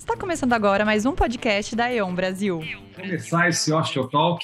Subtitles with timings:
[0.00, 2.60] Está começando agora mais um podcast da E.ON Brasil.
[2.96, 4.42] Começar esse Osteotalk.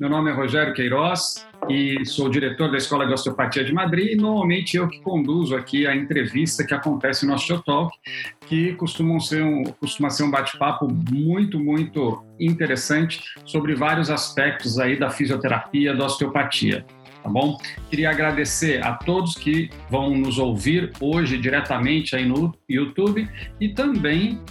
[0.00, 4.16] Meu nome é Rogério Queiroz e sou diretor da Escola de Osteopatia de Madrid e
[4.16, 7.94] normalmente eu que conduzo aqui a entrevista que acontece no Osteotalk,
[8.46, 14.98] que costuma ser um, costuma ser um bate-papo muito, muito interessante sobre vários aspectos aí
[14.98, 16.84] da fisioterapia, da osteopatia
[17.22, 17.56] tá bom?
[17.88, 23.26] Queria agradecer a todos que vão nos ouvir hoje diretamente aí no YouTube
[23.58, 24.42] e também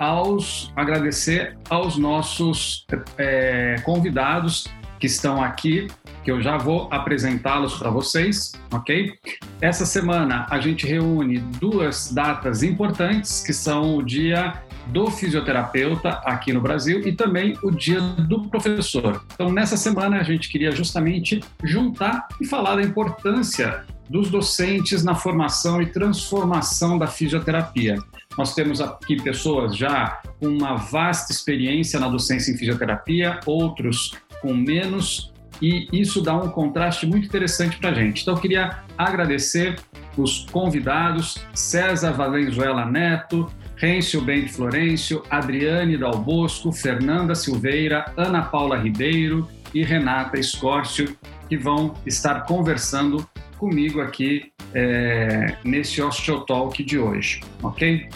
[0.00, 2.86] aos agradecer aos nossos
[3.18, 4.66] é, convidados
[4.98, 5.88] que estão aqui,
[6.24, 9.12] que eu já vou apresentá-los para vocês, ok?
[9.60, 14.54] Essa semana a gente reúne duas datas importantes, que são o dia
[14.86, 19.24] do fisioterapeuta aqui no Brasil e também o dia do professor.
[19.34, 25.14] Então, nessa semana, a gente queria justamente juntar e falar da importância dos docentes na
[25.14, 27.96] formação e transformação da fisioterapia.
[28.40, 34.54] Nós temos aqui pessoas já com uma vasta experiência na docência em fisioterapia, outros com
[34.54, 38.22] menos, e isso dá um contraste muito interessante para a gente.
[38.22, 39.78] Então, eu queria agradecer
[40.16, 49.46] os convidados, César Valenzuela Neto, Rêncio Bente Florencio, Adriane Dalbosco, Fernanda Silveira, Ana Paula Ribeiro
[49.74, 51.14] e Renata Escórcio,
[51.46, 58.08] que vão estar conversando comigo aqui é, nesse Osteotalk de hoje, ok?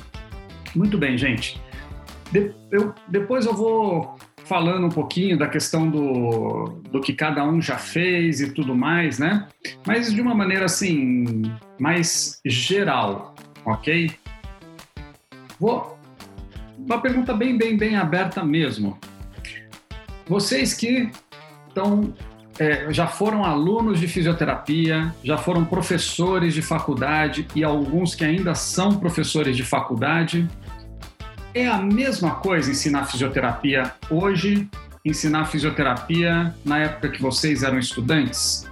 [0.74, 1.60] Muito bem, gente.
[2.32, 7.60] De, eu, depois eu vou falando um pouquinho da questão do, do que cada um
[7.60, 9.48] já fez e tudo mais, né?
[9.86, 11.42] Mas de uma maneira assim,
[11.78, 14.10] mais geral, ok?
[15.58, 15.98] Vou.
[16.78, 18.98] Uma pergunta bem, bem, bem aberta mesmo.
[20.26, 21.10] Vocês que
[21.68, 22.14] estão,
[22.58, 28.54] é, já foram alunos de fisioterapia, já foram professores de faculdade e alguns que ainda
[28.54, 30.46] são professores de faculdade,
[31.54, 34.68] é a mesma coisa ensinar fisioterapia hoje,
[35.04, 38.68] ensinar fisioterapia na época que vocês eram estudantes?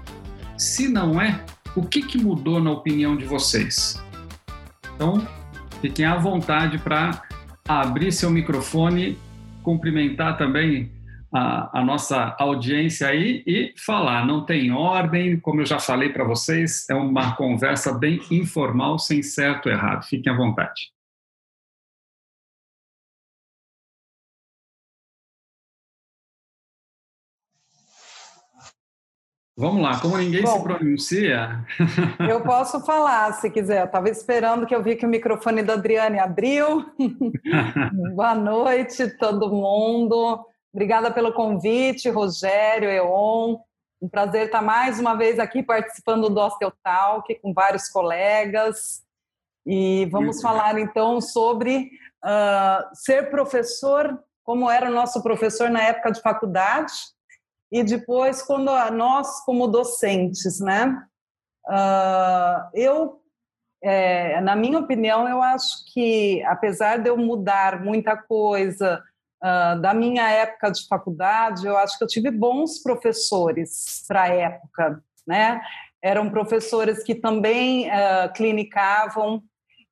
[0.59, 1.41] Se não é,
[1.75, 4.03] o que, que mudou na opinião de vocês?
[4.95, 5.27] Então,
[5.83, 7.25] Fiquem à vontade para
[7.67, 9.19] abrir seu microfone,
[9.65, 10.93] cumprimentar também
[11.35, 14.25] a, a, nossa audiência aí e falar.
[14.25, 19.25] Não tem ordem, como eu já falei para vocês, é uma conversa bem informal, sem
[19.25, 20.05] certo ou errado.
[20.05, 20.93] Fiquem à vontade.
[29.55, 31.67] Vamos lá, como ninguém Bom, se pronuncia.
[32.27, 33.85] eu posso falar, se quiser.
[33.85, 36.87] Estava esperando que eu vi que o microfone da Adriane abriu.
[38.15, 40.43] Boa noite, todo mundo.
[40.73, 43.59] Obrigada pelo convite, Rogério, Eon.
[44.01, 49.03] Um prazer estar mais uma vez aqui participando do Osteotalk com vários colegas.
[49.67, 50.85] E vamos Muito falar bem.
[50.85, 51.91] então sobre
[52.25, 57.12] uh, ser professor, como era o nosso professor na época de faculdade
[57.73, 61.03] e depois quando nós como docentes, né?
[61.67, 63.21] Uh, eu,
[63.83, 69.03] é, na minha opinião, eu acho que apesar de eu mudar muita coisa
[69.43, 74.29] uh, da minha época de faculdade, eu acho que eu tive bons professores para a
[74.29, 75.63] época, né?
[76.03, 79.43] Eram professores que também uh, clinicavam,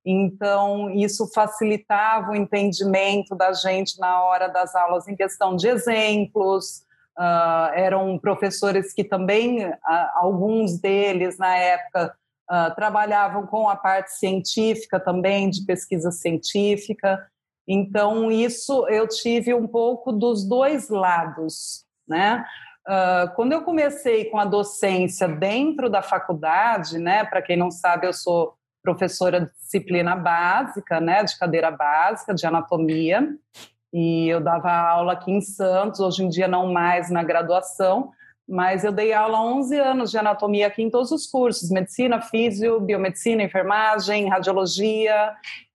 [0.05, 6.85] então isso facilitava o entendimento da gente na hora das aulas em questão de exemplos,
[7.19, 9.77] Uh, eram professores que também, uh,
[10.15, 12.15] alguns deles na época,
[12.51, 17.27] uh, trabalhavam com a parte científica também, de pesquisa científica.
[17.69, 22.45] Então, isso eu tive um pouco dos dois lados, né?
[23.37, 27.25] quando eu comecei com a docência dentro da faculdade, né?
[27.25, 31.23] Para quem não sabe, eu sou professora de disciplina básica, né?
[31.23, 33.29] De cadeira básica de anatomia
[33.93, 38.13] e eu dava aula aqui em Santos, hoje em dia não mais na graduação,
[38.49, 42.21] mas eu dei aula há 11 anos de anatomia aqui em todos os cursos, medicina,
[42.21, 45.33] físio, biomedicina, enfermagem, radiologia,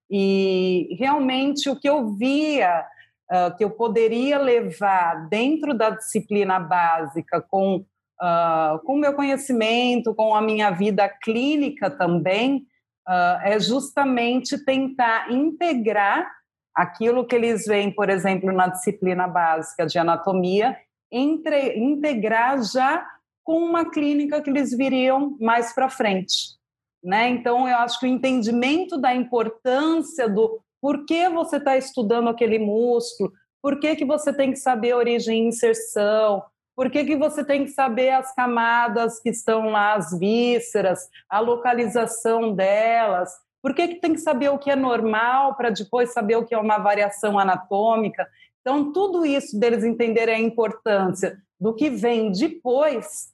[0.09, 2.85] e realmente o que eu via
[3.31, 7.85] uh, que eu poderia levar dentro da disciplina básica com
[8.21, 12.65] uh, com meu conhecimento, com a minha vida clínica também,
[13.07, 16.29] uh, é justamente tentar integrar
[16.75, 20.77] aquilo que eles veem, por exemplo, na disciplina básica de anatomia,
[21.11, 23.05] entre, integrar já
[23.43, 26.55] com uma clínica que eles viriam mais para frente.
[27.03, 27.29] Né?
[27.29, 32.59] Então, eu acho que o entendimento da importância do por que você está estudando aquele
[32.59, 33.31] músculo,
[33.61, 36.43] por que, que você tem que saber a origem e inserção,
[36.75, 41.39] por que, que você tem que saber as camadas que estão lá, as vísceras, a
[41.39, 43.31] localização delas,
[43.65, 46.53] Por que, que tem que saber o que é normal para depois saber o que
[46.53, 48.29] é uma variação anatômica?
[48.61, 53.33] Então, tudo isso deles entenderem a importância do que vem depois,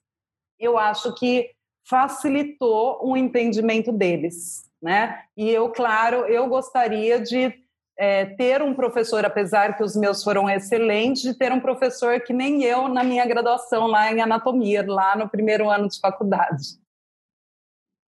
[0.57, 1.51] eu acho que
[1.85, 5.21] facilitou o entendimento deles, né?
[5.35, 7.53] E eu, claro, eu gostaria de
[7.99, 12.31] é, ter um professor, apesar que os meus foram excelentes, de ter um professor que
[12.31, 16.79] nem eu na minha graduação lá em anatomia, lá no primeiro ano de faculdade.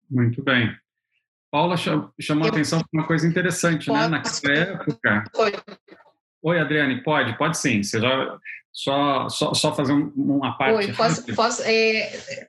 [0.09, 0.75] Muito bem.
[1.51, 4.07] Paula chamou a atenção para uma coisa interessante, né?
[4.07, 5.23] Naquela época.
[6.43, 6.59] Oi.
[6.59, 7.37] Adriane, pode?
[7.37, 7.83] Pode sim.
[7.83, 8.37] Você já
[8.71, 10.87] só, só, só fazer uma parte.
[10.87, 12.47] Oi, posso, posso é,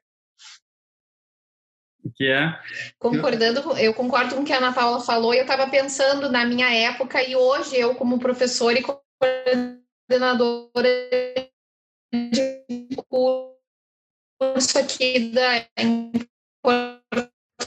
[2.14, 2.58] que é.
[2.98, 6.44] Concordando, eu concordo com o que a Ana Paula falou, e eu estava pensando na
[6.44, 10.88] minha época, e hoje eu, como professora e coordenadora
[12.12, 12.64] de
[13.08, 15.66] curso aqui da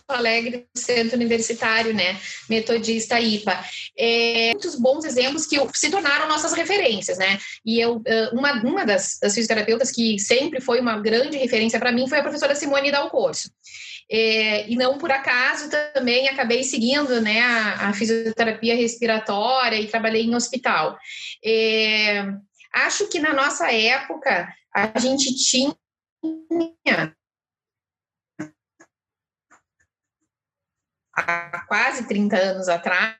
[0.07, 2.17] Alegre, Centro Universitário, né,
[2.49, 3.63] Metodista IPA.
[3.97, 7.37] É, muitos bons exemplos que se tornaram nossas referências, né?
[7.65, 8.01] E eu,
[8.31, 12.23] uma, uma das, das fisioterapeutas que sempre foi uma grande referência para mim foi a
[12.23, 13.49] professora Simone Dalcorso.
[14.13, 20.23] É, e não por acaso também acabei seguindo né, a, a fisioterapia respiratória e trabalhei
[20.23, 20.97] em hospital.
[21.43, 22.25] É,
[22.73, 25.73] acho que na nossa época a gente tinha
[31.15, 33.15] há quase 30 anos atrás,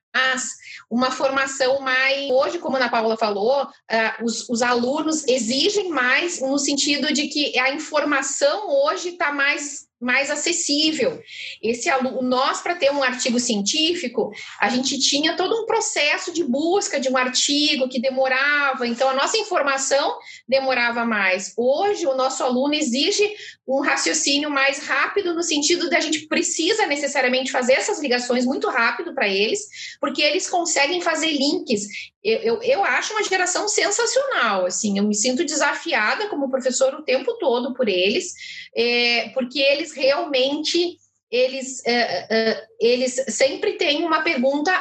[0.90, 2.30] uma formação mais.
[2.30, 7.28] Hoje, como a Ana Paula falou, uh, os, os, alunos exigem mais no sentido de
[7.28, 11.21] que a informação hoje está mais mais acessível.
[11.62, 16.44] Esse aluno, nós para ter um artigo científico, a gente tinha todo um processo de
[16.44, 20.18] busca de um artigo que demorava, então a nossa informação
[20.48, 21.53] demorava mais.
[21.56, 23.30] Hoje o nosso aluno exige
[23.68, 28.68] um raciocínio mais rápido no sentido de a gente precisa necessariamente fazer essas ligações muito
[28.69, 29.62] rápido para eles,
[30.00, 31.83] porque eles conseguem fazer links.
[32.24, 37.04] Eu, eu, eu acho uma geração sensacional, assim, eu me sinto desafiada como professor o
[37.04, 38.33] tempo todo por eles,
[38.75, 40.98] é, porque eles realmente
[41.30, 44.72] eles, é, é, eles sempre têm uma pergunta.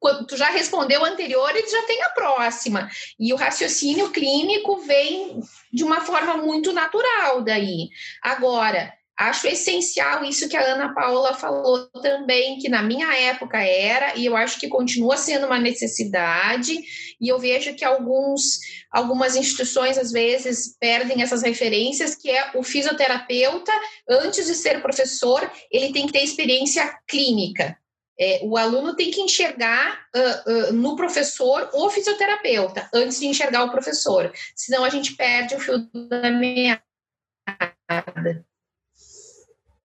[0.00, 2.90] Quando tu já respondeu a anterior, eles já têm a próxima.
[3.18, 5.40] E o raciocínio clínico vem
[5.72, 7.88] de uma forma muito natural daí.
[8.22, 14.16] Agora, Acho essencial isso que a Ana Paula falou também, que na minha época era,
[14.16, 16.76] e eu acho que continua sendo uma necessidade,
[17.20, 18.58] e eu vejo que alguns,
[18.90, 23.70] algumas instituições, às vezes, perdem essas referências, que é o fisioterapeuta,
[24.08, 27.78] antes de ser professor, ele tem que ter experiência clínica.
[28.18, 33.64] É, o aluno tem que enxergar uh, uh, no professor o fisioterapeuta, antes de enxergar
[33.64, 35.78] o professor, senão a gente perde o fio
[36.08, 36.82] da meada.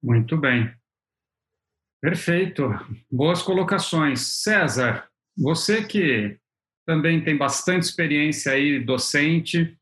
[0.02, 0.74] Muito bem.
[2.02, 2.70] Perfeito.
[3.12, 4.22] Boas colocações.
[4.42, 5.08] César,
[5.38, 6.38] você que
[6.86, 9.78] também tem bastante experiência aí docente, o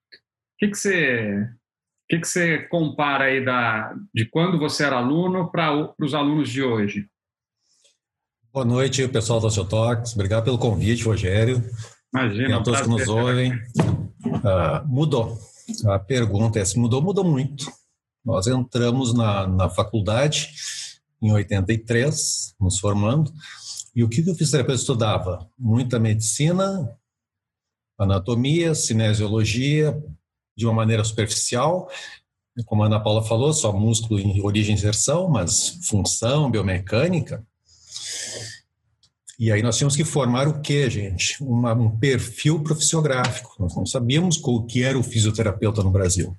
[0.60, 5.52] que, que você o que, que você compara aí da, de quando você era aluno
[5.52, 7.06] para os alunos de hoje?
[8.54, 10.14] Boa noite, pessoal da Osteotox.
[10.14, 11.62] Obrigado pelo convite, Rogério.
[12.14, 12.50] Imagina.
[12.50, 13.54] E a todos que nos ouvem.
[13.54, 15.38] Uh, mudou.
[15.88, 17.66] A pergunta é se mudou, mudou muito.
[18.28, 20.54] Nós entramos na, na faculdade
[21.22, 23.32] em 83, nos formando,
[23.96, 25.50] e o que, o fisioterapeuta estudava?
[25.58, 26.94] Muita medicina,
[27.98, 29.98] anatomia, cinesiologia,
[30.58, 31.90] de uma maneira superficial,
[32.66, 37.48] como a Ana Paula falou, só músculo em origem e inserção, mas função, biomecânica.
[39.40, 41.42] E aí nós tínhamos que formar o quê, gente?
[41.42, 43.56] Uma, um perfil profissiográfico.
[43.58, 46.38] Nós não sabíamos o que era o fisioterapeuta no Brasil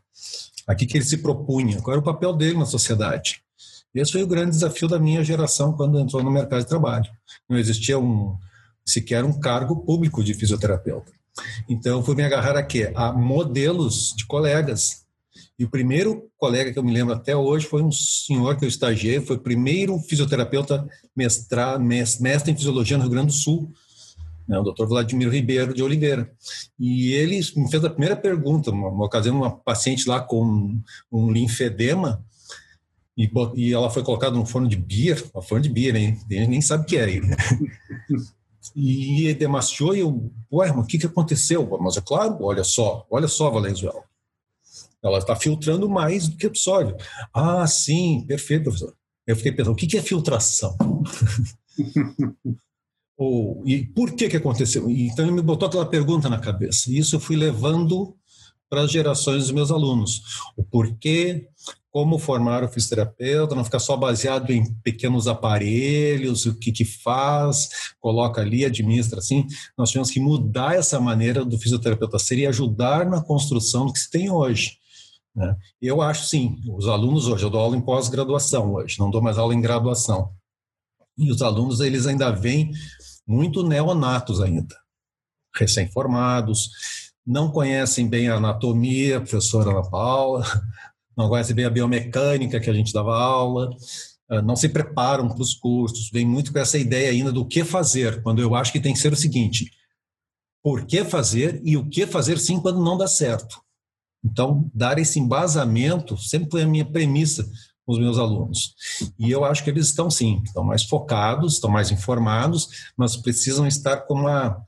[0.68, 3.42] aqui que ele se propunha, qual era o papel dele na sociedade.
[3.94, 7.10] Esse foi o grande desafio da minha geração quando entrou no mercado de trabalho.
[7.48, 8.36] Não existia um,
[8.84, 11.10] sequer um cargo público de fisioterapeuta.
[11.68, 12.92] Então, fui me agarrar a quê?
[12.94, 15.04] A modelos de colegas.
[15.58, 18.68] E o primeiro colega que eu me lembro até hoje foi um senhor que eu
[18.68, 23.72] estagiei, foi o primeiro fisioterapeuta mestra, mestre em fisiologia no Rio Grande do Sul,
[24.48, 26.32] né, o doutor Vladimir Ribeiro de Oliveira.
[26.78, 30.80] E ele me fez a primeira pergunta, uma, uma ocasião, uma paciente lá com
[31.12, 32.24] um linfedema,
[33.16, 36.18] e, e ela foi colocada num forno de beer, uma forno de beer, hein?
[36.30, 37.20] Ele nem sabe o que é.
[37.20, 37.36] Né?
[38.74, 41.68] e ele demaciou e eu, ué, mas o que, que aconteceu?
[41.80, 44.02] Mas é claro, olha só, olha só, Valenzuela.
[45.02, 46.94] Ela está filtrando mais do que absorve.
[47.34, 48.94] Ah, sim, perfeito, professor.
[49.26, 50.76] Eu fiquei pensando, o que, que é filtração?
[53.18, 54.88] Ou, e por que que aconteceu?
[54.88, 56.88] Então ele me botou aquela pergunta na cabeça.
[56.88, 58.16] E isso eu fui levando
[58.70, 60.22] para as gerações dos meus alunos.
[60.56, 61.48] O porquê,
[61.90, 67.68] como formar o fisioterapeuta, não ficar só baseado em pequenos aparelhos, o que, que faz,
[67.98, 69.44] coloca ali, administra assim.
[69.76, 73.98] Nós tivemos que mudar essa maneira do fisioterapeuta ser e ajudar na construção do que
[73.98, 74.78] se tem hoje.
[75.34, 75.56] Né?
[75.82, 79.38] Eu acho sim, os alunos hoje, eu dou aula em pós-graduação hoje, não dou mais
[79.38, 80.30] aula em graduação.
[81.16, 82.70] E os alunos, eles ainda vêm
[83.28, 84.74] muito neonatos ainda,
[85.54, 86.70] recém-formados,
[87.26, 90.42] não conhecem bem a anatomia, professora Ana Paula,
[91.14, 93.68] não conhecem bem a biomecânica que a gente dava aula,
[94.30, 97.64] ah, não se preparam para os cursos, vem muito com essa ideia ainda do que
[97.64, 99.70] fazer, quando eu acho que tem que ser o seguinte,
[100.62, 103.60] por que fazer e o que fazer sim quando não dá certo.
[104.24, 107.48] Então, dar esse embasamento sempre foi a minha premissa
[107.88, 108.74] com os meus alunos.
[109.18, 113.66] E eu acho que eles estão sim, estão mais focados, estão mais informados, mas precisam
[113.66, 114.62] estar com uma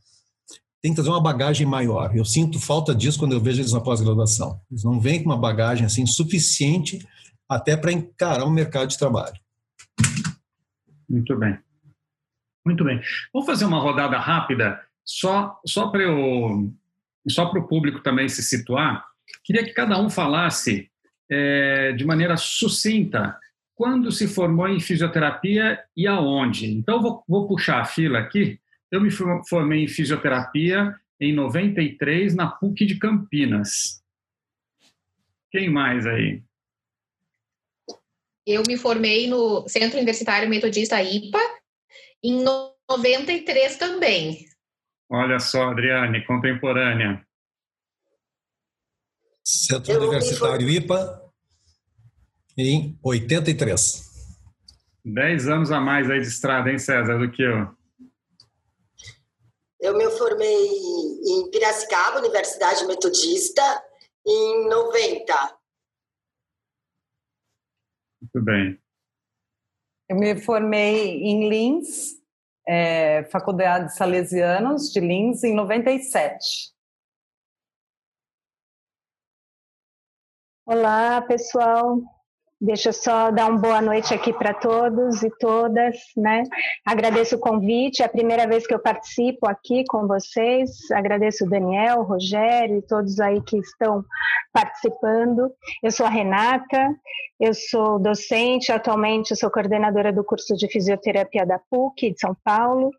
[0.81, 2.17] tem que trazer uma bagagem maior.
[2.17, 4.59] Eu sinto falta disso quando eu vejo eles na pós-graduação.
[4.71, 7.07] Eles não vêm com uma bagagem assim suficiente
[7.47, 9.39] até para encarar o mercado de trabalho.
[11.07, 11.59] Muito bem.
[12.65, 12.99] Muito bem.
[13.35, 16.73] Vamos fazer uma rodada rápida, só, só para eu,
[17.29, 19.05] só para o público também se situar.
[19.45, 20.90] Queria que cada um falasse
[21.31, 23.39] é, de maneira sucinta
[23.75, 26.71] quando se formou em fisioterapia e aonde.
[26.71, 28.61] Então, vou, vou puxar a fila aqui
[28.91, 34.03] eu me formei em fisioterapia em 93 na PUC de Campinas.
[35.51, 36.43] Quem mais aí?
[38.47, 41.39] Eu me formei no Centro Universitário Metodista IPA
[42.23, 44.47] em 93 também.
[45.09, 47.25] Olha só, Adriane, contemporânea.
[49.45, 51.20] Centro eu Universitário IPA
[52.67, 54.11] em 83.
[55.05, 57.75] Dez anos a mais aí de estrada, hein, César, do que eu.
[59.81, 60.67] Eu me formei
[61.27, 63.63] em Piracicaba, Universidade Metodista,
[64.27, 65.59] em 90.
[68.21, 68.79] Muito bem.
[70.09, 72.21] Eu me formei em Lins,
[72.69, 76.75] é, Faculdade de Salesianos de Lins, em 97.
[80.67, 82.01] Olá, pessoal.
[82.63, 86.43] Deixa eu só dar uma boa noite aqui para todos e todas, né?
[86.85, 90.91] Agradeço o convite, é a primeira vez que eu participo aqui com vocês.
[90.91, 94.05] Agradeço o Daniel, o Rogério e todos aí que estão
[94.53, 95.51] participando.
[95.83, 96.95] Eu sou a Renata,
[97.41, 102.37] eu sou docente, atualmente eu sou coordenadora do curso de fisioterapia da PUC de São
[102.45, 102.91] Paulo,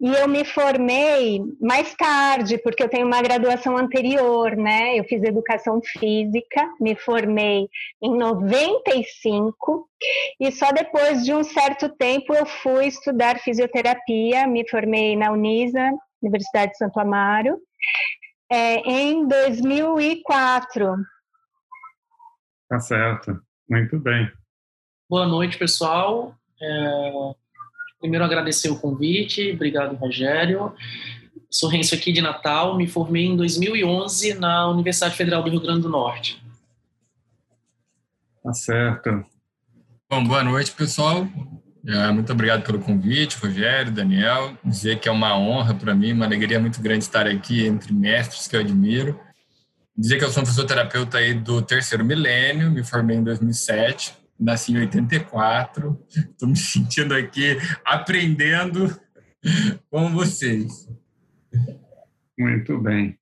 [0.00, 4.98] e eu me formei mais tarde, porque eu tenho uma graduação anterior, né?
[4.98, 7.68] Eu fiz educação física, me formei
[8.02, 9.01] em 95,
[10.40, 15.90] e só depois de um certo tempo eu fui estudar fisioterapia, me formei na Unisa,
[16.22, 17.58] Universidade de Santo Amaro,
[18.50, 20.96] é, em 2004.
[22.68, 23.40] Tá certo.
[23.68, 24.30] Muito bem.
[25.08, 26.34] Boa noite, pessoal.
[26.60, 27.12] É...
[28.00, 29.52] Primeiro, agradecer o convite.
[29.52, 30.74] Obrigado, Rogério.
[31.48, 32.76] Sou Renzo aqui de Natal.
[32.76, 36.41] Me formei em 2011 na Universidade Federal do Rio Grande do Norte.
[38.42, 39.24] Tá certo.
[40.10, 41.26] Bom, boa noite, pessoal.
[41.86, 44.56] É, muito obrigado pelo convite, Rogério, Daniel.
[44.64, 48.46] Dizer que é uma honra para mim, uma alegria muito grande estar aqui entre mestres
[48.46, 49.18] que eu admiro
[49.96, 54.72] dizer que eu sou um fisioterapeuta aí do terceiro milênio, me formei em 2007, nasci
[54.72, 58.98] em 84, estou me sentindo aqui aprendendo
[59.90, 60.88] com vocês.
[62.38, 63.18] Muito bem.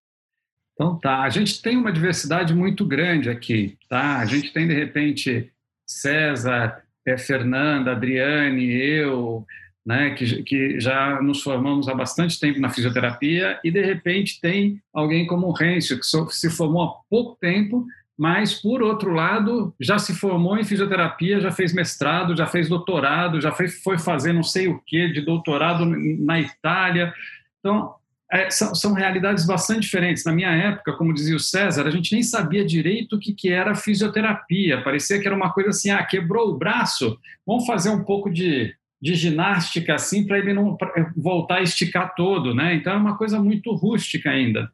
[0.80, 4.16] Então tá, a gente tem uma diversidade muito grande aqui, tá?
[4.16, 5.52] A gente tem de repente
[5.86, 9.44] César, é, Fernanda, Adriane, eu,
[9.84, 14.80] né, que, que já nos formamos há bastante tempo na fisioterapia e de repente tem
[14.90, 17.84] alguém como o Rêncio, que se formou há pouco tempo,
[18.18, 23.38] mas por outro lado já se formou em fisioterapia, já fez mestrado, já fez doutorado,
[23.38, 27.12] já fez, foi fazer não sei o que de doutorado na Itália.
[27.58, 27.99] Então
[28.32, 30.24] é, são, são, realidades bastante diferentes.
[30.24, 33.50] Na minha época, como dizia o César, a gente nem sabia direito o que, que
[33.50, 34.82] era fisioterapia.
[34.82, 38.74] Parecia que era uma coisa assim, ah, quebrou o braço, vamos fazer um pouco de
[39.00, 40.76] de ginástica assim para ele não
[41.16, 42.74] voltar a esticar todo, né?
[42.74, 44.70] Então é uma coisa muito rústica ainda.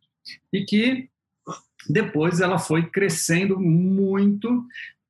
[0.53, 1.09] E que
[1.89, 4.67] depois ela foi crescendo muito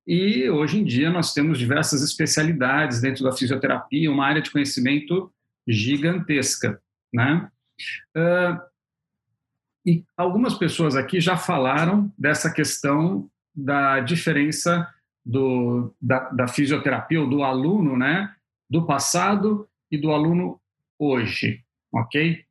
[0.07, 5.33] e hoje em dia nós temos diversas especialidades dentro da fisioterapia, uma área de conhecimento
[5.67, 6.81] gigantesca,
[7.13, 7.49] né?
[8.17, 8.61] Uh,
[9.85, 14.89] e algumas pessoas aqui já falaram dessa questão da diferença
[15.25, 18.33] do, da, da fisioterapia ou do aluno, né?
[18.69, 20.61] do passado e do aluno
[20.99, 22.47] hoje, ok?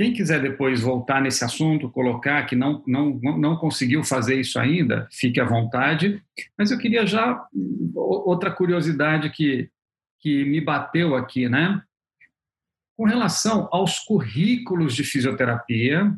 [0.00, 5.06] quem quiser depois voltar nesse assunto, colocar que não, não, não conseguiu fazer isso ainda,
[5.12, 6.22] fique à vontade.
[6.56, 7.38] Mas eu queria já
[7.94, 9.68] outra curiosidade que,
[10.18, 11.82] que me bateu aqui, né?
[13.00, 16.14] Com relação aos currículos de fisioterapia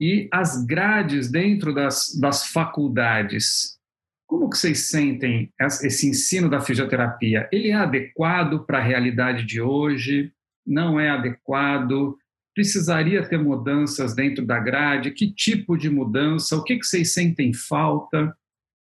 [0.00, 3.80] e as grades dentro das, das faculdades,
[4.24, 7.48] como que vocês sentem esse ensino da fisioterapia?
[7.50, 10.32] Ele é adequado para a realidade de hoje?
[10.64, 12.16] Não é adequado?
[12.54, 15.10] Precisaria ter mudanças dentro da grade?
[15.10, 16.56] Que tipo de mudança?
[16.56, 18.32] O que, que vocês sentem falta?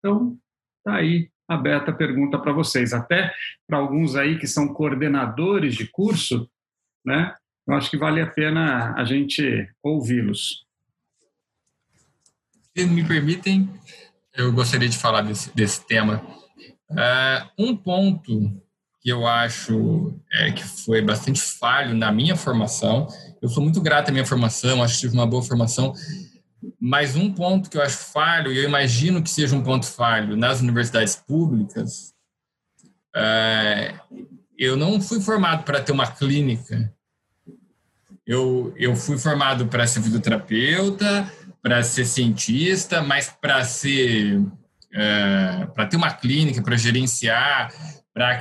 [0.00, 0.36] Então,
[0.76, 2.92] está aí aberta a pergunta para vocês.
[2.92, 3.32] Até
[3.66, 6.46] para alguns aí que são coordenadores de curso,
[7.04, 7.34] né?
[7.66, 10.64] Eu acho que vale a pena a gente ouvi-los.
[12.76, 13.68] Se me permitem,
[14.34, 16.22] eu gostaria de falar desse, desse tema.
[16.90, 18.62] Uh, um ponto
[19.02, 23.08] que eu acho é, que foi bastante falho na minha formação.
[23.42, 25.92] Eu sou muito grato à minha formação, acho que tive uma boa formação,
[26.80, 30.36] mas um ponto que eu acho falho, e eu imagino que seja um ponto falho
[30.36, 32.14] nas universidades públicas,
[33.14, 33.94] é,
[34.62, 36.92] eu não fui formado para ter uma clínica.
[38.24, 44.40] Eu, eu fui formado para ser fisioterapeuta, para ser cientista, mas para ser
[44.94, 47.74] é, para ter uma clínica, para gerenciar,
[48.14, 48.40] para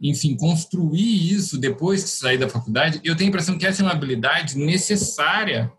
[0.00, 3.84] enfim, construir isso depois que sair da faculdade, eu tenho a impressão que essa é
[3.84, 5.70] uma habilidade necessária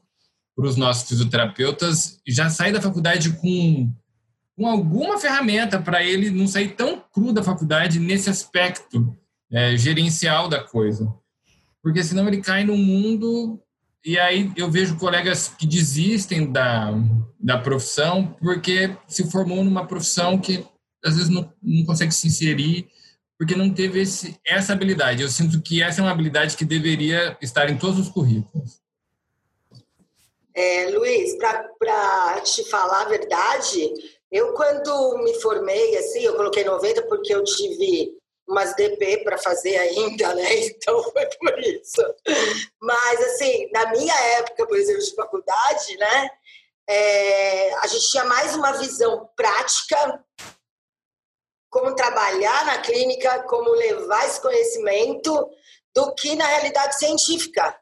[0.55, 3.91] para os nossos fisioterapeutas já sair da faculdade com,
[4.55, 9.17] com alguma ferramenta para ele não sair tão cru da faculdade nesse aspecto
[9.51, 11.13] é, gerencial da coisa.
[11.81, 13.60] Porque senão ele cai no mundo
[14.03, 16.91] e aí eu vejo colegas que desistem da,
[17.39, 20.65] da profissão porque se formou numa profissão que
[21.03, 22.88] às vezes não, não consegue se inserir
[23.38, 25.24] porque não teve esse, essa habilidade.
[25.24, 28.79] Eu sinto que essa é uma habilidade que deveria estar em todos os currículos.
[30.53, 33.93] É, Luiz, para te falar a verdade,
[34.31, 38.13] eu quando me formei, assim, eu coloquei 90 porque eu tive
[38.51, 40.43] umas DP para fazer ainda, né?
[40.81, 42.01] Então foi por isso.
[42.81, 46.29] Mas, assim, na minha época, por exemplo, de faculdade, né?
[46.89, 50.23] É, a gente tinha mais uma visão prática
[51.69, 55.49] como trabalhar na clínica, como levar esse conhecimento,
[55.95, 57.80] do que na realidade científica.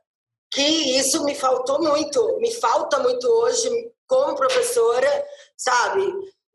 [0.52, 0.62] Que
[1.00, 6.04] isso me faltou muito, me falta muito hoje como professora, sabe?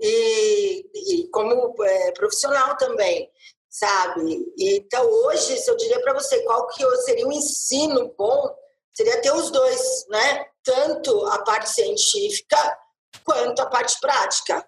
[0.00, 3.30] E, e como é, profissional também,
[3.74, 4.46] sabe?
[4.56, 8.54] Então, hoje, se eu diria para você qual que seria um ensino bom,
[8.94, 10.46] seria ter os dois, né?
[10.62, 12.78] Tanto a parte científica
[13.24, 14.64] quanto a parte prática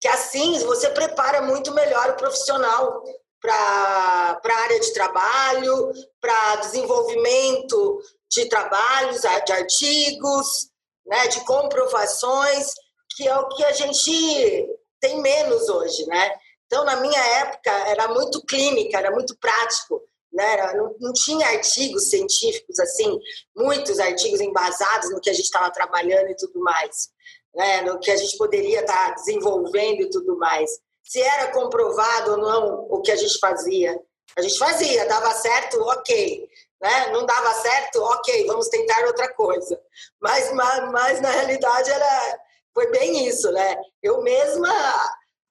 [0.00, 3.02] que assim você prepara muito melhor o profissional
[3.40, 10.68] para a área de trabalho, para desenvolvimento de trabalhos, de artigos,
[11.06, 12.72] né, de comprovações,
[13.16, 14.68] que é o que a gente
[15.00, 16.38] tem menos hoje, né?
[16.66, 20.02] Então, na minha época, era muito clínica, era muito prático,
[20.32, 20.74] né?
[20.74, 23.18] Não, não tinha artigos científicos, assim,
[23.56, 27.10] muitos artigos embasados no que a gente estava trabalhando e tudo mais
[27.56, 30.70] né, no que a gente poderia estar desenvolvendo e tudo mais.
[31.02, 33.98] Se era comprovado ou não o que a gente fazia.
[34.36, 36.48] A gente fazia, dava certo, ok.
[36.82, 37.10] Né?
[37.12, 39.80] Não dava certo, ok, vamos tentar outra coisa.
[40.20, 42.38] Mas, mas, mas na realidade era,
[42.74, 43.76] foi bem isso, né?
[44.02, 44.70] Eu mesma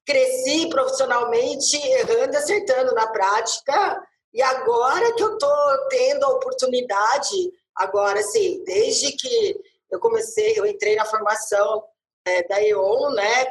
[0.06, 4.00] cresci profissionalmente errando e acertando na prática
[4.36, 9.58] e agora que eu estou tendo a oportunidade, agora sim, desde que
[9.90, 11.82] eu comecei, eu entrei na formação
[12.26, 13.46] é, da EON, né?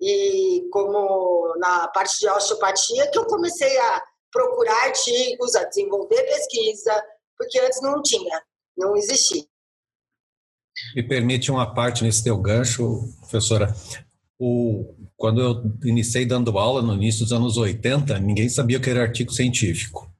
[0.00, 7.04] E como na parte de osteopatia, que eu comecei a procurar artigos, a desenvolver pesquisa,
[7.36, 8.40] porque antes não tinha,
[8.78, 9.44] não existia.
[10.94, 13.74] Me permite uma parte nesse teu gancho, professora.
[14.38, 18.88] O, quando eu iniciei dando aula no início dos anos 80, ninguém sabia o que
[18.88, 20.10] era artigo científico.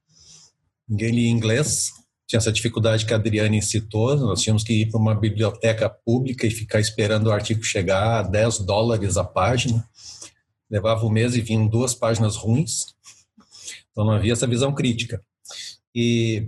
[0.87, 1.89] Ninguém lia inglês,
[2.27, 6.45] tinha essa dificuldade que a Adriane citou, nós tínhamos que ir para uma biblioteca pública
[6.45, 9.83] e ficar esperando o artigo chegar a 10 dólares a página.
[10.69, 12.93] Levava um mês e vinham duas páginas ruins,
[13.89, 15.19] então não havia essa visão crítica.
[15.95, 16.47] E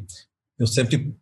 [0.59, 1.15] eu sempre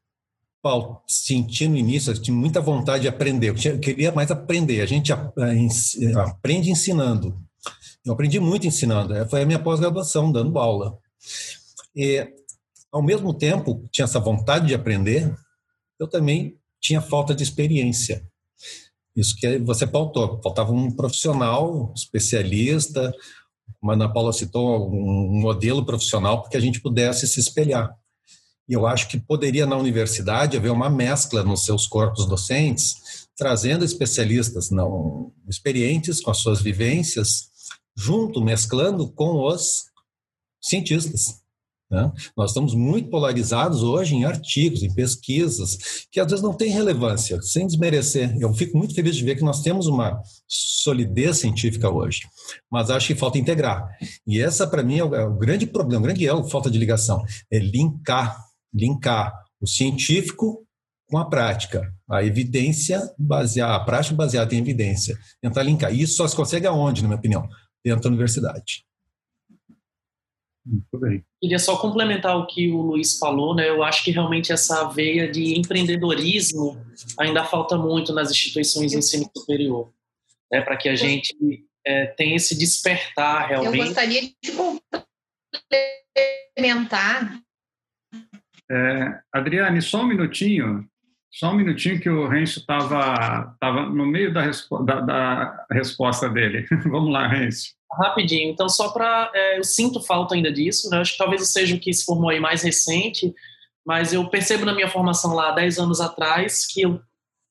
[0.61, 4.81] Paulo, senti no início, eu tinha muita vontade de aprender, eu queria mais aprender.
[4.81, 7.39] A gente aprende ensinando.
[8.05, 10.97] Eu aprendi muito ensinando, foi a minha pós-graduação, dando aula.
[11.95, 12.27] E
[12.91, 15.33] ao mesmo tempo, tinha essa vontade de aprender,
[15.99, 18.27] eu também tinha falta de experiência.
[19.15, 23.13] Isso que você pautou, faltava um profissional, especialista,
[23.79, 27.95] como a Ana Paula citou, um modelo profissional para que a gente pudesse se espelhar.
[28.71, 33.83] E eu acho que poderia na universidade haver uma mescla nos seus corpos docentes, trazendo
[33.83, 37.49] especialistas não experientes com as suas vivências,
[37.97, 39.87] junto, mesclando com os
[40.63, 41.41] cientistas.
[41.91, 42.09] Né?
[42.37, 47.41] Nós estamos muito polarizados hoje em artigos, em pesquisas, que às vezes não têm relevância,
[47.41, 48.33] sem desmerecer.
[48.39, 52.21] Eu fico muito feliz de ver que nós temos uma solidez científica hoje,
[52.71, 53.85] mas acho que falta integrar.
[54.25, 57.21] E essa, para mim, é é o, grande problema, o grande erro, falta de ligação,
[57.51, 60.65] é linkar, linkar o científico
[61.09, 65.93] com a prática, a evidência baseada, a prática baseada em evidência, tentar linkar.
[65.93, 67.49] E isso só se consegue aonde, na minha opinião?
[67.83, 68.85] Dentro da universidade.
[70.65, 71.23] Muito bem.
[71.41, 73.67] Queria só complementar o que o Luiz falou, né?
[73.67, 76.77] Eu acho que realmente essa veia de empreendedorismo
[77.19, 79.91] ainda falta muito nas instituições de ensino superior,
[80.51, 80.61] né?
[80.61, 81.35] Para que a gente
[81.85, 83.79] é, tenha esse despertar realmente.
[83.79, 84.51] Eu gostaria de
[86.55, 87.41] complementar.
[88.71, 90.87] É, Adriane, só um minutinho.
[91.29, 96.29] Só um minutinho que o Renzo estava tava no meio da, respo da, da resposta
[96.29, 96.65] dele.
[96.85, 97.67] Vamos lá, Renzo.
[97.93, 100.99] Rapidinho, então só para é, eu sinto falta ainda disso, né?
[100.99, 103.33] Acho que talvez seja o que se formou aí mais recente,
[103.85, 107.01] mas eu percebo na minha formação lá 10 anos atrás que eu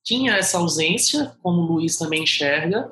[0.03, 2.89] tinha essa ausência, como o Luiz também enxerga.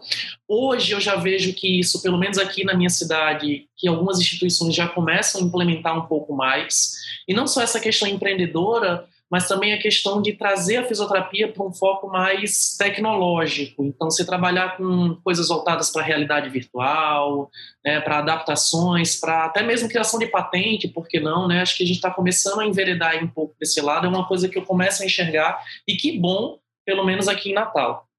[0.48, 4.76] Hoje eu já vejo que isso, pelo menos aqui na minha cidade, que algumas instituições
[4.76, 6.94] já começam a implementar um pouco mais.
[7.28, 11.64] E não só essa questão empreendedora, mas também a questão de trazer a fisioterapia para
[11.64, 13.86] um foco mais tecnológico.
[13.86, 17.50] Então, se trabalhar com coisas voltadas para a realidade virtual,
[17.86, 21.48] né, para adaptações, para até mesmo criação de patente, por que não?
[21.48, 21.62] Né?
[21.62, 24.50] Acho que a gente está começando a enveredar um pouco desse lado, é uma coisa
[24.50, 26.58] que eu começo a enxergar, e que bom,
[26.90, 28.10] pelo menos aqui em Natal.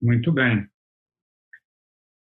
[0.00, 0.64] Muito bem.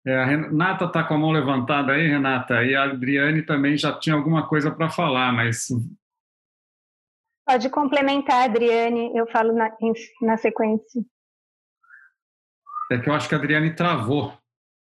[0.06, 3.92] É, a Renata está com a mão levantada aí, Renata, e a Adriane também já
[3.98, 5.68] tinha alguma coisa para falar, mas
[7.46, 9.70] Pode complementar, Adriane, eu falo na,
[10.22, 11.04] na sequência.
[12.90, 14.32] É que eu acho que a Adriane travou.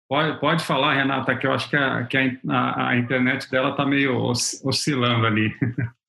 [0.08, 3.86] Pode, pode falar, Renata, que eu acho que a, que a, a internet dela está
[3.86, 5.54] meio oscilando ali.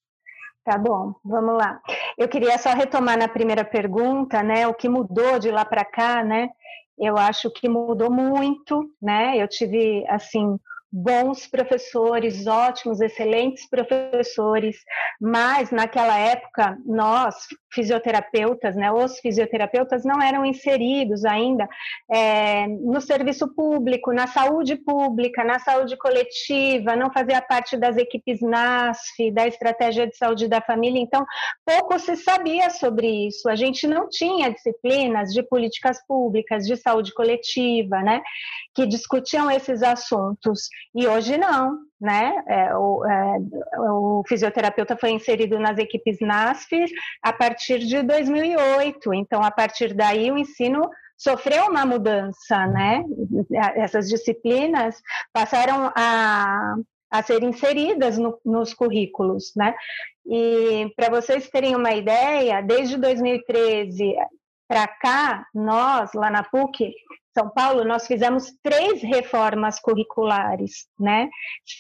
[0.66, 1.80] Tá bom, vamos lá.
[2.18, 4.68] Eu queria só retomar na primeira pergunta, né?
[4.68, 6.50] O que mudou de lá para cá, né?
[6.98, 9.38] Eu acho que mudou muito, né?
[9.38, 10.58] Eu tive, assim,
[10.92, 14.78] bons professores, ótimos, excelentes professores,
[15.20, 17.36] mas naquela época nós,
[17.76, 21.68] fisioterapeutas, né, os fisioterapeutas não eram inseridos ainda
[22.10, 28.42] é, no serviço público, na saúde pública, na saúde coletiva, não fazia parte das equipes
[28.42, 31.26] NASF, da estratégia de saúde da família, então
[31.66, 33.50] pouco se sabia sobre isso.
[33.50, 38.22] A gente não tinha disciplinas de políticas públicas, de saúde coletiva, né,
[38.74, 40.70] que discutiam esses assuntos.
[40.96, 42.44] E hoje não, né?
[42.48, 43.38] É, o, é,
[43.80, 46.86] o, fisioterapeuta foi inserido nas equipes NASF
[47.22, 49.14] a partir de 2008.
[49.14, 53.04] Então, a partir daí, o ensino sofreu uma mudança, né?
[53.76, 56.76] Essas disciplinas passaram a,
[57.10, 59.74] a ser inseridas no, nos currículos, né?
[60.26, 64.16] E para vocês terem uma ideia, desde 2013
[64.68, 66.94] para cá, nós lá na PUC
[67.38, 71.30] são Paulo, nós fizemos três reformas curriculares, né?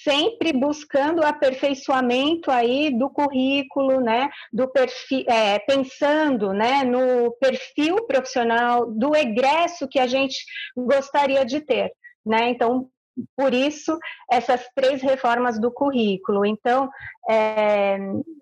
[0.03, 4.29] Sempre buscando aperfeiçoamento aí do currículo, né?
[4.51, 6.83] Do perfil, é, pensando, né?
[6.83, 10.35] No perfil profissional, do egresso que a gente
[10.75, 11.93] gostaria de ter,
[12.25, 12.49] né?
[12.49, 12.89] Então,
[13.37, 13.97] por isso
[14.29, 16.45] essas três reformas do currículo.
[16.45, 16.89] Então,
[17.29, 17.97] é,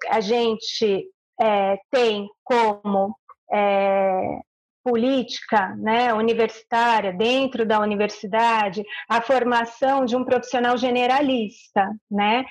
[0.09, 1.07] a gente
[1.39, 3.15] é, tem como
[3.51, 4.39] é,
[4.83, 12.43] política né, universitária, dentro da universidade, a formação de um profissional generalista, né?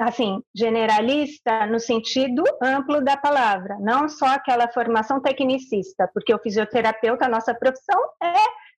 [0.00, 7.28] Assim, generalista no sentido amplo da palavra, não só aquela formação tecnicista, porque o fisioterapeuta,
[7.28, 8.34] nossa profissão é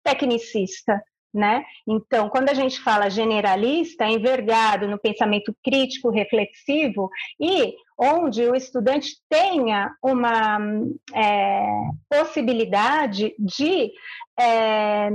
[0.05, 1.65] tecnicista, né?
[1.87, 7.11] Então, quando a gente fala generalista, é envergado no pensamento crítico, reflexivo
[7.41, 10.59] e onde o estudante tenha uma
[11.15, 11.67] é,
[12.09, 13.91] possibilidade de
[14.39, 15.09] é,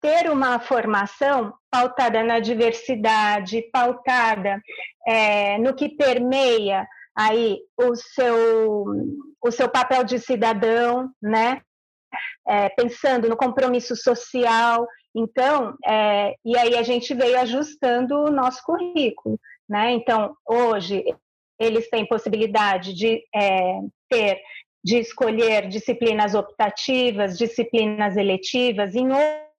[0.00, 4.60] ter uma formação pautada na diversidade, pautada
[5.06, 6.86] é, no que permeia
[7.16, 8.84] aí o seu,
[9.42, 11.60] o seu papel de cidadão, né?
[12.46, 14.86] É, pensando no compromisso social.
[15.14, 19.38] Então, é, e aí a gente veio ajustando o nosso currículo.
[19.68, 19.92] Né?
[19.92, 21.04] Então, hoje,
[21.58, 24.40] eles têm possibilidade de é, ter,
[24.84, 29.08] de escolher disciplinas optativas, disciplinas eletivas em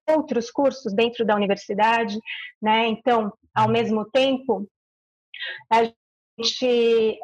[0.09, 2.17] outros cursos dentro da universidade,
[2.62, 2.88] né?
[2.88, 4.67] Então, ao mesmo tempo,
[5.71, 5.83] a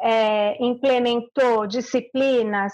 [0.02, 2.72] é, implementou disciplinas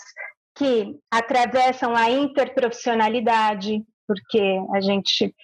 [0.56, 5.34] que atravessam a interprofissionalidade, porque a gente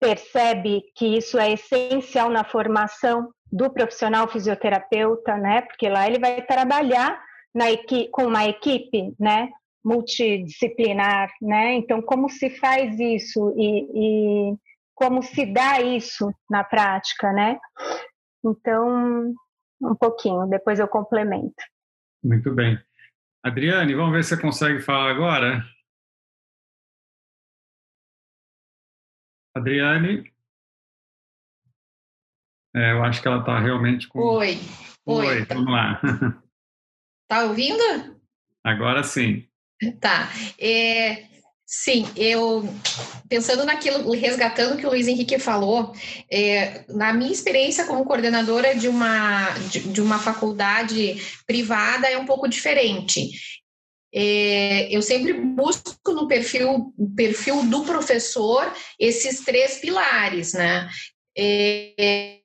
[0.00, 5.62] percebe que isso é essencial na formação do profissional fisioterapeuta, né?
[5.62, 7.22] Porque lá ele vai trabalhar
[7.54, 9.50] na equipe, com uma equipe, né?
[9.84, 11.74] Multidisciplinar, né?
[11.74, 14.56] Então, como se faz isso e, e
[14.94, 17.58] como se dá isso na prática, né?
[18.44, 19.34] Então,
[19.80, 21.54] um pouquinho, depois eu complemento.
[22.22, 22.78] Muito bem.
[23.42, 25.64] Adriane, vamos ver se você consegue falar agora.
[29.54, 30.30] Adriane?
[32.74, 34.20] É, eu acho que ela está realmente com.
[34.20, 34.58] Oi.
[35.06, 35.44] Oi, Oi.
[35.44, 36.00] vamos lá.
[37.28, 38.16] Tá ouvindo?
[38.64, 39.46] Agora sim.
[40.00, 40.32] Tá.
[40.58, 41.24] É,
[41.66, 42.66] sim, eu
[43.28, 45.92] pensando naquilo, resgatando o que o Luiz Henrique falou,
[46.32, 52.24] é, na minha experiência como coordenadora de uma, de, de uma faculdade privada é um
[52.24, 53.30] pouco diferente.
[54.12, 60.88] É, eu sempre busco no perfil, perfil do professor esses três pilares, né?
[61.36, 62.38] É,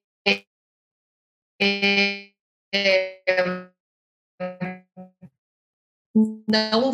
[6.47, 6.91] não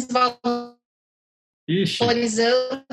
[1.68, 2.86] valorizando.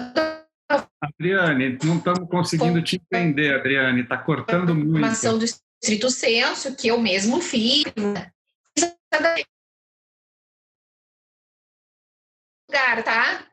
[1.00, 4.92] Adriane, não estamos conseguindo te entender, Adriane, está cortando muito.
[4.92, 7.84] Formação do estrito senso, que eu mesmo fiz.
[12.68, 13.46] Lugar, tá?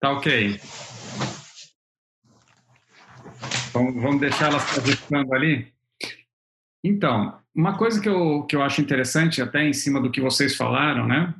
[0.00, 0.60] Tá ok.
[3.72, 5.72] Vamos, vamos deixar ela se ajustando ali?
[6.84, 10.56] Então, uma coisa que eu, que eu acho interessante, até em cima do que vocês
[10.56, 11.34] falaram, né?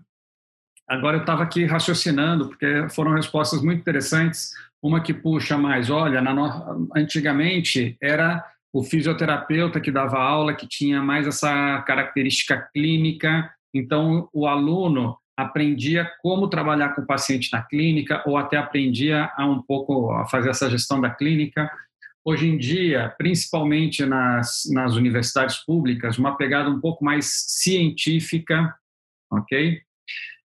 [0.89, 4.53] Agora eu estava aqui raciocinando, porque foram respostas muito interessantes.
[4.83, 6.89] Uma que puxa mais, olha, no...
[6.97, 14.47] antigamente era o fisioterapeuta que dava aula, que tinha mais essa característica clínica, então o
[14.47, 20.13] aluno aprendia como trabalhar com o paciente na clínica, ou até aprendia a um pouco
[20.13, 21.71] a fazer essa gestão da clínica.
[22.25, 28.75] Hoje em dia, principalmente nas, nas universidades públicas, uma pegada um pouco mais científica,
[29.33, 29.81] ok?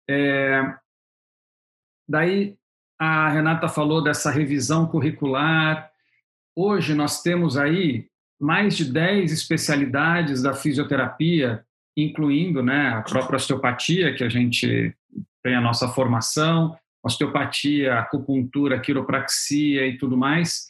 [0.08, 0.60] É,
[2.06, 2.56] daí
[2.98, 5.90] a Renata falou dessa revisão curricular.
[6.54, 8.08] Hoje nós temos aí
[8.40, 11.64] mais de 10 especialidades da fisioterapia,
[11.96, 14.94] incluindo né, a própria osteopatia, que a gente
[15.42, 20.66] tem a nossa formação, osteopatia, acupuntura, quiropraxia e tudo mais.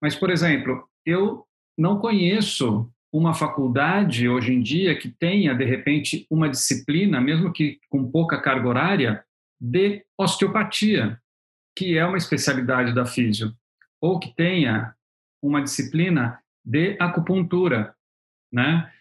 [0.00, 1.44] Mas, por exemplo, eu
[1.76, 7.80] não conheço uma faculdade hoje em dia que tenha, de repente, uma disciplina, mesmo que
[7.88, 9.24] com pouca carga horária,
[9.60, 11.20] de osteopatia,
[11.76, 13.54] que é uma especialidade da físio,
[14.00, 14.94] ou que tenha
[15.42, 17.94] uma disciplina de acupuntura,
[18.52, 18.92] né?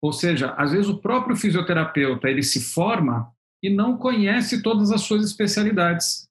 [0.00, 5.00] Ou seja, às vezes o próprio fisioterapeuta ele se forma e não conhece todas as
[5.00, 6.28] suas especialidades,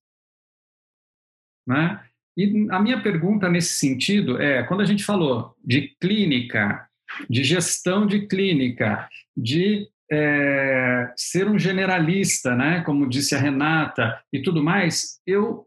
[1.67, 2.07] né?
[2.37, 6.87] E a minha pergunta nesse sentido é: quando a gente falou de clínica,
[7.29, 14.41] de gestão de clínica, de é, ser um generalista, né, como disse a Renata, e
[14.41, 15.65] tudo mais, eu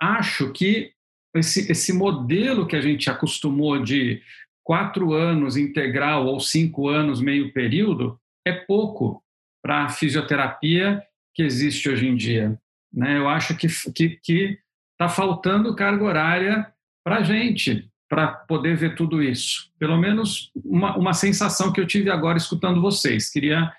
[0.00, 0.92] acho que
[1.34, 4.20] esse, esse modelo que a gente acostumou de
[4.64, 9.22] quatro anos integral ou cinco anos meio período é pouco
[9.62, 11.02] para a fisioterapia
[11.34, 12.58] que existe hoje em dia.
[12.92, 13.18] Né?
[13.18, 14.58] Eu acho que, que, que
[14.98, 19.70] está faltando carga horária para a gente, para poder ver tudo isso.
[19.78, 23.30] Pelo menos uma, uma sensação que eu tive agora escutando vocês.
[23.30, 23.72] Queria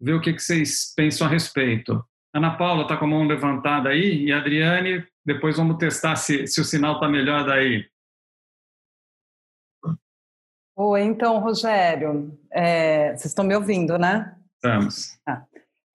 [0.00, 2.02] ver o que, que vocês pensam a respeito.
[2.34, 6.46] Ana Paula está com a mão levantada aí, e a Adriane, depois vamos testar se,
[6.46, 7.86] se o sinal está melhor daí.
[10.74, 14.34] Oi, então, Rogério, é, vocês estão me ouvindo, né?
[14.56, 15.18] Estamos.
[15.28, 15.44] Ah.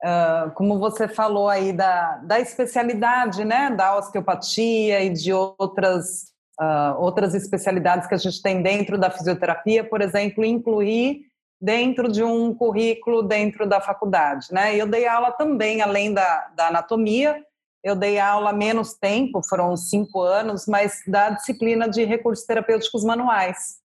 [0.03, 6.31] Uh, como você falou aí da, da especialidade, né, da osteopatia e de outras,
[6.61, 11.21] uh, outras especialidades que a gente tem dentro da fisioterapia, por exemplo, incluir
[11.59, 14.75] dentro de um currículo dentro da faculdade, né?
[14.75, 17.43] Eu dei aula também, além da, da anatomia,
[17.83, 23.79] eu dei aula menos tempo, foram cinco anos, mas da disciplina de recursos terapêuticos manuais.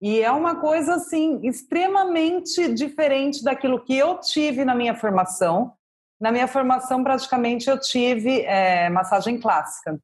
[0.00, 5.72] E é uma coisa assim extremamente diferente daquilo que eu tive na minha formação.
[6.20, 9.98] Na minha formação, praticamente eu tive é, massagem clássica.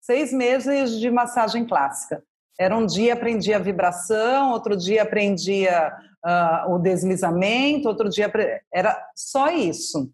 [0.00, 2.22] Seis meses de massagem clássica.
[2.58, 5.92] Era um dia aprendia vibração, outro dia aprendia
[6.24, 8.30] uh, o deslizamento, outro dia
[8.72, 10.10] era só isso.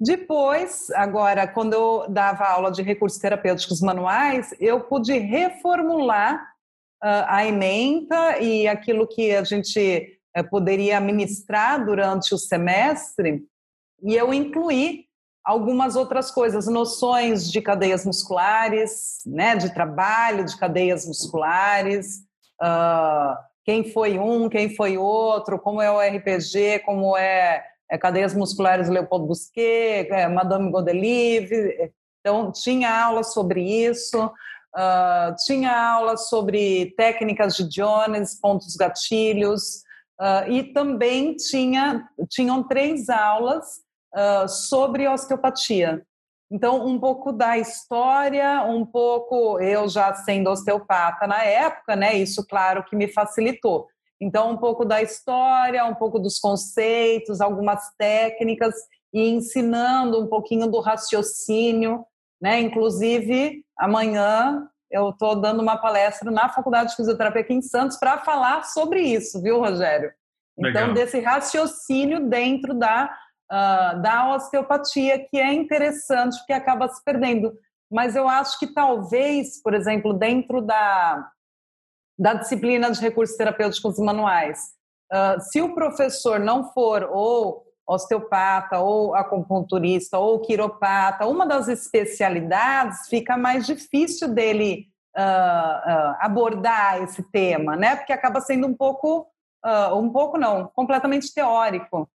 [0.00, 6.51] Depois, agora, quando eu dava aula de recursos terapêuticos manuais, eu pude reformular
[7.02, 13.42] a ementa e aquilo que a gente eh, poderia ministrar durante o semestre,
[14.02, 15.06] e eu incluí
[15.44, 22.18] algumas outras coisas, noções de cadeias musculares, né, de trabalho de cadeias musculares,
[22.62, 28.34] uh, quem foi um, quem foi outro, como é o RPG, como é, é cadeias
[28.34, 31.92] musculares Leopoldo Busquet, é, Madame Godelive.
[32.20, 34.30] Então, tinha aula sobre isso,
[34.76, 39.82] uh, tinha aula sobre técnicas de Jones, pontos gatilhos,
[40.20, 43.66] uh, e também tinha, tinham três aulas
[44.14, 46.02] uh, sobre osteopatia.
[46.50, 52.14] Então, um pouco da história, um pouco, eu já sendo osteopata na época, né?
[52.14, 53.86] Isso, claro, que me facilitou.
[54.20, 58.74] Então, um pouco da história, um pouco dos conceitos, algumas técnicas
[59.12, 62.04] e ensinando um pouquinho do raciocínio,
[62.42, 62.60] né?
[62.60, 68.18] Inclusive, amanhã eu estou dando uma palestra na Faculdade de Fisioterapia aqui em Santos para
[68.18, 70.12] falar sobre isso, viu, Rogério?
[70.58, 70.94] Então, Legal.
[70.94, 73.10] desse raciocínio dentro da
[73.52, 77.52] uh, da osteopatia, que é interessante porque acaba se perdendo.
[77.90, 81.30] Mas eu acho que talvez, por exemplo, dentro da,
[82.18, 84.58] da disciplina de recursos terapêuticos manuais,
[85.12, 93.08] uh, se o professor não for ou osteopata, ou acupunturista, ou quiropata, uma das especialidades,
[93.08, 97.96] fica mais difícil dele uh, abordar esse tema, né?
[97.96, 99.26] Porque acaba sendo um pouco,
[99.94, 102.08] um pouco não, completamente teórico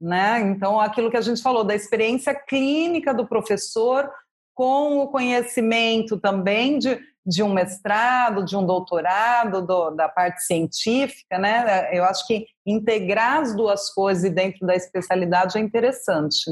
[0.00, 0.40] né?
[0.40, 4.10] Então, aquilo que a gente falou da experiência clínica do professor
[4.54, 11.38] com o conhecimento também de, de um mestrado, de um doutorado, do, da parte científica,
[11.38, 11.96] né?
[11.96, 16.50] Eu acho que integrar as duas coisas dentro da especialidade é interessante.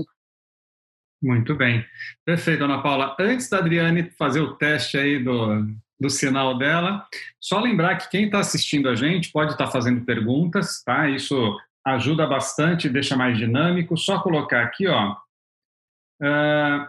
[1.22, 1.84] Muito bem.
[2.24, 3.16] Perfeito, Ana Paula.
[3.18, 5.68] Antes da Adriane fazer o teste aí do,
[6.00, 7.06] do sinal dela,
[7.40, 11.08] só lembrar que quem está assistindo a gente pode estar tá fazendo perguntas, tá?
[11.08, 13.96] Isso ajuda bastante, deixa mais dinâmico.
[13.96, 15.12] Só colocar aqui, ó,
[16.22, 16.88] uh,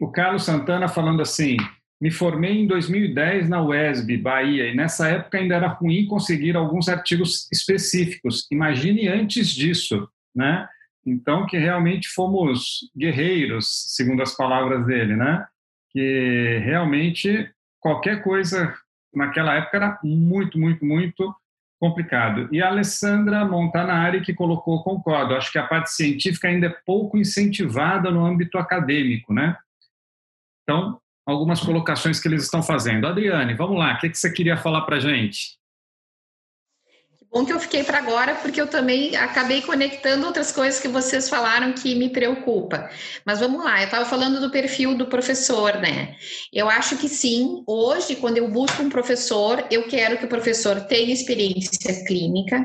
[0.00, 1.56] o Carlos Santana falando assim:
[2.00, 6.88] me formei em 2010 na UESB, Bahia, e nessa época ainda era ruim conseguir alguns
[6.88, 8.46] artigos específicos.
[8.50, 10.68] Imagine antes disso, né?
[11.06, 15.46] Então, que realmente fomos guerreiros, segundo as palavras dele, né?
[15.90, 18.74] Que realmente qualquer coisa
[19.14, 21.34] naquela época era muito, muito, muito
[21.78, 22.48] complicado.
[22.50, 27.18] E a Alessandra Montanari, que colocou, concordo, acho que a parte científica ainda é pouco
[27.18, 29.56] incentivada no âmbito acadêmico, né?
[30.64, 33.06] Então, algumas colocações que eles estão fazendo.
[33.06, 35.58] Adriane, vamos lá, o que, você queria falar para a gente?
[37.32, 41.28] Bom que eu fiquei para agora, porque eu também acabei conectando outras coisas que vocês
[41.28, 42.88] falaram que me preocupa.
[43.26, 46.14] Mas vamos lá, eu estava falando do perfil do professor, né?
[46.52, 50.82] Eu acho que sim, hoje, quando eu busco um professor, eu quero que o professor
[50.82, 52.64] tenha experiência clínica,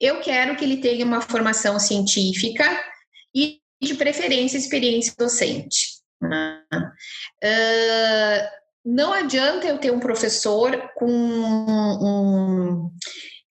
[0.00, 2.64] eu quero que ele tenha uma formação científica
[3.32, 5.89] e, de preferência, experiência docente.
[6.22, 7.00] Uh,
[8.84, 12.90] não adianta eu ter um professor com um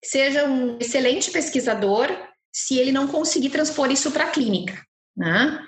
[0.03, 2.07] seja um excelente pesquisador
[2.51, 4.81] se ele não conseguir transpor isso para a clínica.
[5.15, 5.59] Né?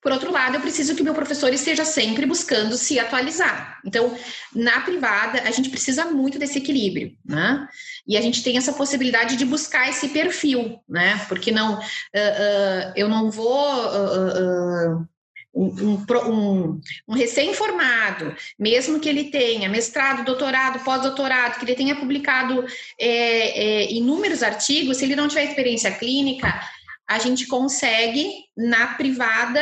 [0.00, 3.80] Por outro lado, eu preciso que meu professor esteja sempre buscando se atualizar.
[3.84, 4.16] Então,
[4.54, 7.66] na privada, a gente precisa muito desse equilíbrio, né?
[8.06, 11.26] E a gente tem essa possibilidade de buscar esse perfil, né?
[11.28, 15.08] Porque não, uh, uh, eu não vou uh,
[15.52, 22.64] um, um, um recém-formado, mesmo que ele tenha mestrado, doutorado, pós-doutorado, que ele tenha publicado
[22.98, 26.60] é, é, inúmeros artigos, se ele não tiver experiência clínica,
[27.08, 29.60] a gente consegue, na privada,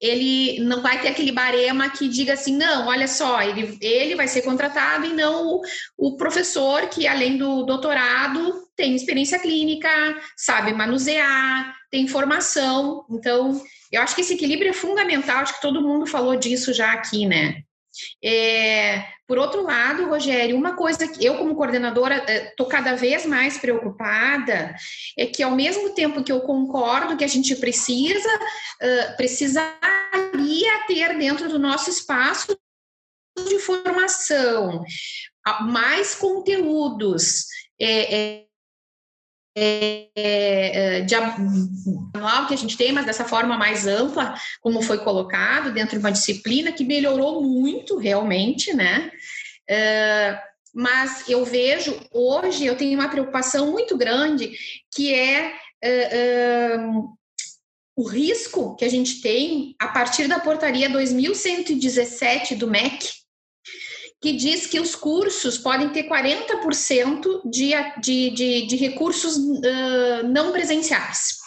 [0.00, 4.28] ele não vai ter aquele barema que diga assim, não, olha só, ele, ele vai
[4.28, 5.62] ser contratado e não o,
[5.96, 9.88] o professor que, além do doutorado, tem experiência clínica,
[10.36, 13.04] sabe manusear, tem formação.
[13.10, 16.92] Então, eu acho que esse equilíbrio é fundamental, acho que todo mundo falou disso já
[16.92, 17.62] aqui, né?
[18.22, 23.26] É, por outro lado, Rogério, uma coisa que eu, como coordenadora, estou é, cada vez
[23.26, 24.74] mais preocupada
[25.16, 29.70] é que, ao mesmo tempo que eu concordo que a gente precisa, uh, precisaria
[30.86, 32.56] ter dentro do nosso espaço
[33.48, 34.84] de formação
[35.62, 37.46] mais conteúdos.
[37.80, 38.46] É, é,
[39.56, 44.98] é, é, de anual que a gente tem, mas dessa forma mais ampla, como foi
[44.98, 49.10] colocado, dentro de uma disciplina que melhorou muito realmente, né?
[49.68, 50.40] É,
[50.74, 54.52] mas eu vejo hoje, eu tenho uma preocupação muito grande,
[54.94, 56.78] que é, é, é
[57.96, 63.19] o risco que a gente tem a partir da portaria 2117 do MEC,
[64.20, 70.52] que diz que os cursos podem ter 40% de, de, de, de recursos uh, não
[70.52, 71.40] presenciais.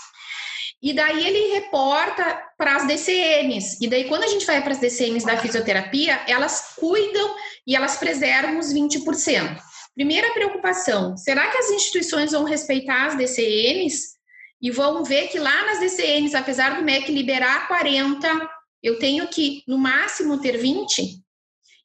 [0.82, 3.78] E daí ele reporta para as DCNs.
[3.80, 7.96] E daí, quando a gente vai para as DCNs da fisioterapia, elas cuidam e elas
[7.96, 9.62] preservam os 20%.
[9.96, 14.14] Primeira preocupação: será que as instituições vão respeitar as DCNs?
[14.62, 18.50] E vão ver que lá nas DCNs, apesar do MEC liberar 40,
[18.82, 21.23] eu tenho que, no máximo, ter 20?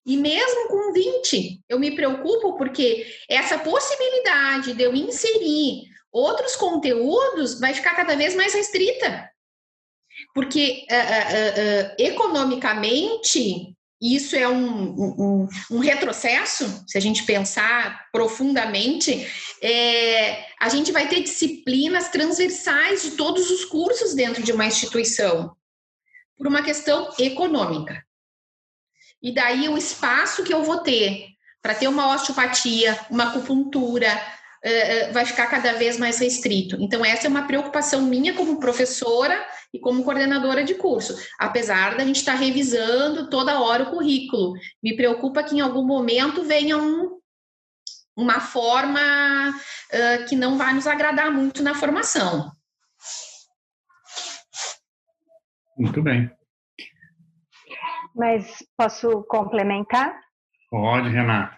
[0.08, 7.60] E mesmo com 20, eu me preocupo porque essa possibilidade de eu inserir outros conteúdos
[7.60, 9.30] vai ficar cada vez mais restrita.
[10.34, 18.08] Porque uh, uh, uh, economicamente isso é um, um, um, retrocesso, se a gente pensar
[18.10, 19.28] profundamente,
[19.60, 25.54] é, a gente vai ter disciplinas transversais de todos os cursos dentro de uma instituição,
[26.38, 28.07] por uma questão econômica.
[29.22, 31.26] E daí o espaço que eu vou ter
[31.62, 34.08] para ter uma osteopatia, uma acupuntura,
[34.64, 36.76] uh, vai ficar cada vez mais restrito.
[36.80, 42.04] Então, essa é uma preocupação minha como professora e como coordenadora de curso, apesar da
[42.04, 44.54] gente estar tá revisando toda hora o currículo.
[44.82, 47.18] Me preocupa que em algum momento venha um,
[48.16, 49.00] uma forma
[49.50, 52.50] uh, que não vai nos agradar muito na formação.
[55.76, 56.37] Muito bem.
[58.18, 60.18] Mas posso complementar?
[60.70, 61.56] Pode, Renata.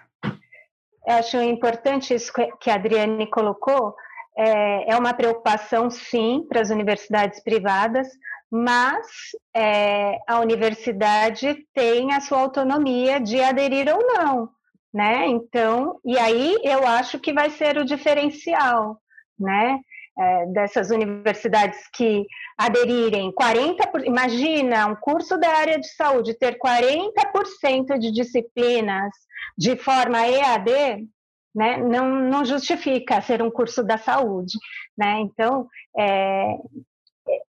[1.07, 2.31] Eu acho importante isso
[2.61, 3.95] que a Adriane colocou.
[4.37, 8.09] É, é uma preocupação, sim, para as universidades privadas,
[8.51, 9.07] mas
[9.55, 14.49] é, a universidade tem a sua autonomia de aderir ou não,
[14.93, 15.27] né?
[15.27, 19.01] Então, e aí eu acho que vai ser o diferencial,
[19.39, 19.81] né?
[20.21, 22.27] É, dessas universidades que
[22.59, 29.11] aderirem 40%, imagina um curso da área de saúde ter 40% de disciplinas
[29.57, 31.09] de forma EAD,
[31.55, 34.57] né, não, não justifica ser um curso da saúde,
[34.97, 35.21] né?
[35.21, 35.67] Então,
[35.99, 36.55] é,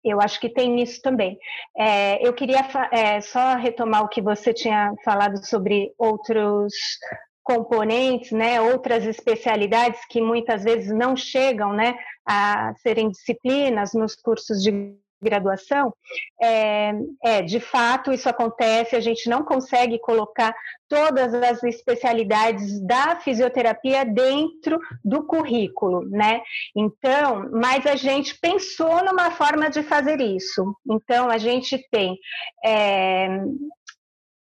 [0.02, 1.38] eu acho que tem isso também.
[1.76, 6.72] É, eu queria é, só retomar o que você tinha falado sobre outros
[7.42, 11.94] componentes, né, outras especialidades que muitas vezes não chegam, né,
[12.26, 15.94] a serem disciplinas nos cursos de graduação,
[16.42, 20.54] é, é, de fato isso acontece, a gente não consegue colocar
[20.88, 26.42] todas as especialidades da fisioterapia dentro do currículo, né?
[26.76, 30.76] Então, mas a gente pensou numa forma de fazer isso.
[30.90, 32.18] Então, a gente tem
[32.64, 33.40] é,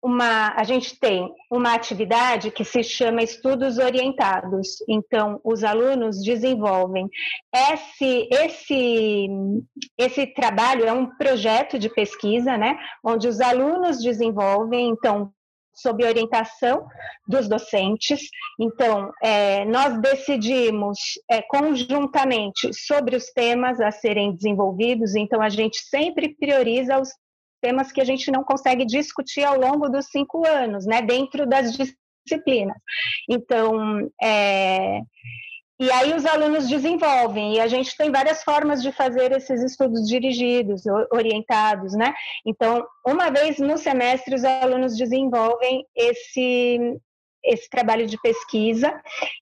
[0.05, 4.76] uma, a gente tem uma atividade que se chama estudos orientados.
[4.86, 7.09] Então, os alunos desenvolvem
[7.72, 9.26] esse, esse,
[9.96, 15.32] esse trabalho é um projeto de pesquisa, né, onde os alunos desenvolvem, então,
[15.74, 16.86] sob orientação
[17.26, 18.28] dos docentes.
[18.61, 20.98] Então, é, nós decidimos
[21.30, 27.09] é, conjuntamente sobre os temas a serem desenvolvidos, então a gente sempre prioriza os
[27.64, 31.72] temas que a gente não consegue discutir ao longo dos cinco anos, né, dentro das
[31.72, 32.76] disciplinas.
[33.26, 35.00] Então, é,
[35.80, 40.06] e aí os alunos desenvolvem, e a gente tem várias formas de fazer esses estudos
[40.06, 42.14] dirigidos, orientados, né?
[42.46, 46.78] Então, uma vez no semestre, os alunos desenvolvem esse,
[47.42, 48.92] esse trabalho de pesquisa.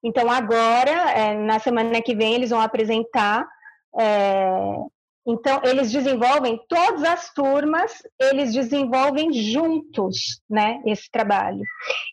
[0.03, 3.45] Então, agora, é, na semana que vem, eles vão apresentar
[3.99, 4.77] é,
[5.27, 11.63] então, eles desenvolvem, todas as turmas, eles desenvolvem juntos, né, esse trabalho.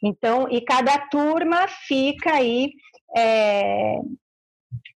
[0.04, 2.72] Então, e cada turma fica aí
[3.18, 4.00] é,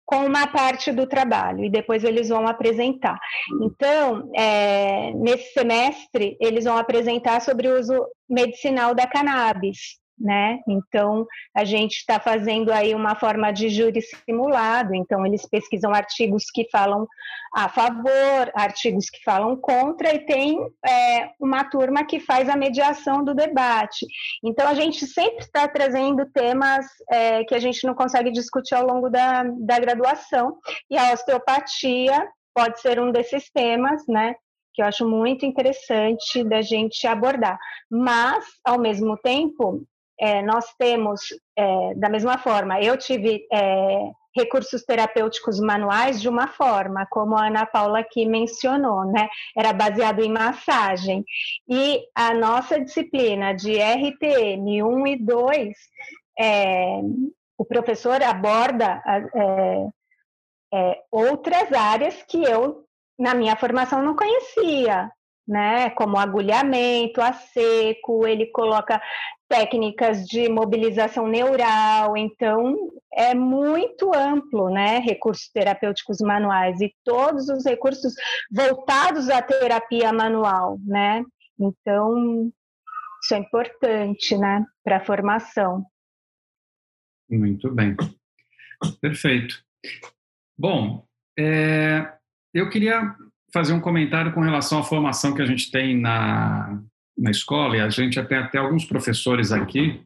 [0.06, 3.18] com uma parte do trabalho, e depois eles vão apresentar.
[3.62, 10.60] Então, é, nesse semestre, eles vão apresentar sobre o uso medicinal da cannabis, né?
[10.68, 16.46] Então, a gente está fazendo aí uma forma de júri simulado, então eles pesquisam artigos
[16.54, 17.08] que falam
[17.54, 23.24] a favor, artigos que falam contra, e tem é, uma turma que faz a mediação
[23.24, 24.06] do debate.
[24.44, 28.86] Então, a gente sempre está trazendo temas é, que a gente não consegue discutir ao
[28.86, 30.58] longo da, da graduação,
[30.90, 34.36] e a osteopatia pode ser um desses temas, né?
[34.74, 37.60] que eu acho muito interessante da gente abordar.
[37.90, 39.86] Mas, ao mesmo tempo,
[40.24, 41.20] é, nós temos,
[41.54, 47.48] é, da mesma forma, eu tive é, recursos terapêuticos manuais de uma forma, como a
[47.48, 49.28] Ana Paula aqui mencionou, né?
[49.54, 51.26] Era baseado em massagem.
[51.68, 55.78] E a nossa disciplina de RTM 1 e 2,
[56.40, 57.02] é,
[57.58, 59.04] o professor aborda
[59.36, 59.88] é,
[60.74, 62.86] é, outras áreas que eu,
[63.20, 65.12] na minha formação, não conhecia,
[65.46, 65.90] né?
[65.90, 69.02] Como agulhamento a seco, ele coloca
[69.54, 72.76] técnicas de mobilização neural, então
[73.14, 74.98] é muito amplo, né?
[74.98, 78.16] Recursos terapêuticos manuais e todos os recursos
[78.52, 81.24] voltados à terapia manual, né?
[81.60, 82.52] Então,
[83.24, 85.86] isso é importante, né, para a formação.
[87.30, 87.96] Muito bem.
[89.00, 89.64] Perfeito.
[90.58, 91.06] Bom,
[91.38, 92.12] é,
[92.52, 93.16] eu queria
[93.54, 96.82] fazer um comentário com relação à formação que a gente tem na,
[97.18, 100.02] na escola, e a gente tem até alguns professores aqui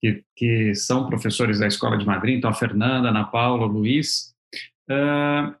[0.00, 3.70] que, que são professores da Escola de Madrid, então a Fernanda, a Ana Paula, o
[3.70, 4.34] Luiz,
[4.90, 5.54] uh,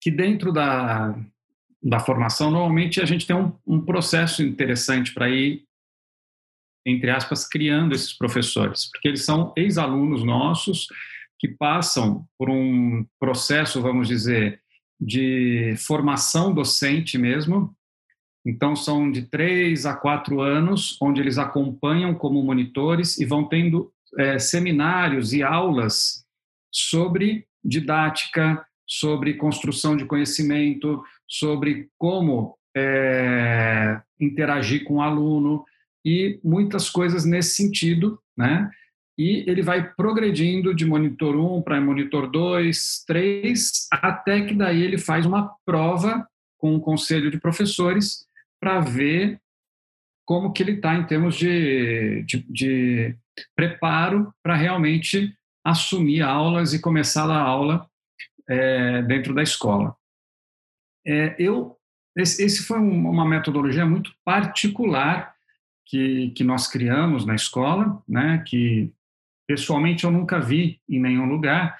[0.00, 1.18] que dentro da,
[1.82, 5.64] da formação, normalmente a gente tem um, um processo interessante para ir,
[6.86, 10.86] entre aspas, criando esses professores, porque eles são ex-alunos nossos
[11.38, 14.60] que passam por um processo, vamos dizer,
[14.98, 17.75] de formação docente mesmo.
[18.46, 23.90] Então, são de três a quatro anos, onde eles acompanham como monitores e vão tendo
[24.16, 26.24] é, seminários e aulas
[26.70, 35.64] sobre didática, sobre construção de conhecimento, sobre como é, interagir com o aluno
[36.04, 38.70] e muitas coisas nesse sentido, né?
[39.18, 44.98] e ele vai progredindo de monitor 1 para monitor 2, 3, até que daí ele
[44.98, 46.28] faz uma prova
[46.58, 48.25] com o conselho de professores
[48.60, 49.40] para ver
[50.24, 53.16] como que ele está em termos de, de, de
[53.54, 55.32] preparo para realmente
[55.64, 57.88] assumir aulas e começar a aula
[58.48, 59.96] é, dentro da escola.
[61.06, 61.76] É, eu
[62.16, 65.34] esse, esse foi um, uma metodologia muito particular
[65.84, 68.92] que, que nós criamos na escola, né, que
[69.46, 71.78] Pessoalmente, eu nunca vi em nenhum lugar.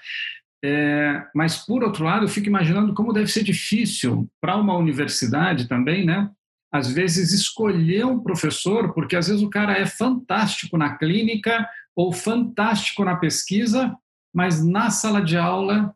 [0.63, 5.67] É, mas, por outro lado, eu fico imaginando como deve ser difícil para uma universidade
[5.67, 6.31] também, né?
[6.71, 12.11] Às vezes, escolher um professor, porque às vezes o cara é fantástico na clínica ou
[12.11, 13.95] fantástico na pesquisa,
[14.33, 15.95] mas na sala de aula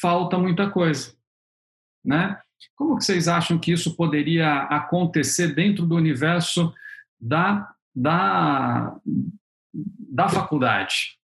[0.00, 1.14] falta muita coisa,
[2.04, 2.40] né?
[2.74, 6.74] Como que vocês acham que isso poderia acontecer dentro do universo
[7.20, 8.96] da, da,
[9.74, 11.17] da faculdade?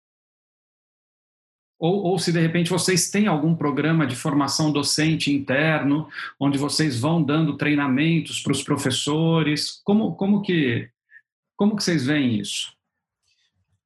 [1.82, 6.06] Ou, ou, se de repente vocês têm algum programa de formação docente interno,
[6.38, 10.88] onde vocês vão dando treinamentos para os professores, como, como, que,
[11.56, 12.72] como que vocês veem isso?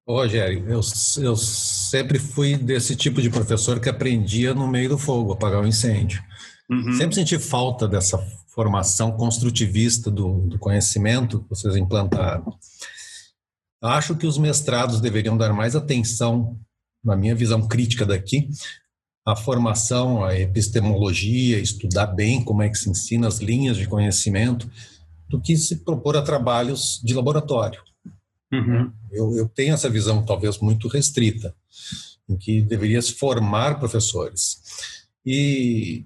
[0.07, 0.81] Rogério, eu,
[1.23, 5.67] eu sempre fui desse tipo de professor que aprendia no meio do fogo, apagar o
[5.67, 6.23] incêndio.
[6.69, 6.93] Uhum.
[6.93, 8.19] Sempre senti falta dessa
[8.49, 12.59] formação construtivista do, do conhecimento que vocês implantaram.
[13.83, 16.59] Acho que os mestrados deveriam dar mais atenção,
[17.07, 18.51] na minha visão crítica daqui,
[19.25, 24.71] à formação, à epistemologia, estudar bem como é que se ensina as linhas de conhecimento,
[25.29, 27.81] do que se propor a trabalhos de laboratório.
[28.53, 28.93] Uhum.
[29.11, 31.55] Eu, eu, tenho essa visão talvez muito restrita,
[32.29, 34.61] em que deveria se formar professores.
[35.25, 36.05] E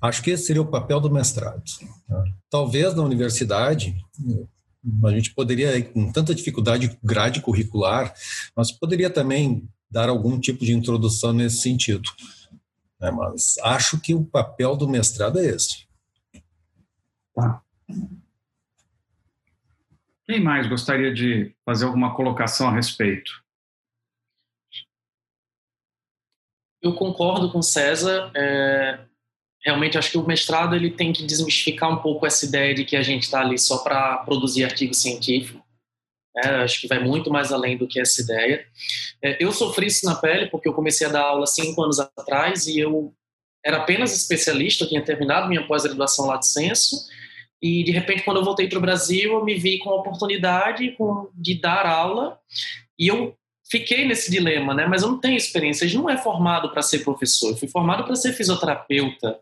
[0.00, 1.62] acho que esse seria o papel do mestrado.
[2.08, 2.24] Tá?
[2.48, 3.96] Talvez na universidade,
[5.04, 8.14] a gente poderia, com tanta dificuldade grade curricular,
[8.56, 12.08] nós poderia também dar algum tipo de introdução nesse sentido.
[12.98, 13.10] Né?
[13.10, 15.86] Mas acho que o papel do mestrado é esse.
[17.34, 17.62] Tá.
[20.24, 23.42] Quem mais gostaria de fazer alguma colocação a respeito?
[26.80, 28.32] Eu concordo com César.
[28.34, 29.04] É,
[29.62, 32.96] realmente acho que o mestrado ele tem que desmistificar um pouco essa ideia de que
[32.96, 35.61] a gente está ali só para produzir artigo científico.
[36.36, 38.64] É, acho que vai muito mais além do que essa ideia.
[39.22, 42.66] É, eu sofri isso na pele porque eu comecei a dar aula cinco anos atrás
[42.66, 43.14] e eu
[43.64, 46.96] era apenas especialista, eu tinha terminado minha pós-graduação lá de censo
[47.60, 50.96] e de repente quando eu voltei para o Brasil eu me vi com a oportunidade
[51.34, 52.38] de dar aula
[52.98, 53.36] e eu
[53.70, 54.86] fiquei nesse dilema, né?
[54.86, 58.04] Mas eu não tenho experiência, gente não é formado para ser professor, eu fui formado
[58.04, 59.38] para ser fisioterapeuta,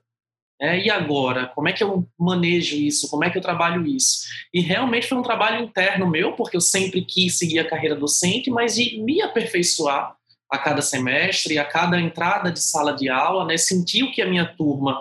[0.60, 1.46] é, e agora?
[1.54, 3.08] Como é que eu manejo isso?
[3.08, 4.26] Como é que eu trabalho isso?
[4.52, 8.50] E realmente foi um trabalho interno meu, porque eu sempre quis seguir a carreira docente,
[8.50, 10.14] mas de me aperfeiçoar
[10.50, 14.26] a cada semestre, a cada entrada de sala de aula, né, sentir o que a
[14.26, 15.00] minha turma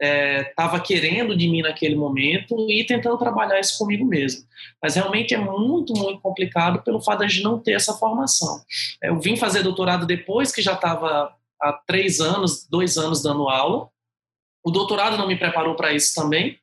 [0.00, 4.44] estava é, querendo de mim naquele momento e tentando trabalhar isso comigo mesmo.
[4.82, 8.60] Mas realmente é muito, muito complicado pelo fato de não ter essa formação.
[9.02, 13.48] É, eu vim fazer doutorado depois que já estava há três anos, dois anos dando
[13.48, 13.88] aula,
[14.66, 16.58] o doutorado não me preparou para isso também.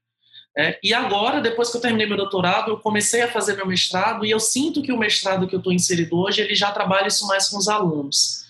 [0.58, 4.26] É, e agora, depois que eu terminei meu doutorado, eu comecei a fazer meu mestrado
[4.26, 7.26] e eu sinto que o mestrado que eu estou inserido hoje, ele já trabalha isso
[7.26, 8.43] mais com os alunos.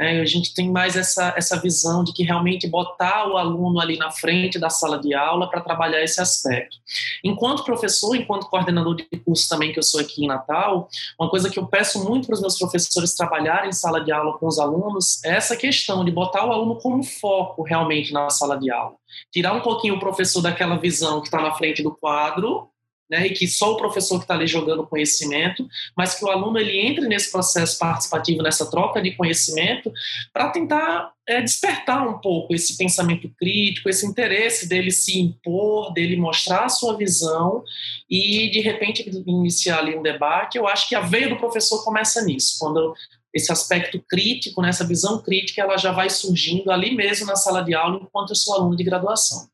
[0.00, 3.98] É, a gente tem mais essa, essa visão de que realmente botar o aluno ali
[3.98, 6.78] na frente da sala de aula para trabalhar esse aspecto.
[7.22, 10.88] Enquanto professor, enquanto coordenador de curso também que eu sou aqui em Natal,
[11.20, 14.38] uma coisa que eu peço muito para os meus professores trabalharem em sala de aula
[14.38, 18.58] com os alunos é essa questão de botar o aluno como foco realmente na sala
[18.58, 18.94] de aula.
[19.30, 22.70] Tirar um pouquinho o professor daquela visão que está na frente do quadro
[23.10, 26.58] né, e que só o professor que está ali jogando conhecimento, mas que o aluno
[26.58, 29.92] ele entre nesse processo participativo, nessa troca de conhecimento,
[30.32, 36.16] para tentar é, despertar um pouco esse pensamento crítico, esse interesse dele se impor, dele
[36.16, 37.64] mostrar a sua visão
[38.08, 40.56] e, de repente, iniciar ali um debate.
[40.56, 42.94] Eu acho que a veia do professor começa nisso, quando
[43.34, 47.74] esse aspecto crítico, né, visão crítica, ela já vai surgindo ali mesmo na sala de
[47.74, 49.48] aula, enquanto eu sou aluno de graduação.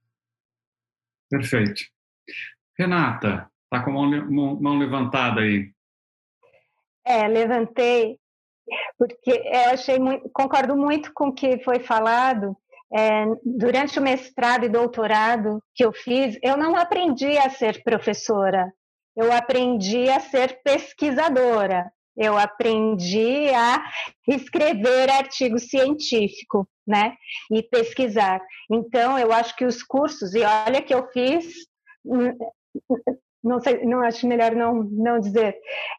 [1.28, 1.95] Perfeito.
[2.78, 5.70] Renata, está com a mão, mão levantada aí.
[7.04, 8.18] É, levantei,
[8.98, 12.56] porque eu achei muito, concordo muito com o que foi falado.
[12.92, 18.72] É, durante o mestrado e doutorado que eu fiz, eu não aprendi a ser professora,
[19.16, 23.84] eu aprendi a ser pesquisadora, eu aprendi a
[24.28, 27.16] escrever artigo científico, né,
[27.50, 28.40] e pesquisar.
[28.70, 31.52] Então, eu acho que os cursos, e olha que eu fiz
[33.46, 35.56] não sei, não acho melhor não, não dizer,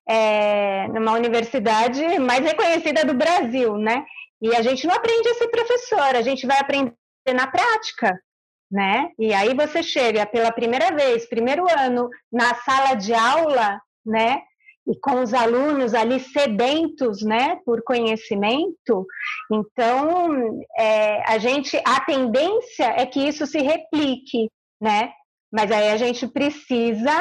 [0.07, 4.05] é, numa universidade mais reconhecida do Brasil, né?
[4.41, 6.93] E a gente não aprende a ser professor, a gente vai aprender
[7.33, 8.19] na prática,
[8.71, 9.09] né?
[9.17, 14.41] E aí você chega pela primeira vez, primeiro ano, na sala de aula, né?
[14.85, 19.05] E com os alunos ali sedentos, né, por conhecimento.
[19.51, 24.49] Então, é, a gente, a tendência é que isso se replique,
[24.81, 25.11] né?
[25.51, 27.13] Mas aí a gente precisa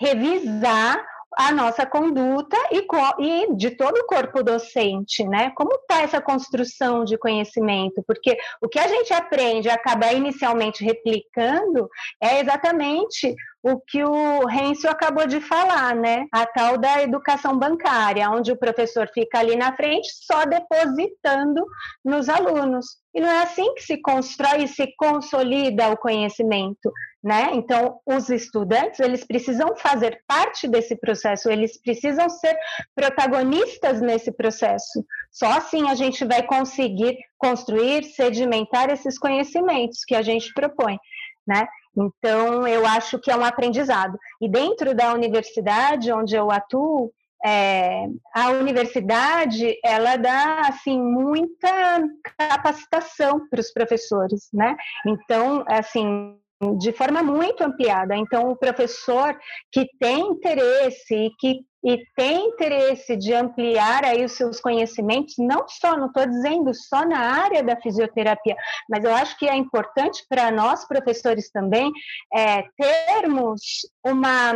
[0.00, 1.04] revisar
[1.36, 2.86] a nossa conduta e,
[3.18, 5.50] e, de todo o corpo docente, né?
[5.56, 8.02] Como está essa construção de conhecimento?
[8.06, 11.88] Porque o que a gente aprende acaba inicialmente replicando
[12.20, 16.26] é exatamente o que o Renzo acabou de falar, né?
[16.32, 21.64] A tal da educação bancária, onde o professor fica ali na frente só depositando
[22.04, 23.03] nos alunos.
[23.14, 26.90] E não é assim que se constrói e se consolida o conhecimento
[27.24, 27.48] né?
[27.54, 32.54] Então, os estudantes, eles precisam fazer parte desse processo, eles precisam ser
[32.94, 35.02] protagonistas nesse processo.
[35.32, 40.98] Só assim a gente vai conseguir construir, sedimentar esses conhecimentos que a gente propõe,
[41.46, 41.66] né?
[41.96, 44.18] Então, eu acho que é um aprendizado.
[44.38, 47.10] E dentro da universidade onde eu atuo,
[47.44, 52.02] é, a universidade ela dá assim muita
[52.38, 54.74] capacitação para os professores, né?
[55.06, 56.38] Então, assim,
[56.78, 58.16] de forma muito ampliada.
[58.16, 59.38] Então, o professor
[59.70, 65.68] que tem interesse e que e tem interesse de ampliar aí os seus conhecimentos, não
[65.68, 68.56] só, não estou dizendo só na área da fisioterapia,
[68.88, 71.92] mas eu acho que é importante para nós, professores também,
[72.32, 73.60] é, termos
[74.02, 74.52] uma,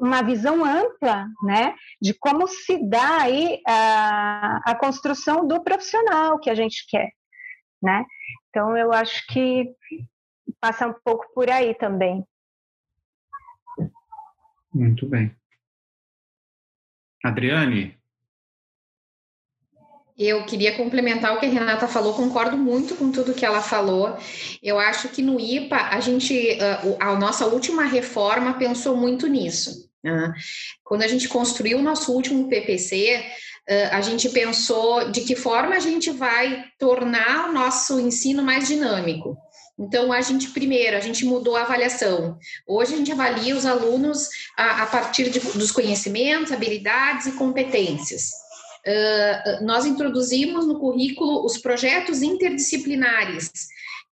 [0.00, 6.48] uma visão ampla, né, de como se dá aí a, a construção do profissional que
[6.48, 7.10] a gente quer,
[7.82, 8.04] né.
[8.50, 9.74] Então, eu acho que
[10.60, 12.24] passa um pouco por aí também.
[14.72, 15.34] Muito bem.
[17.24, 17.98] Adriane?
[20.16, 24.16] Eu queria complementar o que a Renata falou, concordo muito com tudo que ela falou.
[24.60, 26.58] Eu acho que no IPA, a gente,
[26.98, 29.88] a nossa última reforma pensou muito nisso.
[30.02, 30.34] Né?
[30.82, 33.24] Quando a gente construiu o nosso último PPC,
[33.92, 39.36] a gente pensou de que forma a gente vai tornar o nosso ensino mais dinâmico.
[39.78, 42.36] Então, a gente, primeiro, a gente mudou a avaliação.
[42.66, 48.30] Hoje, a gente avalia os alunos a, a partir de, dos conhecimentos, habilidades e competências.
[48.84, 53.50] Uh, nós introduzimos no currículo os projetos interdisciplinares,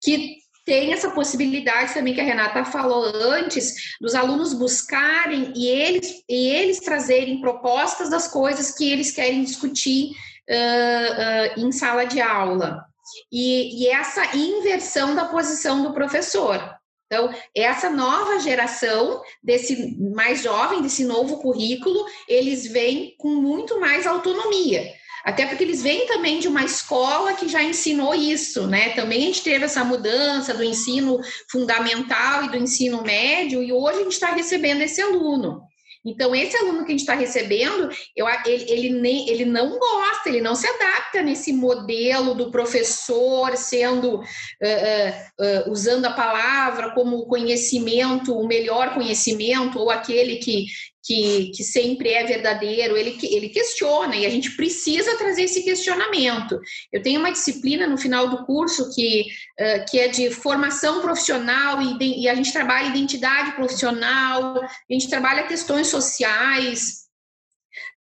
[0.02, 6.24] que tem essa possibilidade também que a Renata falou antes, dos alunos buscarem e eles,
[6.28, 10.12] e eles trazerem propostas das coisas que eles querem discutir
[10.50, 12.86] uh, uh, em sala de aula
[13.32, 16.60] e, e essa inversão da posição do professor.
[17.06, 24.08] Então, essa nova geração, desse mais jovem, desse novo currículo, eles vêm com muito mais
[24.08, 24.92] autonomia.
[25.24, 28.90] Até porque eles vêm também de uma escola que já ensinou isso, né?
[28.90, 34.00] Também a gente teve essa mudança do ensino fundamental e do ensino médio, e hoje
[34.00, 35.62] a gente está recebendo esse aluno.
[36.06, 40.28] Então, esse aluno que a gente está recebendo, eu, ele, ele, nem, ele não gosta,
[40.28, 46.94] ele não se adapta nesse modelo do professor sendo, uh, uh, uh, usando a palavra
[46.94, 50.66] como conhecimento, o melhor conhecimento, ou aquele que,
[51.04, 56.60] que, que sempre é verdadeiro, ele, ele questiona e a gente precisa trazer esse questionamento.
[56.92, 59.28] Eu tenho uma disciplina no final do curso que,
[59.60, 65.10] uh, que é de formação profissional e, e a gente trabalha identidade profissional, a gente
[65.10, 67.04] trabalha questões sociais.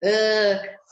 [0.03, 0.82] Uh,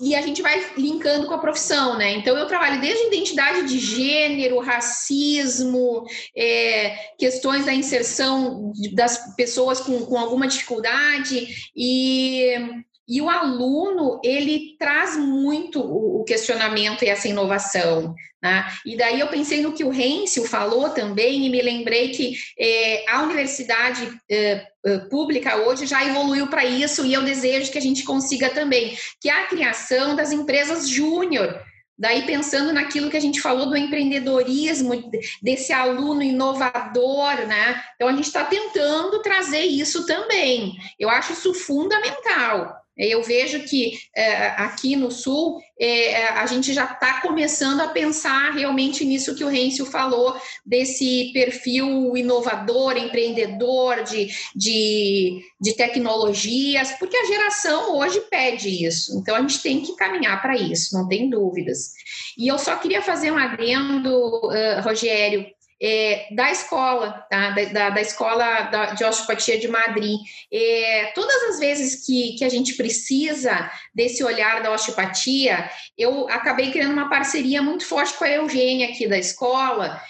[0.00, 2.12] e a gente vai linkando com a profissão, né?
[2.12, 6.04] Então eu trabalho desde identidade de gênero, racismo,
[6.36, 14.76] é, questões da inserção das pessoas com, com alguma dificuldade e e o aluno, ele
[14.78, 18.14] traz muito o questionamento e essa inovação.
[18.42, 18.66] Né?
[18.84, 23.04] E daí eu pensei no que o Hensel falou também e me lembrei que é,
[23.08, 27.82] a universidade é, é pública hoje já evoluiu para isso e eu desejo que a
[27.82, 31.60] gente consiga também, que a criação das empresas júnior,
[31.98, 35.10] Daí, pensando naquilo que a gente falou do empreendedorismo,
[35.42, 37.82] desse aluno inovador, né?
[37.94, 40.76] Então, a gente está tentando trazer isso também.
[40.98, 42.85] Eu acho isso fundamental.
[42.96, 48.52] Eu vejo que é, aqui no Sul é, a gente já está começando a pensar
[48.52, 50.34] realmente nisso que o Rencio falou,
[50.64, 59.18] desse perfil inovador, empreendedor, de, de, de tecnologias, porque a geração hoje pede isso.
[59.18, 61.92] Então a gente tem que caminhar para isso, não tem dúvidas.
[62.38, 65.46] E eu só queria fazer um adendo, uh, Rogério,
[65.80, 67.50] é, da escola, tá?
[67.50, 70.18] da, da, da escola da, de osteopatia de Madrid.
[70.52, 76.70] É, todas as vezes que, que a gente precisa desse olhar da osteopatia, eu acabei
[76.70, 80.00] criando uma parceria muito forte com a Eugênia aqui da escola,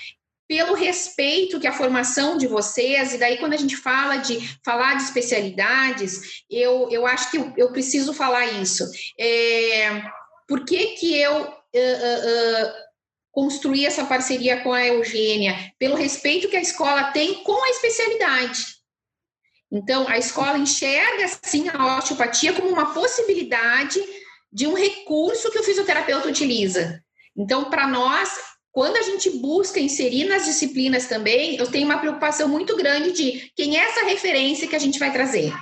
[0.48, 4.94] pelo respeito que a formação de vocês, e daí quando a gente fala de falar
[4.94, 8.88] de especialidades, eu, eu acho que eu, eu preciso falar isso.
[9.18, 10.02] É,
[10.46, 12.85] por que, que eu uh, uh, uh,
[13.36, 18.64] construir essa parceria com a Eugênia, pelo respeito que a escola tem com a especialidade.
[19.70, 24.00] Então, a escola enxerga, sim, a osteopatia como uma possibilidade
[24.50, 26.98] de um recurso que o fisioterapeuta utiliza.
[27.36, 28.30] Então, para nós,
[28.72, 33.52] quando a gente busca inserir nas disciplinas também, eu tenho uma preocupação muito grande de
[33.54, 35.52] quem é essa referência que a gente vai trazer.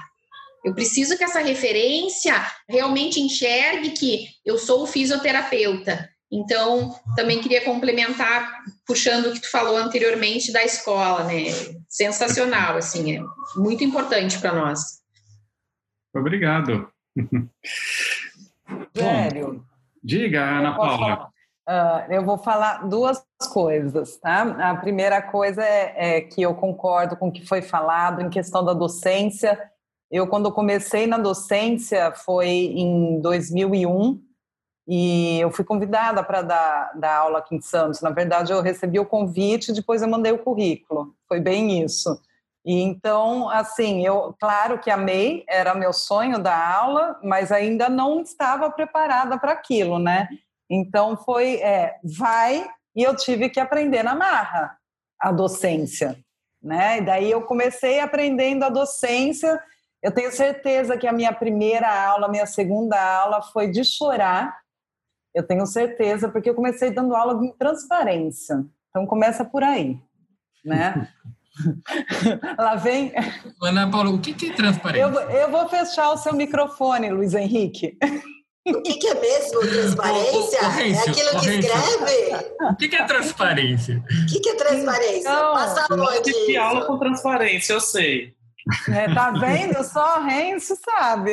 [0.64, 2.34] Eu preciso que essa referência
[2.68, 9.48] realmente enxergue que eu sou o fisioterapeuta, então, também queria complementar, puxando o que tu
[9.48, 11.44] falou anteriormente da escola, né?
[11.88, 13.22] Sensacional, assim, é
[13.54, 15.00] muito importante para nós.
[16.12, 16.90] Obrigado.
[18.96, 19.64] Sério?
[20.02, 21.28] Diga, Ana Paula.
[21.68, 24.42] Uh, eu vou falar duas coisas, tá?
[24.70, 28.64] A primeira coisa é, é, que eu concordo com o que foi falado em questão
[28.64, 29.56] da docência.
[30.10, 34.20] Eu, quando comecei na docência, foi em 2001,
[34.86, 38.02] e eu fui convidada para dar, dar aula aqui em Santos.
[38.02, 41.14] Na verdade, eu recebi o convite e depois eu mandei o currículo.
[41.26, 42.20] Foi bem isso.
[42.64, 48.20] E então, assim, eu, claro que amei, era meu sonho da aula, mas ainda não
[48.22, 50.28] estava preparada para aquilo, né?
[50.68, 52.66] Então foi, é, vai,
[52.96, 54.78] e eu tive que aprender na marra
[55.20, 56.18] a docência,
[56.62, 56.98] né?
[56.98, 59.62] E daí eu comecei aprendendo a docência.
[60.02, 64.63] Eu tenho certeza que a minha primeira aula, minha segunda aula foi de chorar,
[65.34, 68.64] eu tenho certeza, porque eu comecei dando aula de transparência.
[68.90, 69.98] Então começa por aí,
[70.64, 71.08] né?
[72.58, 73.12] Lá vem.
[73.62, 75.02] Ana Paula, o que é transparência?
[75.02, 77.96] Eu, eu vou fechar o seu microfone, Luiz Henrique.
[78.66, 80.60] O que, que, é mesmo transparência?
[80.62, 82.54] O, o, o é aquilo que escreve?
[82.70, 84.02] O que, que, é transparência?
[84.08, 85.18] O que, é transparência?
[85.18, 86.32] Então, Passa onde?
[86.32, 88.34] Que aula com transparência, eu sei.
[88.88, 89.82] É, tá vendo?
[89.84, 91.32] Só Renzo sabe.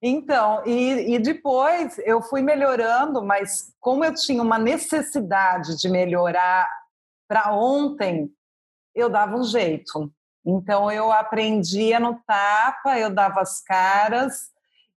[0.00, 6.68] Então, e, e depois eu fui melhorando, mas como eu tinha uma necessidade de melhorar
[7.28, 8.30] para ontem,
[8.94, 10.10] eu dava um jeito.
[10.44, 14.50] Então, eu aprendia no tapa, eu dava as caras,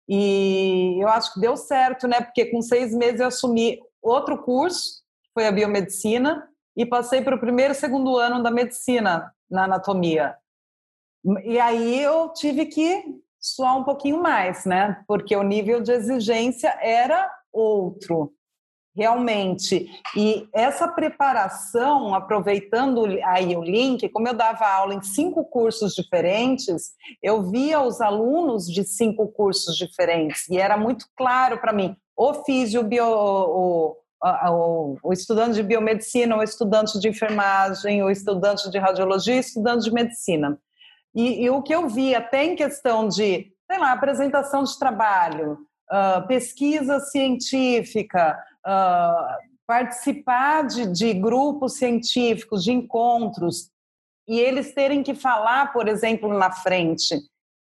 [0.07, 2.21] e eu acho que deu certo, né?
[2.21, 7.35] Porque com seis meses eu assumi outro curso, que foi a biomedicina, e passei para
[7.35, 10.35] o primeiro e segundo ano da medicina na anatomia.
[11.43, 13.03] E aí eu tive que
[13.39, 15.01] suar um pouquinho mais, né?
[15.07, 18.33] Porque o nível de exigência era outro,
[18.95, 19.89] realmente.
[20.15, 26.91] E essa preparação, aproveitando aí o link, como eu dava aula em cinco cursos diferentes,
[27.23, 31.95] eu via os alunos de cinco cursos diferentes e era muito claro para mim.
[32.15, 38.69] O físio, bio, o, o, o, estudante de biomedicina, o estudante de enfermagem, o estudante
[38.69, 40.59] de radiologia, o estudante de medicina.
[41.15, 45.59] E, e, o que eu vi até em questão de, sei lá, apresentação de trabalho,
[45.91, 53.71] uh, pesquisa científica, uh, participar de, de grupos científicos, de encontros,
[54.27, 57.15] e eles terem que falar, por exemplo, na frente.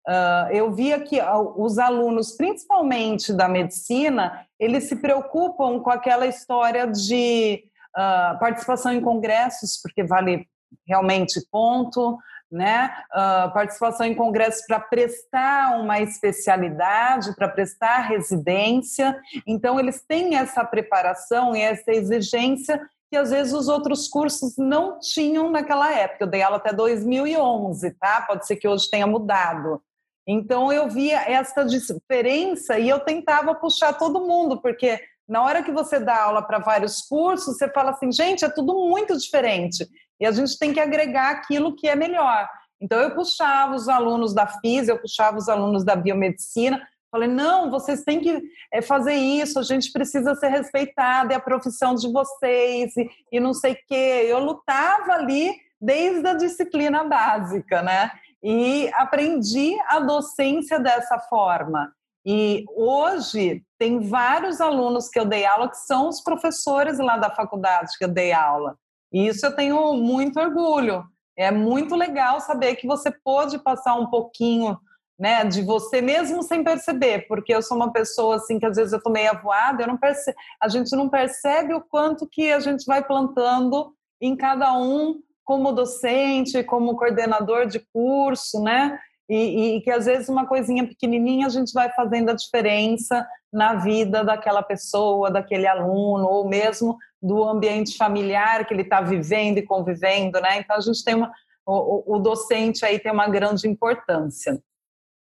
[0.07, 1.19] Uh, eu via que
[1.57, 7.63] os alunos, principalmente da medicina, eles se preocupam com aquela história de
[7.95, 10.47] uh, participação em congressos, porque vale
[10.88, 12.17] realmente ponto,
[12.51, 12.93] né?
[13.11, 19.19] Uh, participação em congressos para prestar uma especialidade, para prestar residência.
[19.45, 24.99] Então, eles têm essa preparação e essa exigência que às vezes os outros cursos não
[24.99, 26.23] tinham naquela época.
[26.23, 28.21] Eu dei aula até 2011, tá?
[28.21, 29.81] Pode ser que hoje tenha mudado.
[30.27, 35.71] Então eu via essa diferença e eu tentava puxar todo mundo, porque na hora que
[35.71, 39.88] você dá aula para vários cursos, você fala assim, gente, é tudo muito diferente.
[40.19, 42.47] E a gente tem que agregar aquilo que é melhor.
[42.80, 47.71] Então eu puxava os alunos da física, eu puxava os alunos da biomedicina, falei, não,
[47.71, 52.11] vocês têm que eh, fazer isso, a gente precisa ser respeitada, é a profissão de
[52.11, 54.25] vocês, e, e não sei o quê.
[54.28, 58.11] Eu lutava ali desde a disciplina básica, né?
[58.43, 61.91] e aprendi a docência dessa forma.
[62.30, 67.30] E hoje tem vários alunos que eu dei aula que são os professores lá da
[67.30, 68.78] faculdade que eu dei aula.
[69.13, 71.05] E isso eu tenho muito orgulho.
[71.38, 74.78] É muito legal saber que você pode passar um pouquinho
[75.17, 78.91] né, de você mesmo sem perceber, porque eu sou uma pessoa assim que às vezes
[78.91, 82.59] eu tô meio avoada, eu não percebo, a gente não percebe o quanto que a
[82.59, 85.15] gente vai plantando em cada um
[85.45, 88.99] como docente, como coordenador de curso, né?
[89.30, 93.75] E, e, que às vezes uma coisinha pequenininha a gente vai fazendo a diferença na
[93.75, 99.65] vida daquela pessoa, daquele aluno, ou mesmo do ambiente familiar que ele está vivendo e
[99.65, 100.59] convivendo, né?
[100.59, 101.32] Então a gente tem uma,
[101.65, 104.61] o, o docente aí tem uma grande importância.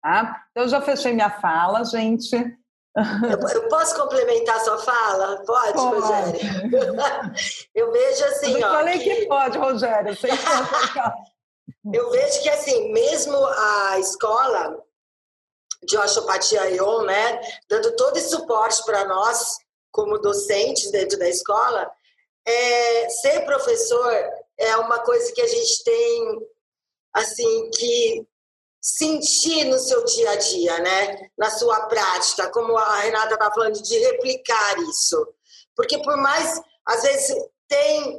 [0.02, 0.46] Tá?
[0.52, 2.36] Então, eu já fechei minha fala, gente.
[2.96, 5.44] Eu, eu, posso complementar sua fala?
[5.46, 6.02] Pode, pode.
[6.02, 6.40] Rogério?
[7.76, 8.60] Eu vejo assim.
[8.60, 10.18] Eu ó, falei que, que pode, Rogério.
[11.94, 14.84] eu vejo que, assim, mesmo a escola
[15.84, 19.58] de osteopatia ION, né, dando todo esse suporte para nós,
[19.92, 21.90] como docentes dentro da escola,
[22.46, 24.14] é, ser professor
[24.58, 26.48] é uma coisa que a gente tem,
[27.14, 28.28] assim, que
[28.82, 31.30] sentir no seu dia a dia, né?
[31.38, 35.28] Na sua prática, como a Renata está falando, de replicar isso.
[35.76, 37.36] Porque por mais, às vezes,
[37.68, 38.18] tem,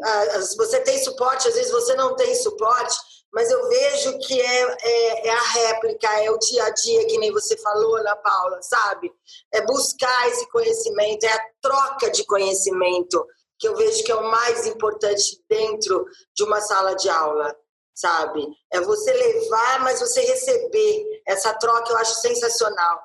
[0.57, 2.97] você tem suporte, às vezes você não tem suporte,
[3.33, 7.19] mas eu vejo que é, é, é, a réplica, é o dia a dia, que
[7.19, 9.13] nem você falou, Ana Paula, sabe?
[9.53, 13.25] É buscar esse conhecimento, é a troca de conhecimento,
[13.59, 16.05] que eu vejo que é o mais importante dentro
[16.35, 17.55] de uma sala de aula
[18.01, 18.47] sabe?
[18.73, 21.23] É você levar, mas você receber.
[21.27, 22.99] Essa troca eu acho sensacional.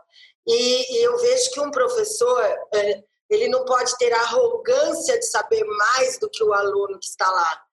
[0.48, 2.42] E, e eu vejo que um professor,
[2.74, 7.08] é, ele não pode ter a arrogância de saber mais do que o aluno que
[7.08, 7.65] está lá,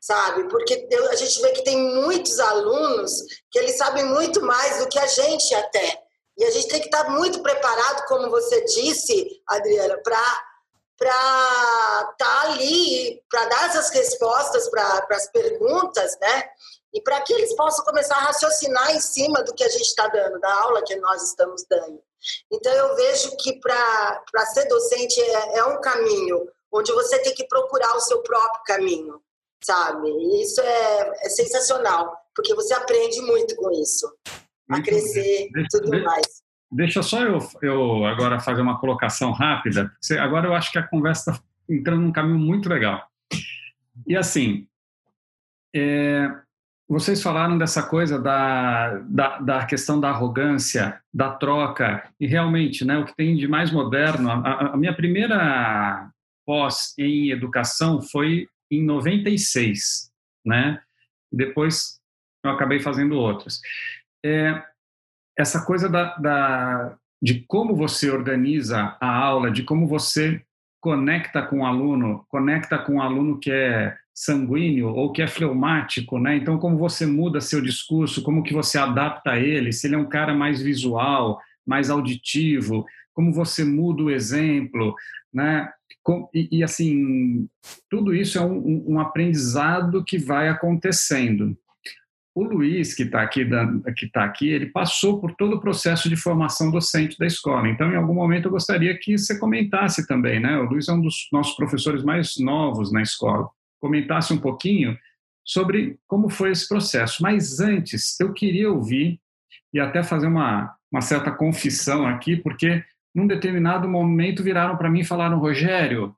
[0.00, 0.48] sabe?
[0.48, 3.12] Porque a gente vê que tem muitos alunos
[3.50, 6.02] que eles sabem muito mais do que a gente até.
[6.36, 10.50] E a gente tem que estar muito preparado, como você disse, Adriana, para
[11.00, 16.50] para estar tá ali, para dar essas respostas para as perguntas, né?
[16.92, 20.08] E para que eles possam começar a raciocinar em cima do que a gente está
[20.08, 22.02] dando, da aula que nós estamos dando.
[22.52, 27.48] Então, eu vejo que para ser docente é, é um caminho onde você tem que
[27.48, 29.22] procurar o seu próprio caminho,
[29.62, 30.08] sabe?
[30.08, 34.10] E isso é, é sensacional, porque você aprende muito com isso,
[34.68, 36.40] a crescer e tudo mais.
[36.72, 39.90] Deixa só eu, eu agora fazer uma colocação rápida.
[40.20, 43.04] Agora eu acho que a conversa está entrando num caminho muito legal.
[44.06, 44.68] E assim,
[45.74, 46.28] é,
[46.88, 52.98] vocês falaram dessa coisa da, da, da, questão da arrogância, da troca, e realmente, né,
[52.98, 56.10] o que tem de mais moderno, a, a minha primeira
[56.44, 60.10] pós em educação foi em 96,
[60.44, 60.80] né?
[61.32, 62.00] Depois
[62.44, 63.60] eu acabei fazendo outras.
[64.24, 64.62] É,
[65.36, 70.42] essa coisa da, da, de como você organiza a aula, de como você
[70.80, 76.18] conecta com o aluno, conecta com o aluno que é sanguíneo ou que é fleumático,
[76.18, 76.36] né?
[76.36, 80.08] Então, como você muda seu discurso, como que você adapta ele, se ele é um
[80.08, 84.94] cara mais visual, mais auditivo, como você muda o exemplo,
[85.32, 85.70] né?
[86.34, 87.48] E, e assim,
[87.88, 91.56] tudo isso é um, um aprendizado que vai acontecendo.
[92.34, 93.44] O Luiz, que está aqui,
[93.96, 97.68] que tá aqui, ele passou por todo o processo de formação docente da escola.
[97.68, 100.56] Então, em algum momento, eu gostaria que você comentasse também, né?
[100.58, 103.48] O Luiz é um dos nossos professores mais novos na escola.
[103.80, 104.96] Comentasse um pouquinho
[105.44, 107.20] sobre como foi esse processo.
[107.20, 109.20] Mas antes, eu queria ouvir
[109.74, 112.84] e até fazer uma, uma certa confissão aqui, porque
[113.14, 116.14] num determinado momento viraram para mim e falaram: Rogério,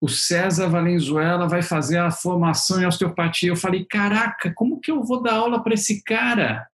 [0.00, 3.50] o César Valenzuela vai fazer a formação em osteopatia.
[3.50, 6.66] Eu falei, caraca, como que eu vou dar aula para esse cara?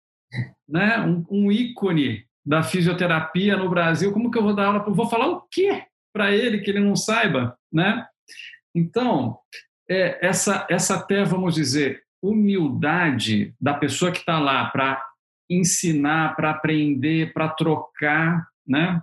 [0.68, 0.99] né?
[1.01, 4.80] um, um ícone da fisioterapia no Brasil, como que eu vou dar aula?
[4.80, 8.05] Vou falar o quê para ele que ele não saiba, né?
[8.74, 9.38] Então,
[9.89, 15.03] é, essa, essa até, vamos dizer, humildade da pessoa que está lá para
[15.49, 19.01] ensinar, para aprender, para trocar, né?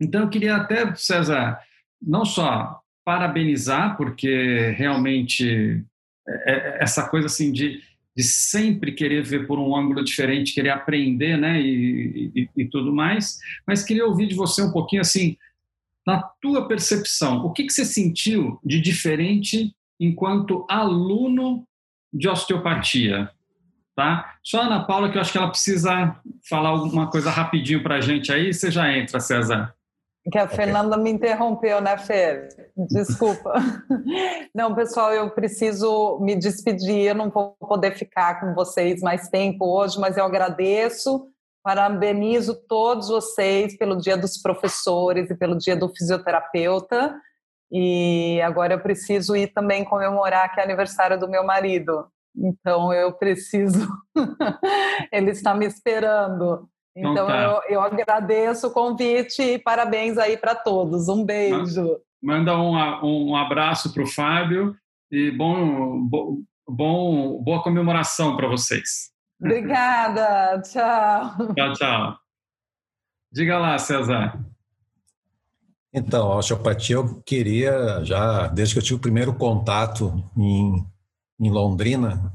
[0.00, 1.58] Então, eu queria até, César,
[2.00, 5.84] não só parabenizar, porque realmente
[6.28, 7.82] é, é, essa coisa assim de,
[8.14, 12.92] de sempre querer ver por um ângulo diferente, querer aprender, né, e, e, e tudo
[12.92, 15.36] mais, mas queria ouvir de você um pouquinho assim,
[16.06, 21.66] na tua percepção, o que, que você sentiu de diferente enquanto aluno
[22.12, 23.30] de osteopatia?
[23.96, 24.36] Tá?
[24.42, 26.18] Só a Ana Paula, que eu acho que ela precisa
[26.48, 29.74] falar alguma coisa rapidinho para a gente aí, você já entra, César.
[30.30, 30.56] Que a okay.
[30.56, 32.48] Fernanda me interrompeu, né, Fer?
[32.76, 33.52] Desculpa.
[34.54, 39.64] Não, pessoal, eu preciso me despedir, eu não vou poder ficar com vocês mais tempo
[39.64, 41.28] hoje, mas eu agradeço,
[41.62, 47.14] parabenizo todos vocês pelo Dia dos Professores e pelo Dia do Fisioterapeuta.
[47.70, 52.06] E agora eu preciso ir também comemorar que é aniversário do meu marido.
[52.36, 53.88] Então eu preciso.
[55.12, 56.68] Ele está me esperando.
[56.98, 57.42] Então, então tá.
[57.42, 61.08] eu, eu, agradeço o convite e parabéns aí para todos.
[61.08, 62.00] Um beijo.
[62.20, 62.74] Manda um,
[63.30, 64.74] um abraço para o Fábio
[65.10, 66.08] e bom,
[66.68, 69.12] bom, boa comemoração para vocês.
[69.40, 70.60] Obrigada.
[70.62, 71.54] tchau.
[71.54, 72.18] Tchau, tchau.
[73.30, 74.36] Diga lá, César.
[75.94, 80.84] Então, a osteopatia eu queria já, desde que eu tive o primeiro contato em,
[81.40, 82.32] em Londrina,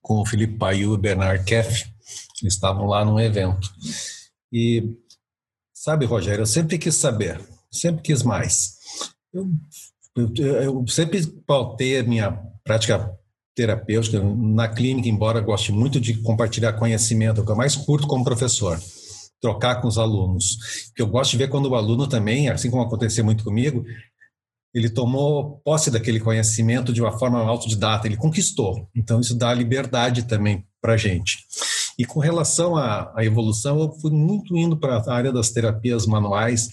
[0.00, 1.86] com o Felipe Paiu e Bernard Keff,
[2.44, 3.70] estavam lá num evento.
[4.52, 4.84] E,
[5.74, 7.40] sabe, Rogério, eu sempre quis saber,
[7.70, 8.78] sempre quis mais.
[9.32, 9.50] Eu,
[10.16, 10.32] eu,
[10.62, 12.32] eu sempre pautei a minha
[12.64, 13.14] prática
[13.54, 18.78] terapêutica na clínica, embora goste muito de compartilhar conhecimento, que eu mais curto como professor
[19.40, 20.90] trocar com os alunos.
[20.94, 23.84] Que eu gosto de ver quando o aluno também, assim como aconteceu muito comigo,
[24.78, 28.88] ele tomou posse daquele conhecimento de uma forma autodidata, ele conquistou.
[28.94, 31.38] Então, isso dá liberdade também para a gente.
[31.98, 36.06] E com relação à, à evolução, eu fui muito indo para a área das terapias
[36.06, 36.68] manuais,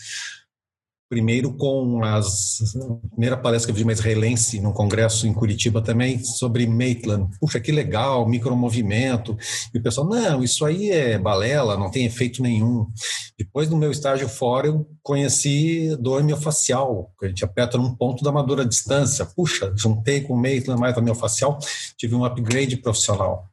[1.09, 5.81] primeiro com as a primeira palestra que eu vi mais relense num congresso em Curitiba
[5.81, 7.29] também sobre Maitland.
[7.39, 9.37] Puxa, que legal, micromovimento.
[9.73, 12.87] E o pessoal, não, isso aí é balela, não tem efeito nenhum.
[13.37, 18.23] Depois do meu estágio fora, eu conheci dor miofacial, que a gente aperta num ponto
[18.23, 19.25] da madura distância.
[19.25, 21.59] Puxa, juntei com Maitland mais a miofacial,
[21.97, 23.47] tive um upgrade profissional.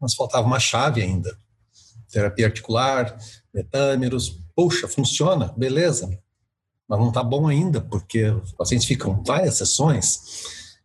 [0.00, 1.36] Mas faltava uma chave ainda.
[2.10, 3.16] Terapia articular,
[3.54, 6.20] metâmeros, Puxa, funciona, beleza.
[6.86, 10.20] Mas não está bom ainda, porque os pacientes ficam várias sessões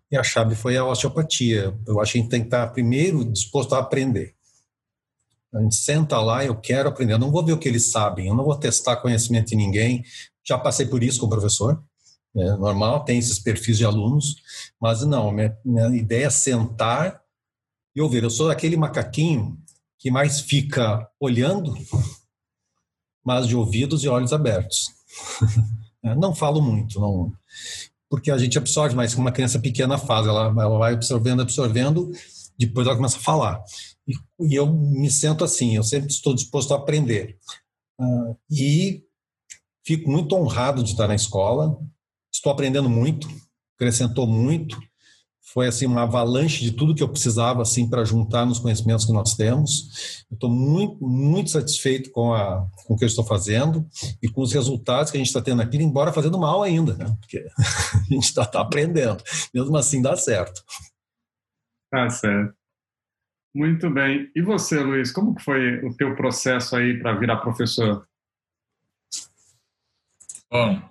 [0.10, 1.78] e a chave foi a osteopatia.
[1.86, 4.34] Eu acho que a gente tem que estar primeiro disposto a aprender.
[5.54, 7.16] A gente senta lá, eu quero aprender.
[7.16, 10.06] Eu não vou ver o que eles sabem, eu não vou testar conhecimento em ninguém.
[10.42, 11.84] Já passei por isso com o professor.
[12.34, 14.38] É normal, tem esses perfis de alunos,
[14.80, 17.22] mas não, minha, minha ideia é sentar
[17.94, 18.24] e ouvir.
[18.24, 19.62] Eu sou aquele macaquinho
[20.00, 21.76] que mais fica olhando
[23.26, 24.94] mas de ouvidos e olhos abertos.
[26.06, 27.34] É, não falo muito, não,
[28.08, 32.12] porque a gente absorve mais, como uma criança pequena faz, ela, ela vai absorvendo, absorvendo,
[32.56, 33.64] depois ela começa a falar.
[34.08, 34.14] E,
[34.48, 37.40] e eu me sinto assim, eu sempre estou disposto a aprender.
[38.00, 39.04] Uh, e
[39.84, 41.76] fico muito honrado de estar na escola,
[42.32, 43.28] estou aprendendo muito,
[43.76, 44.80] acrescentou muito,
[45.56, 49.14] foi assim uma avalanche de tudo que eu precisava assim para juntar nos conhecimentos que
[49.14, 50.26] nós temos.
[50.30, 53.88] estou muito muito satisfeito com a com o que eu estou fazendo
[54.22, 57.06] e com os resultados que a gente está tendo aqui, embora fazendo mal ainda, né?
[57.22, 59.24] Porque a gente está tá aprendendo.
[59.54, 60.62] Mesmo assim dá certo.
[61.90, 62.54] Tá certo.
[63.56, 64.30] Muito bem.
[64.36, 68.06] E você, Luiz, como que foi o teu processo aí para virar professor?
[70.52, 70.82] Bom,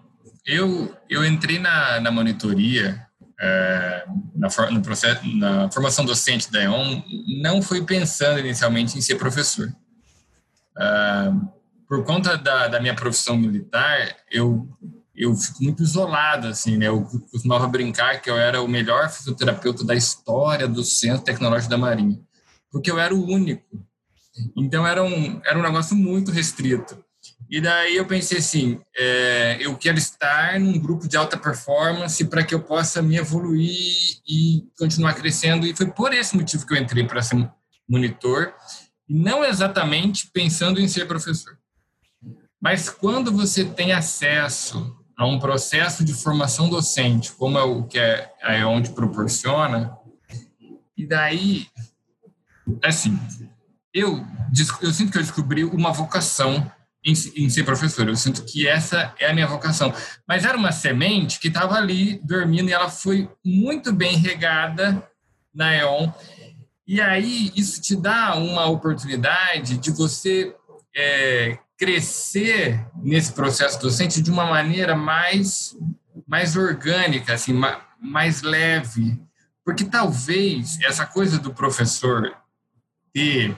[0.46, 3.03] eu eu entrei na, na monitoria
[3.40, 7.02] é, na, no processo, na formação docente da EON,
[7.42, 9.74] não fui pensando inicialmente em ser professor.
[10.78, 11.32] É,
[11.88, 14.68] por conta da, da, minha profissão militar, eu
[15.16, 16.88] eu fico muito isolado, assim, né?
[16.88, 21.78] Eu costumava brincar que eu era o melhor fisioterapeuta da história do Centro Tecnológico da
[21.78, 22.18] Marinha,
[22.68, 23.64] porque eu era o único.
[24.56, 27.03] Então era um, era um negócio muito restrito.
[27.48, 32.42] E daí eu pensei assim, é, eu quero estar num grupo de alta performance para
[32.42, 35.66] que eu possa me evoluir e continuar crescendo.
[35.66, 37.48] E foi por esse motivo que eu entrei para ser
[37.88, 38.54] monitor,
[39.08, 41.58] não exatamente pensando em ser professor.
[42.60, 47.98] Mas quando você tem acesso a um processo de formação docente, como é o que
[47.98, 49.96] é a EON proporciona,
[50.96, 51.66] e daí,
[52.82, 53.18] assim,
[53.92, 54.24] eu,
[54.80, 56.70] eu sinto que eu descobri uma vocação
[57.04, 58.08] em, em, ser professor.
[58.08, 59.92] Eu sinto que essa é a minha vocação.
[60.26, 65.06] Mas era uma semente que estava ali dormindo e ela foi muito bem regada
[65.54, 66.12] na EON.
[66.86, 70.54] E aí isso te dá uma oportunidade de você
[70.96, 75.76] é, crescer nesse processo docente de uma maneira mais,
[76.26, 77.58] mais orgânica, assim,
[78.00, 79.20] mais leve.
[79.64, 82.34] Porque talvez essa coisa do professor
[83.12, 83.56] ter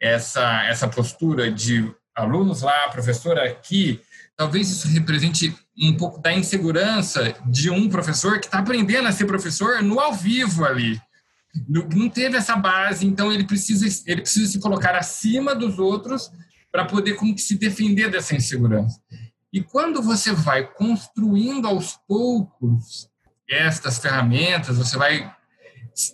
[0.00, 4.00] essa, essa postura de alunos lá, professora aqui,
[4.36, 9.26] talvez isso represente um pouco da insegurança de um professor que está aprendendo a ser
[9.26, 11.00] professor no ao vivo ali.
[11.68, 16.30] Não teve essa base, então ele precisa, ele precisa se colocar acima dos outros
[16.70, 19.00] para poder como que se defender dessa insegurança.
[19.52, 23.08] E quando você vai construindo aos poucos
[23.48, 25.34] estas ferramentas, você vai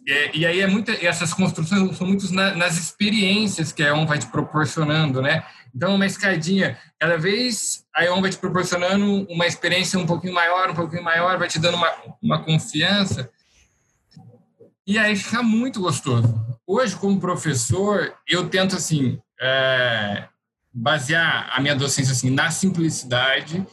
[0.08, 4.06] é, e aí é muita, essas construções são muitas na, nas experiências que a EON
[4.06, 5.44] vai te proporcionando, né?
[5.76, 10.70] Então, uma escadinha, cada vez a EON vai te proporcionando uma experiência um pouquinho maior,
[10.70, 13.28] um pouquinho maior, vai te dando uma, uma confiança.
[14.86, 16.34] E aí fica muito gostoso.
[16.66, 20.26] Hoje, como professor, eu tento, assim, é,
[20.72, 23.66] basear a minha docência assim, na simplicidade,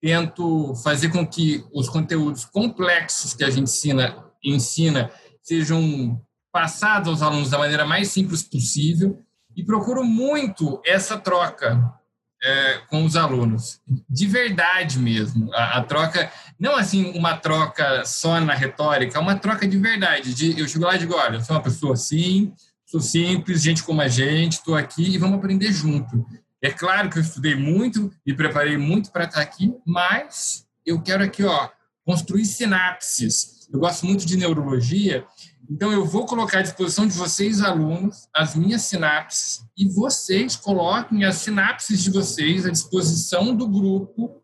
[0.00, 5.10] tento fazer com que os conteúdos complexos que a gente ensina, ensina
[5.42, 6.18] sejam
[6.50, 9.22] passados aos alunos da maneira mais simples possível
[9.56, 11.94] e procuro muito essa troca
[12.42, 15.52] é, com os alunos, de verdade mesmo.
[15.54, 20.34] A, a, troca, não assim uma troca só na retórica, uma troca de verdade.
[20.34, 22.52] De, eu chego lá e digo, olha, eu sou uma pessoa assim,
[22.84, 26.26] sou simples, gente como a gente, estou aqui e vamos aprender junto.
[26.60, 31.24] É claro que eu estudei muito, me preparei muito para estar aqui, mas eu quero
[31.24, 31.68] aqui, ó,
[32.04, 33.68] construir sinapses.
[33.72, 35.24] Eu gosto muito de neurologia,
[35.70, 41.24] então eu vou colocar à disposição de vocês, alunos, as minhas sinapses e vocês coloquem
[41.24, 44.42] as sinapses de vocês à disposição do grupo.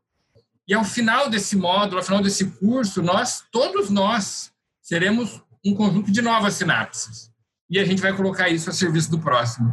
[0.66, 4.51] E ao final desse módulo, ao final desse curso, nós, todos nós,
[4.81, 7.31] seremos um conjunto de novas sinapses
[7.68, 9.73] e a gente vai colocar isso a serviço do próximo.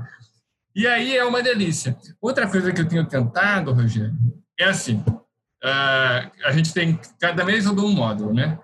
[0.75, 1.97] E aí é uma delícia.
[2.21, 4.15] Outra coisa que eu tenho tentado, Rogério,
[4.59, 8.59] é assim: uh, a gente tem, cada mês eu dou um módulo, né?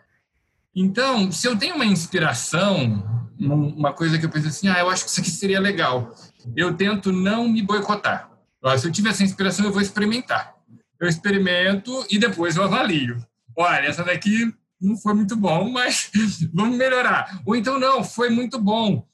[0.76, 3.04] Então, se eu tenho uma inspiração,
[3.40, 6.16] uma coisa que eu penso assim, ah, eu acho que isso aqui seria legal,
[6.56, 8.32] eu tento não me boicotar.
[8.78, 10.56] Se eu tiver essa inspiração, eu vou experimentar.
[11.00, 13.18] Eu experimento e depois eu avalio.
[13.56, 16.10] Olha, essa daqui não foi muito bom, mas
[16.54, 17.42] vamos melhorar.
[17.46, 19.06] Ou então, não, foi muito bom.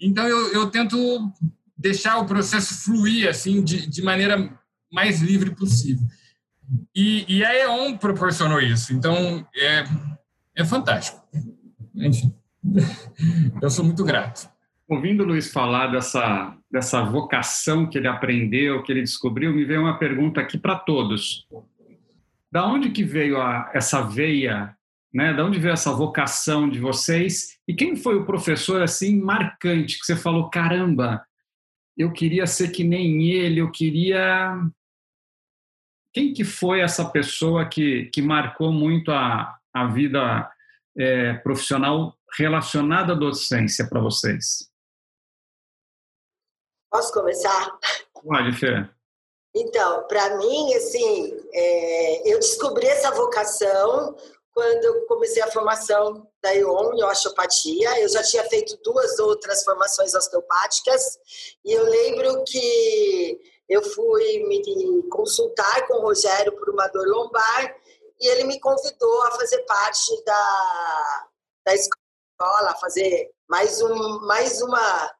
[0.00, 0.96] Então, eu, eu tento
[1.76, 4.52] deixar o processo fluir assim de, de maneira
[4.92, 6.06] mais livre possível.
[6.94, 8.92] E, e a EON proporcionou isso.
[8.92, 9.84] Então, é,
[10.58, 11.22] é fantástico.
[11.94, 12.34] Enfim,
[13.62, 14.50] eu sou muito grato.
[14.88, 19.82] Ouvindo o Luiz falar dessa, dessa vocação que ele aprendeu, que ele descobriu, me veio
[19.82, 21.46] uma pergunta aqui para todos.
[22.50, 24.76] Da onde que veio a, essa veia
[25.12, 25.32] né?
[25.32, 27.58] Da onde veio essa vocação de vocês?
[27.66, 31.24] E quem foi o professor assim marcante que você falou, caramba,
[31.96, 34.54] eu queria ser que nem ele, eu queria
[36.12, 40.50] quem que foi essa pessoa que, que marcou muito a, a vida
[40.96, 44.68] é, profissional relacionada à docência para vocês?
[46.90, 47.78] Posso começar?
[48.12, 48.88] Pode, Fê.
[49.54, 54.16] Então, para mim, assim, é, eu descobri essa vocação
[54.52, 58.00] quando eu comecei a formação da ION em osteopatia.
[58.00, 61.18] Eu já tinha feito duas outras formações osteopáticas
[61.64, 67.76] e eu lembro que eu fui me consultar com o Rogério por uma dor lombar
[68.20, 71.28] e ele me convidou a fazer parte da,
[71.66, 75.14] da escola, a fazer mais, um, mais uma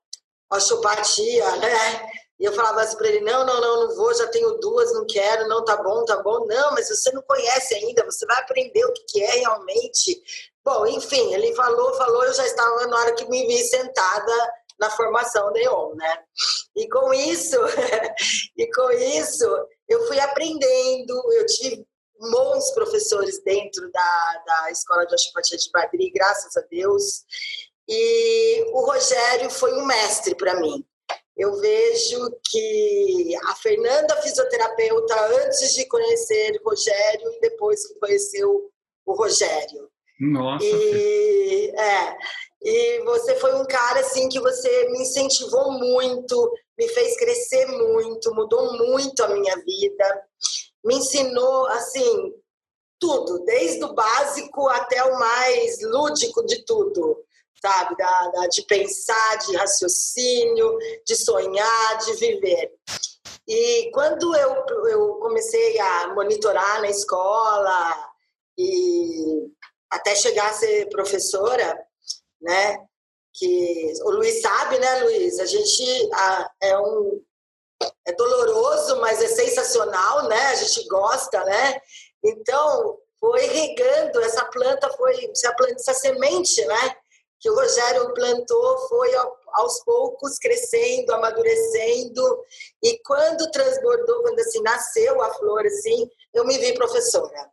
[0.50, 2.10] osteopatia, né?
[2.38, 5.06] E eu falava assim para ele: não, não, não, não vou, já tenho duas, não
[5.06, 6.46] quero, não, tá bom, tá bom.
[6.46, 10.22] Não, mas você não conhece ainda, você vai aprender o que é realmente.
[10.64, 14.90] Bom, enfim, ele falou, falou, eu já estava na hora que me vi sentada na
[14.90, 16.22] formação da EON, né?
[16.76, 17.56] E com isso,
[18.56, 19.46] e com isso,
[19.88, 21.87] eu fui aprendendo, eu tive
[22.18, 27.24] bons professores dentro da, da Escola de Osteopatia de Madrid, graças a Deus.
[27.88, 30.84] E o Rogério foi um mestre para mim
[31.38, 32.18] eu vejo
[32.50, 35.14] que a Fernanda, fisioterapeuta,
[35.44, 38.68] antes de conhecer o Rogério e depois que conheceu
[39.06, 39.88] o Rogério.
[40.18, 40.64] Nossa!
[40.66, 42.16] E, é,
[42.60, 48.34] e você foi um cara assim que você me incentivou muito, me fez crescer muito,
[48.34, 50.22] mudou muito a minha vida,
[50.84, 52.32] me ensinou assim
[53.00, 57.24] tudo, desde o básico até o mais lúdico de tudo
[57.60, 57.96] sabe?
[57.96, 60.76] Da, da, de pensar, de raciocínio,
[61.06, 62.72] de sonhar, de viver.
[63.46, 68.10] E quando eu, eu comecei a monitorar na escola
[68.56, 69.50] e
[69.90, 71.78] até chegar a ser professora,
[72.40, 72.78] né?
[73.34, 75.38] Que o Luiz sabe, né, Luiz?
[75.38, 77.22] A gente a, é um
[78.06, 80.46] é doloroso, mas é sensacional, né?
[80.46, 81.80] A gente gosta, né?
[82.24, 85.30] Então foi regando essa planta, foi
[85.74, 86.96] essa, semente, né?
[87.40, 89.10] Que o Rogério plantou foi
[89.54, 92.44] aos poucos crescendo, amadurecendo
[92.82, 97.50] e quando transbordou, quando assim nasceu a flor, assim, eu me vi professora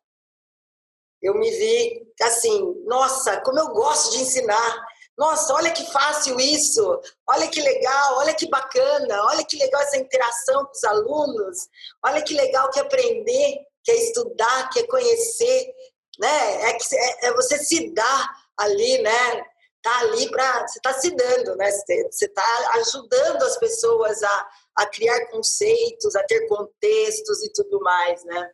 [1.26, 4.88] eu me vi assim, nossa, como eu gosto de ensinar.
[5.18, 9.98] Nossa, olha que fácil isso, olha que legal, olha que bacana, olha que legal essa
[9.98, 11.70] interação com os alunos,
[12.04, 15.74] olha que legal que aprender, que é estudar, que é conhecer,
[16.20, 16.70] né?
[16.70, 19.46] É, que, é, é você se dar ali, né?
[19.82, 21.72] Tá ali para você está se dando, né?
[21.72, 28.24] Você está ajudando as pessoas a, a criar conceitos, a ter contextos e tudo mais,
[28.26, 28.52] né?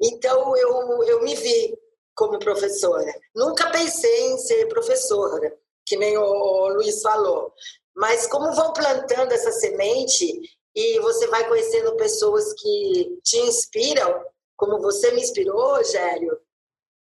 [0.00, 1.78] Então eu, eu me vi
[2.14, 3.12] como professora.
[3.34, 5.54] Nunca pensei em ser professora,
[5.86, 7.52] que nem o Luiz falou.
[7.94, 10.40] Mas como vão plantando essa semente
[10.74, 14.22] e você vai conhecendo pessoas que te inspiram,
[14.56, 16.38] como você me inspirou, Rogério,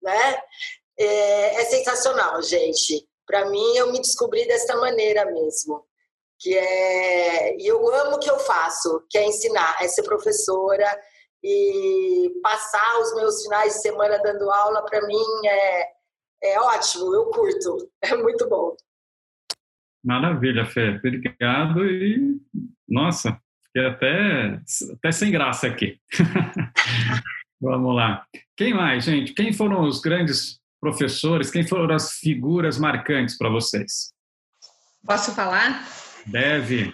[0.02, 0.42] né?
[0.98, 3.06] É, é sensacional, gente.
[3.26, 5.86] Para mim, eu me descobri dessa maneira mesmo.
[6.40, 11.02] Que é, e eu amo o que eu faço, que é ensinar, é ser professora,
[11.44, 15.88] e passar os meus finais de semana dando aula, para mim é,
[16.46, 18.76] é ótimo, eu curto, é muito bom.
[20.04, 22.40] Maravilha, Fê, obrigado e,
[22.88, 24.62] nossa, fiquei até,
[24.94, 26.00] até sem graça aqui.
[27.60, 28.26] Vamos lá.
[28.56, 29.34] Quem mais, gente?
[29.34, 31.50] Quem foram os grandes professores?
[31.50, 34.14] Quem foram as figuras marcantes para vocês?
[35.06, 35.88] Posso falar?
[36.28, 36.94] Deve.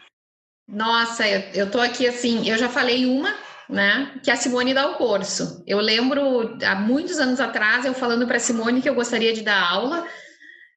[0.67, 3.35] Nossa, eu, estou aqui assim, eu já falei uma,
[3.71, 4.19] né?
[4.23, 5.63] Que a Simone dá o curso.
[5.65, 9.41] Eu lembro há muitos anos atrás eu falando para a Simone que eu gostaria de
[9.41, 10.05] dar aula.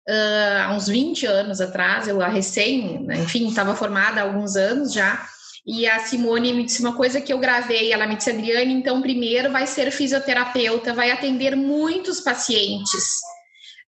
[0.09, 4.93] Uh, há uns 20 anos atrás, eu recém, né, enfim, estava formada há alguns anos
[4.93, 5.27] já,
[5.66, 9.01] e a Simone me disse uma coisa que eu gravei, ela me disse, Adriane, então
[9.01, 13.03] primeiro vai ser fisioterapeuta, vai atender muitos pacientes.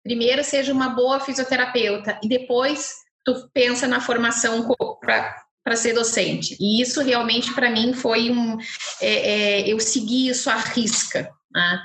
[0.02, 2.94] Primeiro seja uma boa fisioterapeuta e depois
[3.26, 6.56] tu pensa na formação para para ser docente.
[6.60, 8.56] E isso realmente para mim foi um.
[9.02, 11.28] É, é, eu segui isso à risca.
[11.52, 11.82] Né?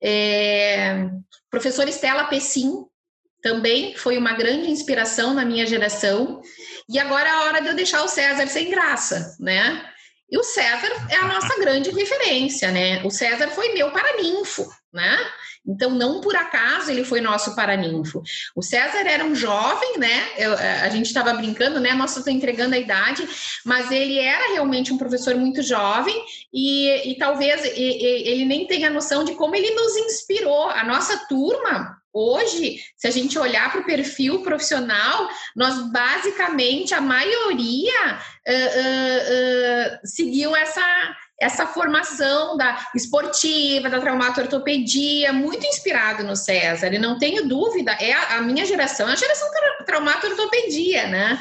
[0.00, 1.08] É,
[1.50, 2.84] professora Estela Pessim
[3.42, 6.40] também foi uma grande inspiração na minha geração.
[6.88, 9.84] E agora é a hora de eu deixar o César sem graça, né?
[10.30, 13.02] E o César é a nossa grande referência, né?
[13.04, 14.64] O César foi meu paraninfo,
[14.94, 15.18] né?
[15.66, 18.22] Então, não por acaso ele foi nosso paraninfo.
[18.54, 20.28] O César era um jovem, né?
[20.38, 21.92] Eu, a gente estava brincando, né?
[21.94, 23.26] Nossa, estou entregando a idade,
[23.64, 26.14] mas ele era realmente um professor muito jovem
[26.52, 30.70] e, e talvez e, e, ele nem tenha noção de como ele nos inspirou.
[30.70, 37.00] A nossa turma, Hoje, se a gente olhar para o perfil profissional, nós basicamente, a
[37.00, 40.80] maioria uh, uh, uh, seguiu essa,
[41.40, 48.12] essa formação da esportiva, da traumato-ortopedia, muito inspirado no César, e não tenho dúvida, é
[48.12, 51.38] a, a minha geração, a geração tra traumato-ortopedia, né?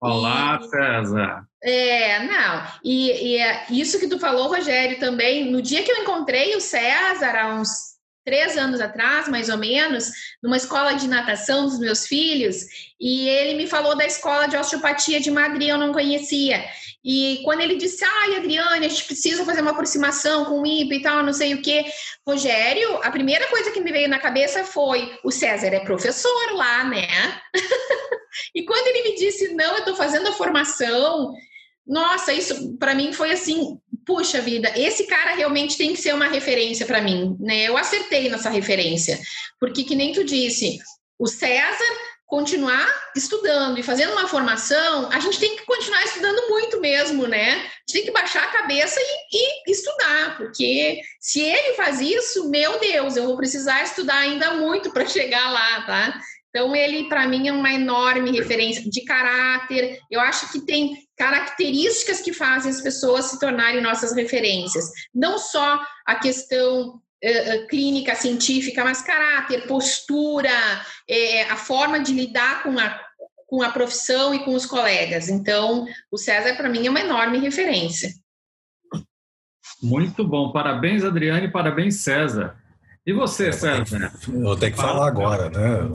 [0.00, 1.44] Olá, e, César!
[1.62, 5.98] É, não, e, e é isso que tu falou, Rogério, também, no dia que eu
[5.98, 7.93] encontrei o César, há uns
[8.24, 10.10] três anos atrás, mais ou menos,
[10.42, 12.64] numa escola de natação dos meus filhos,
[12.98, 16.64] e ele me falou da escola de osteopatia de Madrid, eu não conhecia.
[17.04, 20.94] E quando ele disse, ai, Adriane, a gente precisa fazer uma aproximação com o IPA
[20.94, 21.84] e tal, não sei o quê.
[22.26, 26.82] Rogério, a primeira coisa que me veio na cabeça foi: o César é professor lá,
[26.84, 27.06] né?
[28.54, 31.34] e quando ele me disse, não, eu estou fazendo a formação,
[31.86, 36.28] nossa, isso para mim foi assim, puxa vida, esse cara realmente tem que ser uma
[36.28, 37.64] referência para mim, né?
[37.64, 39.18] Eu acertei nessa referência,
[39.60, 40.78] porque que nem tu disse,
[41.18, 41.84] o César
[42.26, 47.52] continuar estudando e fazendo uma formação, a gente tem que continuar estudando muito mesmo, né?
[47.52, 52.50] A gente tem que baixar a cabeça e, e estudar, porque se ele faz isso,
[52.50, 56.20] meu Deus, eu vou precisar estudar ainda muito para chegar lá, tá?
[56.54, 59.98] Então, ele, para mim, é uma enorme referência de caráter.
[60.08, 64.84] Eu acho que tem características que fazem as pessoas se tornarem nossas referências.
[65.12, 70.48] Não só a questão uh, clínica, científica, mas caráter, postura,
[71.10, 73.00] é, a forma de lidar com a,
[73.48, 75.28] com a profissão e com os colegas.
[75.28, 78.10] Então, o César, para mim, é uma enorme referência.
[79.82, 80.52] Muito bom.
[80.52, 82.56] Parabéns, Adriane, parabéns, César.
[83.06, 84.10] E você, César?
[84.26, 85.90] Eu vou ter que falar agora, né?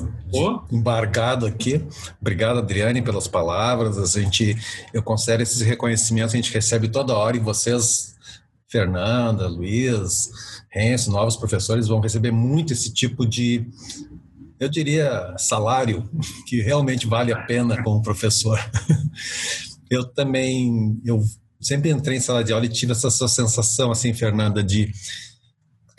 [0.71, 1.83] Embargado aqui.
[2.21, 3.97] Obrigado, Adriane, pelas palavras.
[3.97, 4.55] A gente,
[4.93, 8.15] eu considero esses reconhecimentos a gente recebe toda hora e vocês,
[8.67, 10.29] Fernanda, Luiz,
[10.69, 13.67] Renzo, novos professores vão receber muito esse tipo de,
[14.59, 16.07] eu diria, salário
[16.45, 18.59] que realmente vale a pena como professor.
[19.89, 21.19] Eu também, eu
[21.59, 24.91] sempre entrei em sala de aula e tive essa sensação, assim, Fernanda, de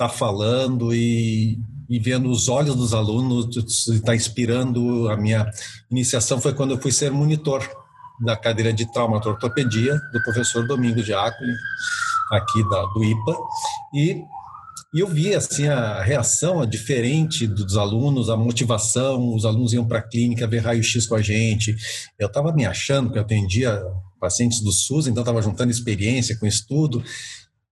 [0.00, 1.58] está falando e,
[1.88, 3.54] e, vendo os olhos dos alunos,
[3.88, 5.10] está inspirando.
[5.10, 5.46] A minha
[5.90, 7.68] iniciação foi quando eu fui ser monitor
[8.24, 11.52] da cadeira de traumatortopedia do professor Domingo Diácono,
[12.32, 13.36] aqui da, do IPA,
[13.94, 14.22] e,
[14.94, 19.98] e eu vi assim a reação diferente dos alunos, a motivação, os alunos iam para
[19.98, 21.76] a clínica ver raio-x com a gente.
[22.18, 23.82] Eu estava me achando que eu atendia
[24.20, 27.02] pacientes do SUS, então estava juntando experiência com estudo,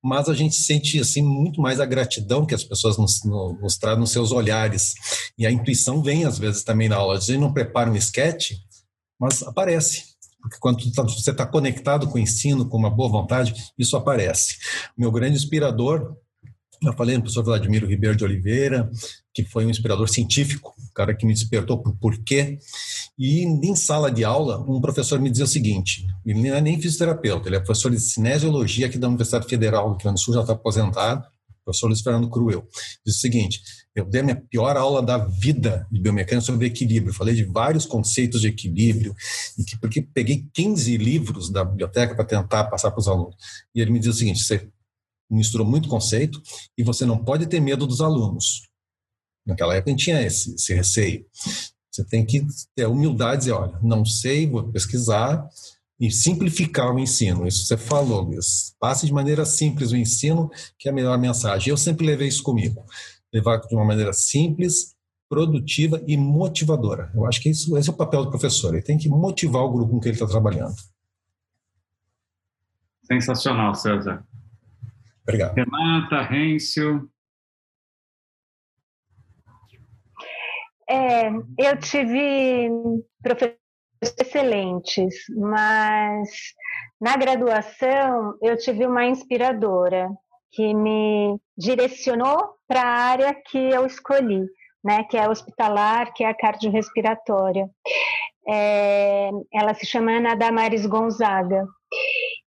[0.02, 4.00] mas a gente sente assim muito mais a gratidão que as pessoas nos, nos trazem
[4.00, 4.94] nos seus olhares.
[5.36, 7.16] E a intuição vem às vezes também na aula.
[7.16, 8.58] A gente não prepara um esquete,
[9.18, 10.04] mas aparece.
[10.40, 14.56] Porque quando tá, você está conectado com o ensino, com uma boa vontade, isso aparece.
[14.96, 16.16] Meu grande inspirador
[16.82, 18.88] eu falei no professor Vladimir Ribeiro de Oliveira,
[19.34, 22.58] que foi um inspirador científico, o cara que me despertou por porquê.
[23.18, 26.80] E em sala de aula, um professor me dizia o seguinte: ele não é nem
[26.80, 30.34] fisioterapeuta, ele é professor de cinesiologia aqui da Universidade Federal do Rio Grande do Sul,
[30.34, 31.24] já está aposentado,
[31.64, 32.66] professor Luiz Fernando Cruel.
[33.04, 33.60] Diz o seguinte:
[33.98, 37.12] eu dei a minha pior aula da vida de biomecânica sobre equilíbrio.
[37.12, 39.14] falei de vários conceitos de equilíbrio,
[39.58, 43.34] e que, porque peguei 15 livros da biblioteca para tentar passar para os alunos.
[43.74, 44.68] E ele me diz o seguinte: você
[45.28, 46.40] misturou muito conceito
[46.76, 48.62] e você não pode ter medo dos alunos.
[49.44, 51.26] Naquela época a gente tinha esse, esse receio.
[51.98, 52.46] Você tem que
[52.76, 55.48] ter humildade e dizer, olha, não sei, vou pesquisar
[55.98, 57.44] e simplificar o ensino.
[57.44, 58.72] Isso você falou, Luiz.
[58.78, 60.48] Passe de maneira simples o ensino,
[60.78, 61.70] que é a melhor mensagem.
[61.70, 62.84] Eu sempre levei isso comigo.
[63.34, 64.94] Levar de uma maneira simples,
[65.28, 67.10] produtiva e motivadora.
[67.12, 68.72] Eu acho que isso, esse é o papel do professor.
[68.72, 70.76] Ele tem que motivar o grupo com que ele está trabalhando.
[73.02, 74.24] Sensacional, César.
[75.24, 75.56] Obrigado.
[75.56, 77.10] Renata, Rêncio.
[80.88, 81.28] É,
[81.58, 82.70] eu tive
[83.22, 83.58] professores
[84.20, 86.28] excelentes, mas
[87.00, 90.08] na graduação eu tive uma inspiradora
[90.52, 94.46] que me direcionou para a área que eu escolhi,
[94.82, 97.68] né, que é hospitalar, que é a cardiorrespiratória.
[98.48, 101.66] É, ela se chama Ana Damares Gonzaga.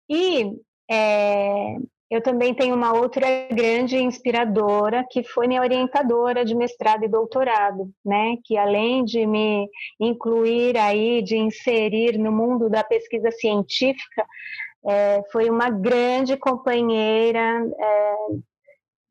[0.09, 0.51] E
[0.89, 1.76] é,
[2.11, 7.89] eu também tenho uma outra grande inspiradora, que foi minha orientadora de mestrado e doutorado,
[8.03, 8.35] né?
[8.43, 14.25] Que além de me incluir aí, de inserir no mundo da pesquisa científica,
[14.85, 18.15] é, foi uma grande companheira, é,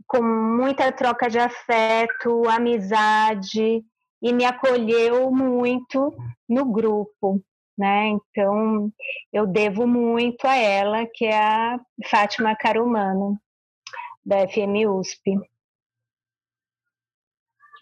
[0.06, 3.82] com muita troca de afeto, amizade,
[4.20, 6.14] e me acolheu muito
[6.46, 7.42] no grupo
[7.80, 8.08] né?
[8.08, 8.92] Então,
[9.32, 11.80] eu devo muito a ela, que é a
[12.10, 13.40] Fátima Carumano,
[14.24, 15.38] da FM USP.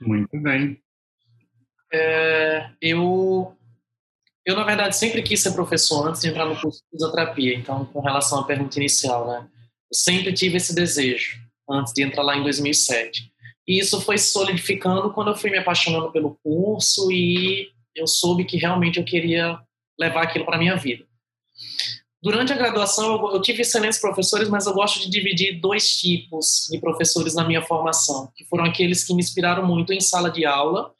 [0.01, 0.81] Muito bem.
[1.93, 3.57] É, eu,
[4.47, 7.57] eu, na verdade, sempre quis ser professor antes de entrar no curso de fisioterapia.
[7.57, 9.49] Então, com relação à pergunta inicial, né?
[9.91, 13.33] Eu sempre tive esse desejo antes de entrar lá em 2007.
[13.66, 18.57] E isso foi solidificando quando eu fui me apaixonando pelo curso e eu soube que
[18.57, 19.59] realmente eu queria
[19.99, 21.05] levar aquilo para minha vida.
[22.20, 26.79] Durante a graduação, eu, tive excelentes professores, mas eu gosto de dividir dois tipos de
[26.79, 30.93] professores na minha formação, que foram aqueles que me inspiraram muito em sala de aula,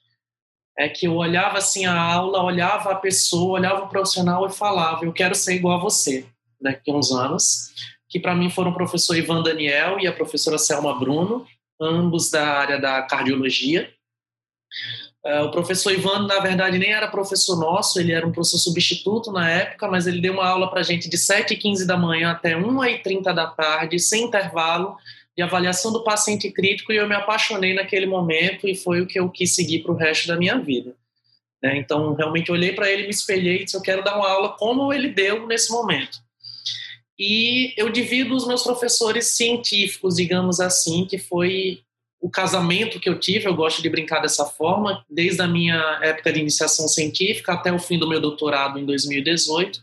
[0.79, 5.05] é que eu olhava assim a aula, olhava a pessoa, olhava o profissional e falava:
[5.05, 6.25] eu quero ser igual a você
[6.61, 7.75] daqui a uns anos.
[8.09, 11.45] Que para mim foram o professor Ivan Daniel e a professora Selma Bruno,
[11.81, 13.93] ambos da área da cardiologia.
[15.25, 19.33] Uh, o professor Ivan, na verdade, nem era professor nosso, ele era um professor substituto
[19.33, 22.55] na época, mas ele deu uma aula para a gente de 7h15 da manhã até
[22.55, 24.97] 1h30 da tarde, sem intervalo,
[25.37, 29.19] de avaliação do paciente crítico, e eu me apaixonei naquele momento e foi o que
[29.19, 30.95] eu quis seguir para o resto da minha vida.
[31.63, 31.77] Né?
[31.79, 34.93] Então, realmente, olhei para ele, me espelhei e disse: eu quero dar uma aula como
[34.93, 36.19] ele deu nesse momento.
[37.19, 41.81] E eu divido os meus professores científicos, digamos assim, que foi
[42.21, 46.33] o casamento que eu tive, eu gosto de brincar dessa forma, desde a minha época
[46.33, 49.81] de iniciação científica até o fim do meu doutorado em 2018,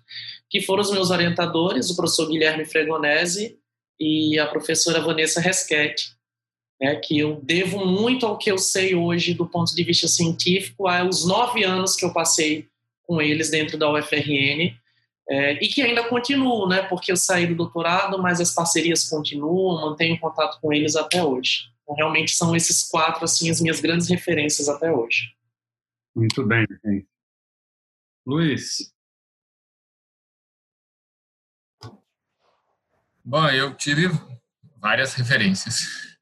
[0.49, 3.57] que foram os meus orientadores, o professor Guilherme Fregonese
[3.99, 6.13] e a professora Vanessa Reschetti,
[6.81, 10.87] né, que eu devo muito ao que eu sei hoje do ponto de vista científico,
[10.87, 12.67] aos nove anos que eu passei
[13.07, 14.75] com eles dentro da UFRN,
[15.27, 19.89] é, e que ainda continuo, né, porque eu saí do doutorado, mas as parcerias continuam,
[19.89, 21.74] mantenho contato com eles até hoje.
[21.85, 25.35] Então, realmente são esses quatro assim as minhas grandes referências até hoje.
[26.15, 26.65] Muito bem,
[28.25, 28.91] Luiz.
[33.23, 34.07] Bom, eu tive
[34.77, 36.17] várias referências.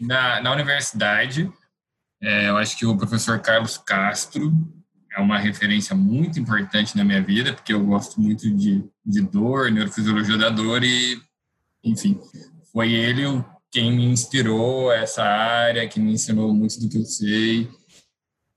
[0.00, 1.50] Na, na universidade,
[2.22, 4.52] é, eu acho que o professor Carlos Castro
[5.12, 9.70] é uma referência muito importante na minha vida, porque eu gosto muito de, de dor,
[9.70, 11.20] neurofisiologia da dor e,
[11.82, 12.20] enfim,
[12.72, 13.26] foi ele
[13.70, 17.70] quem me inspirou essa área, que me ensinou muito do que eu sei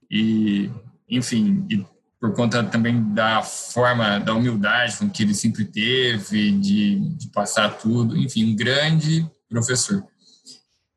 [0.09, 0.69] e,
[1.09, 1.85] enfim, e
[2.19, 7.77] por conta também da forma, da humildade com que ele sempre teve, de, de passar
[7.77, 10.05] tudo, enfim, um grande professor.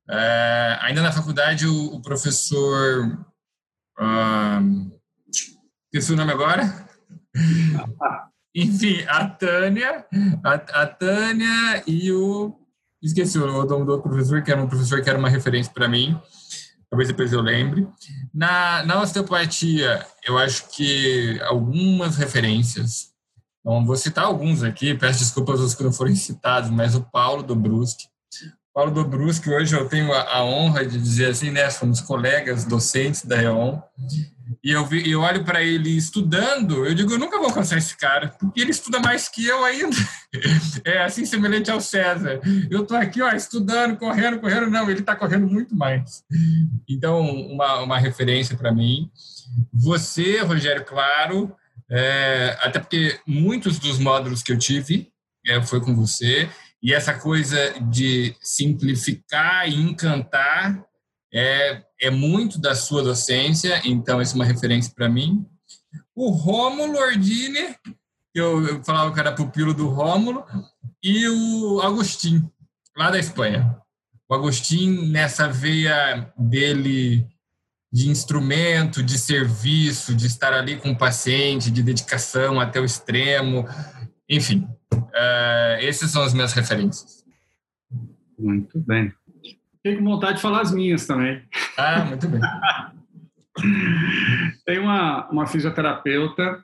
[0.08, 3.26] É, ainda na faculdade, o, o professor.
[3.98, 4.92] Um,
[5.92, 6.86] esqueci o nome agora?
[8.54, 10.06] Enfim, a Tânia,
[10.44, 12.56] a, a Tânia e o.
[13.06, 15.88] Esqueci o nome do outro professor, que era um professor que era uma referência para
[15.88, 16.18] mim.
[16.90, 17.86] Talvez depois eu lembre.
[18.32, 23.10] Na, na osteopatia, eu acho que algumas referências.
[23.60, 27.42] Então, vou citar alguns aqui, peço desculpas aos que não foram citados, mas o Paulo
[27.42, 28.06] do Brusque,
[28.76, 33.42] Paulo Dobruschi, hoje eu tenho a, honra de dizer assim, né, somos colegas docentes da
[33.42, 33.80] EON,
[34.66, 37.96] e eu, vi, eu olho para ele estudando, eu digo, eu nunca vou alcançar esse
[37.96, 39.96] cara, porque ele estuda mais que eu ainda.
[40.84, 42.40] É assim, semelhante ao César.
[42.68, 46.24] Eu estou aqui, ó, estudando, correndo, correndo, não, ele está correndo muito mais.
[46.86, 49.10] Então, uma, uma referência para mim.
[49.72, 51.56] Você, Rogério, claro,
[51.88, 55.10] é, até porque muitos dos módulos que eu tive
[55.46, 56.50] é, foi com você,
[56.82, 60.84] e essa coisa de simplificar e encantar
[61.32, 65.46] é, é muito da sua docência, então isso é uma referência para mim.
[66.14, 67.76] O Rômulo Ordine,
[68.34, 70.44] eu, eu falava que era pupilo do Rômulo,
[71.02, 72.50] e o Agostinho,
[72.96, 73.76] lá da Espanha.
[74.28, 77.26] O Agostinho, nessa veia dele
[77.92, 83.66] de instrumento, de serviço, de estar ali com o paciente, de dedicação até o extremo,
[84.28, 87.24] enfim, uh, essas são as minhas referências.
[88.38, 89.12] Muito bem.
[89.86, 91.40] Fiquei com vontade de falar as minhas também.
[91.78, 92.40] Ah, muito bem.
[94.66, 96.60] Tem uma, uma fisioterapeuta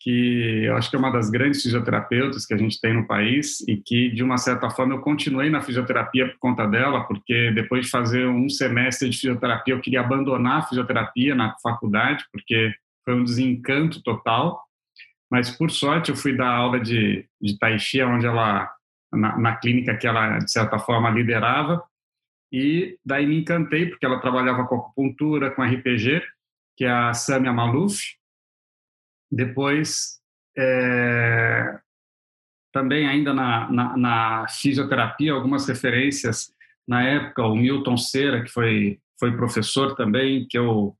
[0.00, 3.60] que eu acho que é uma das grandes fisioterapeutas que a gente tem no país
[3.68, 7.86] e que, de uma certa forma, eu continuei na fisioterapia por conta dela, porque depois
[7.86, 12.74] de fazer um semestre de fisioterapia, eu queria abandonar a fisioterapia na faculdade, porque
[13.04, 14.60] foi um desencanto total.
[15.30, 18.68] Mas, por sorte, eu fui dar aula de, de Tai Chi, onde ela,
[19.12, 21.80] na, na clínica que ela, de certa forma, liderava,
[22.52, 26.22] e daí me encantei, porque ela trabalhava com acupuntura, com RPG,
[26.76, 28.00] que é a Samia Maluf.
[29.30, 30.20] Depois,
[30.56, 31.78] é,
[32.72, 36.52] também ainda na, na, na, fisioterapia, algumas referências.
[36.86, 40.96] Na época, o Milton Cera, que foi, foi professor também, que eu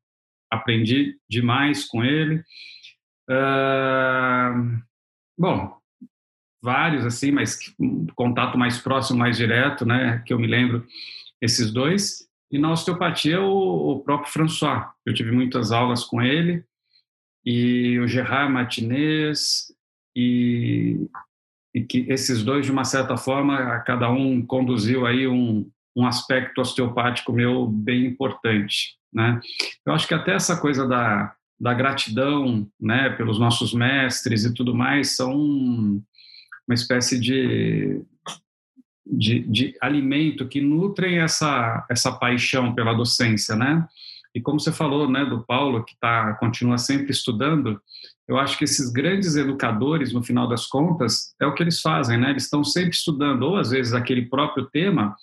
[0.50, 2.42] aprendi demais com ele.
[3.28, 4.80] Uh,
[5.38, 5.76] bom,
[6.62, 7.58] vários assim, mas
[8.14, 10.86] contato mais próximo, mais direto, né, que eu me lembro,
[11.44, 12.28] esses dois.
[12.50, 14.86] E na osteopatia, o, o próprio François.
[15.04, 16.64] Eu tive muitas aulas com ele,
[17.44, 19.72] e o Gerard Martinez,
[20.16, 21.08] e,
[21.74, 26.60] e que esses dois, de uma certa forma, cada um conduziu aí um, um aspecto
[26.60, 29.40] osteopático meu bem importante, né?
[29.84, 34.74] Eu acho que até essa coisa da da gratidão né, pelos nossos mestres e tudo
[34.74, 38.02] mais são uma espécie de,
[39.06, 43.86] de, de, alimento que nutrem essa, essa paixão pela docência, né?
[44.34, 47.80] E como você falou, né, do Paulo que tá continua sempre estudando,
[48.26, 52.18] eu acho que esses grandes educadores, no final das contas, é o que eles fazem,
[52.18, 52.30] né?
[52.30, 55.14] Eles estão sempre estudando, ou às vezes aquele próprio tema,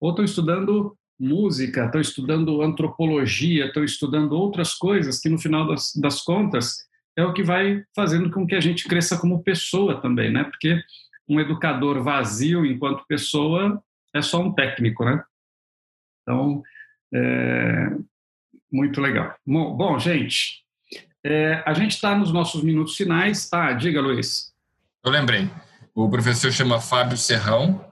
[0.00, 5.92] ou estão estudando música, estão estudando antropologia, estão estudando outras coisas que, no final das,
[5.94, 6.86] das, contas,
[7.16, 10.44] é o que vai fazendo com que a gente cresça como pessoa também, né?
[10.44, 10.82] Porque
[11.30, 13.80] um educador vazio enquanto pessoa
[14.12, 15.22] é só um técnico, né?
[16.22, 16.62] Então,
[17.14, 17.90] é,
[18.70, 19.34] muito legal.
[19.46, 20.64] Bom, bom gente,
[21.24, 23.48] é, a gente está nos nossos minutos finais.
[23.52, 24.52] Ah, diga, Luiz.
[25.04, 25.48] Eu lembrei.
[25.94, 27.84] O professor chama Fábio Serrão,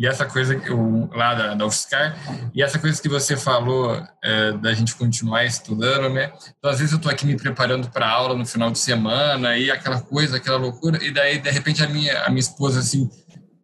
[0.00, 2.16] e essa coisa o, lá da, da UFSCar,
[2.54, 6.32] e essa coisa que você falou é, da gente continuar estudando, né?
[6.58, 9.70] Então, às vezes eu estou aqui me preparando para aula no final de semana e
[9.70, 13.10] aquela coisa, aquela loucura, e daí, de repente, a minha, a minha esposa, assim,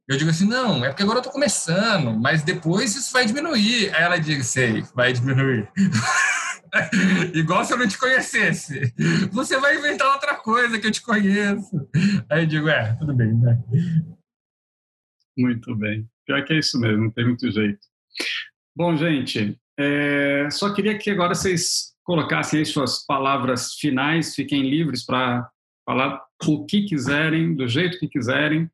[0.07, 3.91] eu digo assim, não, é porque agora eu estou começando, mas depois isso vai diminuir.
[3.95, 5.67] Aí ela diz, sei, vai diminuir.
[7.33, 8.93] Igual se eu não te conhecesse.
[9.33, 11.89] Você vai inventar outra coisa que eu te conheço.
[12.29, 13.59] Aí eu digo, é, tudo bem, né?
[15.37, 16.07] Muito bem.
[16.25, 17.81] Pior que é isso mesmo, não tem muito jeito.
[18.75, 25.05] Bom, gente, é, só queria que agora vocês colocassem aí suas palavras finais, fiquem livres
[25.05, 25.49] para
[25.85, 28.71] falar o que quiserem, do jeito que quiserem,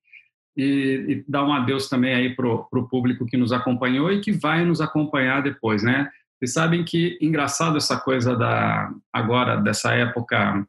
[0.56, 4.32] e, e dar um adeus também aí para o público que nos acompanhou e que
[4.32, 6.10] vai nos acompanhar depois, né?
[6.38, 10.66] Vocês sabem que engraçado essa coisa da agora dessa época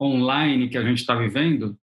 [0.00, 1.76] online que a gente está vivendo,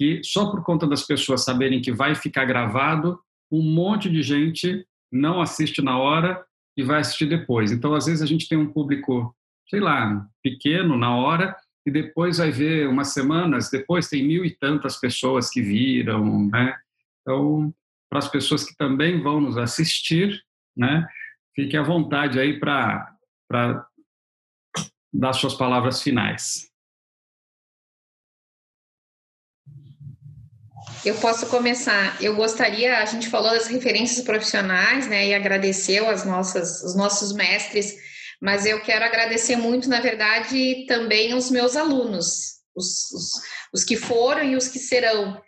[0.00, 3.20] que só por conta das pessoas saberem que vai ficar gravado,
[3.52, 6.42] um monte de gente não assiste na hora
[6.74, 7.70] e vai assistir depois.
[7.70, 9.36] Então, às vezes a gente tem um público,
[9.68, 11.54] sei lá, pequeno na hora
[11.84, 16.74] e depois vai ver umas semanas depois tem mil e tantas pessoas que viram, né?
[17.20, 17.70] Então,
[18.08, 20.42] para as pessoas que também vão nos assistir,
[20.74, 21.06] né,
[21.54, 23.14] fique à vontade aí para
[25.12, 26.69] dar suas palavras finais.
[31.04, 32.20] Eu posso começar.
[32.22, 37.32] Eu gostaria, a gente falou das referências profissionais, né, e agradeceu as nossas, os nossos
[37.32, 37.96] mestres,
[38.40, 43.30] mas eu quero agradecer muito, na verdade, também os meus alunos, os, os,
[43.72, 45.40] os que foram e os que serão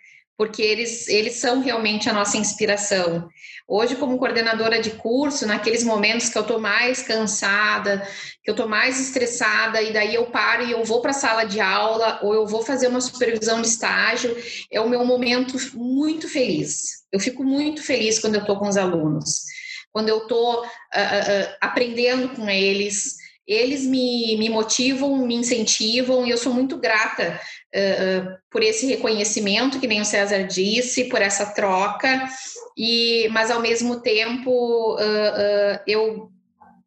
[0.42, 3.28] porque eles, eles são realmente a nossa inspiração.
[3.68, 8.04] Hoje, como coordenadora de curso, naqueles momentos que eu estou mais cansada,
[8.42, 11.44] que eu estou mais estressada, e daí eu paro e eu vou para a sala
[11.44, 14.36] de aula, ou eu vou fazer uma supervisão de estágio,
[14.68, 17.04] é o meu momento muito feliz.
[17.12, 19.44] Eu fico muito feliz quando eu estou com os alunos,
[19.92, 23.14] quando eu estou uh, uh, aprendendo com eles,
[23.46, 27.40] eles me, me motivam, me incentivam, e eu sou muito grata
[27.74, 32.28] uh, por esse reconhecimento, que nem o César disse, por essa troca,
[32.76, 36.30] e mas ao mesmo tempo uh, eu,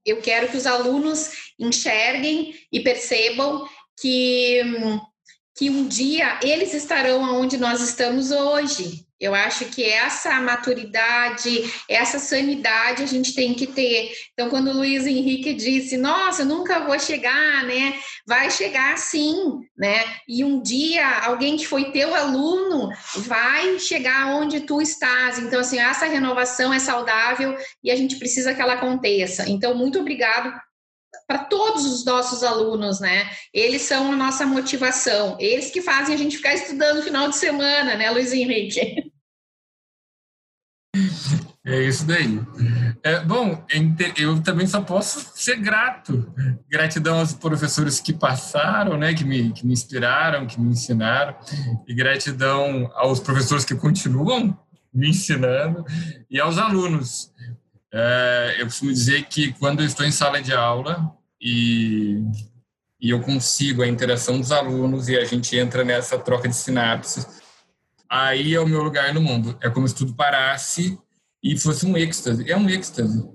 [0.05, 3.65] eu quero que os alunos enxerguem e percebam
[3.99, 4.61] que,
[5.55, 12.19] que um dia eles estarão onde nós estamos hoje, eu acho que essa maturidade, essa
[12.19, 14.11] sanidade a gente tem que ter.
[14.33, 17.97] Então, quando o Luiz Henrique disse, nossa, eu nunca vou chegar, né?
[18.27, 20.03] Vai chegar sim, né?
[20.27, 25.39] E um dia alguém que foi teu aluno vai chegar onde tu estás.
[25.39, 29.49] Então, assim, essa renovação é saudável e a gente precisa que ela aconteça.
[29.49, 30.53] Então, muito obrigado
[31.27, 33.29] para todos os nossos alunos, né?
[33.53, 37.35] Eles são a nossa motivação, eles que fazem a gente ficar estudando no final de
[37.35, 39.11] semana, né, Luiz Henrique?
[41.67, 42.39] É isso daí.
[43.01, 43.65] É, bom,
[44.17, 46.31] eu também só posso ser grato.
[46.69, 51.35] Gratidão aos professores que passaram, né, que me, que me inspiraram, que me ensinaram,
[51.87, 54.55] e gratidão aos professores que continuam
[54.93, 55.83] me ensinando,
[56.29, 57.33] e aos alunos.
[57.97, 62.21] É, eu costumo dizer que quando eu estou em sala de aula e,
[62.99, 67.41] e eu consigo a interação dos alunos e a gente entra nessa troca de sinapses,
[68.09, 69.57] aí é o meu lugar no mundo.
[69.61, 70.99] É como se tudo parasse
[71.41, 72.51] e fosse um êxtase.
[72.51, 73.29] É um êxtase.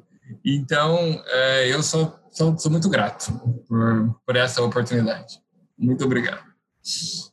[0.45, 3.33] Então, é, eu sou, sou, sou, muito grato
[3.67, 5.41] por, por essa oportunidade.
[5.79, 6.45] Muito obrigado.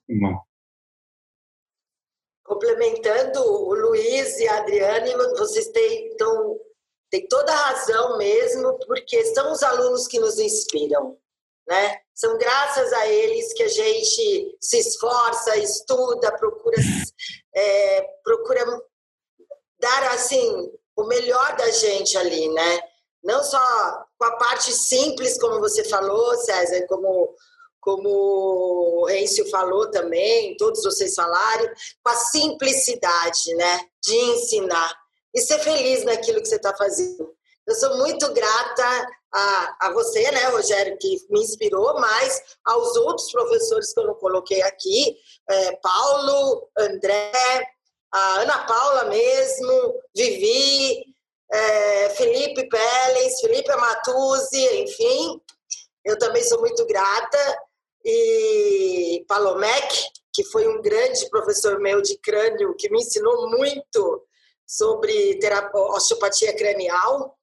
[0.10, 0.40] Bom.
[2.46, 6.58] Complementando o Luiz e a Adriane, vocês têm, então,
[7.10, 11.18] têm toda a razão mesmo, porque são os alunos que nos inspiram.
[11.68, 12.00] Né?
[12.16, 16.78] São graças a eles que a gente se esforça, estuda, procura,
[17.54, 18.66] é, procura
[19.80, 22.80] dar assim o melhor da gente ali, né?
[23.24, 23.60] Não só
[24.18, 27.36] com a parte simples, como você falou, César, como
[27.88, 31.72] como o Rencio falou também, todos vocês falaram,
[32.04, 34.94] com a simplicidade, né, de ensinar
[35.38, 37.32] e ser feliz naquilo que você está fazendo.
[37.68, 43.32] Eu sou muito grata a, a você, né, Rogério, que me inspirou, mas aos outros
[43.32, 45.16] professores que eu não coloquei aqui,
[45.48, 47.68] é, Paulo, André,
[48.12, 51.04] a Ana Paula mesmo, Vivi,
[51.52, 55.40] é, Felipe Pellens, Felipe Amatuzzi, enfim,
[56.04, 57.62] eu também sou muito grata.
[58.04, 64.27] E Palomec, que foi um grande professor meu de crânio, que me ensinou muito
[64.68, 65.40] sobre
[65.74, 67.36] osteopatia cranial.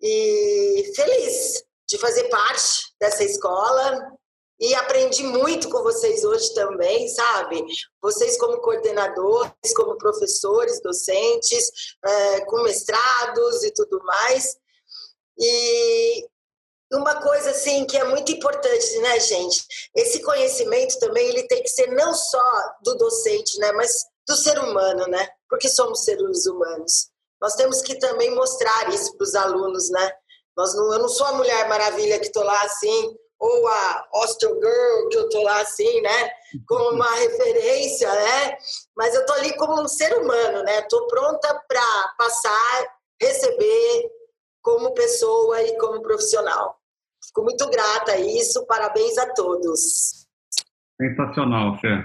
[0.00, 4.16] E feliz de fazer parte dessa escola,
[4.58, 7.62] e aprendi muito com vocês hoje também, sabe?
[8.00, 11.70] Vocês como coordenadores, como professores, docentes,
[12.04, 14.56] é, com mestrados e tudo mais.
[15.38, 16.26] E
[16.92, 19.62] uma coisa assim que é muito importante, né, gente?
[19.94, 24.58] Esse conhecimento também ele tem que ser não só do docente, né, mas do ser
[24.58, 25.28] humano, né?
[25.48, 27.10] Porque somos seres humanos.
[27.40, 30.12] Nós temos que também mostrar isso para os alunos, né?
[30.56, 34.54] Nós não, eu não sou a Mulher Maravilha que estou lá assim ou a Hostel
[34.54, 36.30] Girl, que eu tô lá assim, né,
[36.66, 38.56] como uma referência, né,
[38.96, 44.10] mas eu tô ali como um ser humano, né, tô pronta para passar, receber,
[44.62, 46.80] como pessoa e como profissional.
[47.24, 50.26] Fico muito grata a isso, parabéns a todos.
[51.00, 52.04] Sensacional, Fê.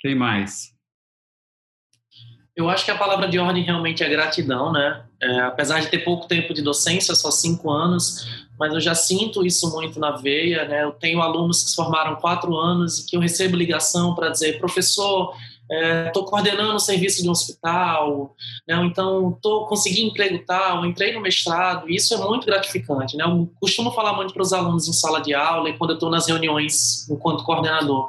[0.00, 0.69] Quem mais?
[2.60, 5.02] Eu acho que a palavra de ordem realmente é gratidão, né?
[5.22, 9.44] É, apesar de ter pouco tempo de docência, só cinco anos, mas eu já sinto
[9.44, 10.84] isso muito na veia, né?
[10.84, 14.58] Eu tenho alunos que se formaram quatro anos e que eu recebo ligação para dizer,
[14.58, 15.34] professor,
[16.06, 18.34] estou é, coordenando o serviço de um hospital,
[18.68, 18.74] né?
[18.84, 23.16] então estou conseguindo emprego tal, entrei no mestrado, e isso é muito gratificante.
[23.16, 23.24] Né?
[23.24, 26.10] Eu costumo falar muito para os alunos em sala de aula e quando eu estou
[26.10, 28.08] nas reuniões enquanto coordenador.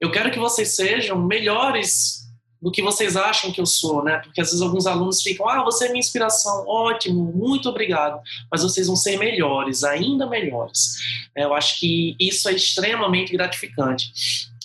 [0.00, 2.25] Eu quero que vocês sejam melhores
[2.60, 4.18] do que vocês acham que eu sou, né?
[4.18, 8.20] Porque às vezes alguns alunos ficam, ah, você é minha inspiração, ótimo, muito obrigado,
[8.50, 10.96] mas vocês vão ser melhores, ainda melhores.
[11.34, 14.10] É, eu acho que isso é extremamente gratificante.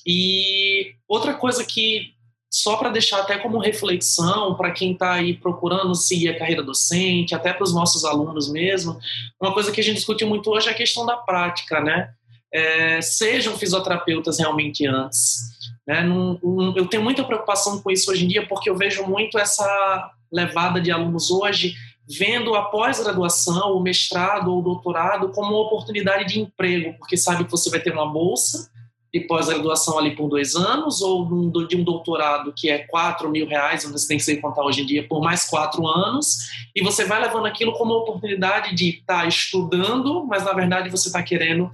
[0.05, 2.13] E outra coisa que
[2.51, 7.33] só para deixar até como reflexão para quem está aí procurando seguir a carreira docente,
[7.33, 8.99] até para os nossos alunos mesmo,
[9.39, 12.13] uma coisa que a gente discute muito hoje é a questão da prática, né?
[12.53, 15.39] É, sejam fisioterapeutas realmente antes.
[15.87, 16.01] Né?
[16.01, 19.39] Num, um, eu tenho muita preocupação com isso hoje em dia, porque eu vejo muito
[19.39, 21.75] essa levada de alunos hoje
[22.07, 27.45] vendo a pós-graduação, o mestrado ou o doutorado como uma oportunidade de emprego, porque sabe
[27.45, 28.69] que você vai ter uma bolsa,
[29.13, 33.89] de pós-graduação ali por dois anos, ou de um doutorado que é quatro mil reais,
[33.89, 36.37] não sei se contar hoje em dia, por mais quatro anos,
[36.73, 41.09] e você vai levando aquilo como oportunidade de estar tá estudando, mas na verdade você
[41.09, 41.69] está querendo,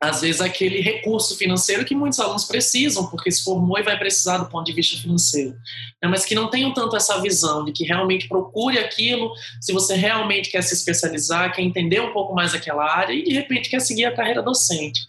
[0.00, 4.38] às vezes, aquele recurso financeiro que muitos alunos precisam, porque se formou e vai precisar
[4.38, 5.56] do ponto de vista financeiro.
[6.02, 6.08] Né?
[6.08, 10.50] Mas que não tenham tanto essa visão de que realmente procure aquilo, se você realmente
[10.50, 14.04] quer se especializar, quer entender um pouco mais aquela área e de repente quer seguir
[14.04, 15.00] a carreira docente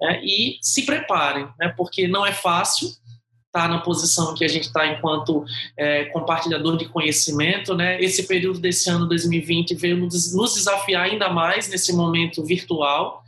[0.00, 4.48] né, e se preparem, né, porque não é fácil estar tá na posição que a
[4.48, 5.44] gente está enquanto
[5.76, 7.74] é, compartilhador de conhecimento.
[7.74, 8.00] Né?
[8.00, 13.22] Esse período desse ano 2020 veio nos desafiar ainda mais nesse momento virtual.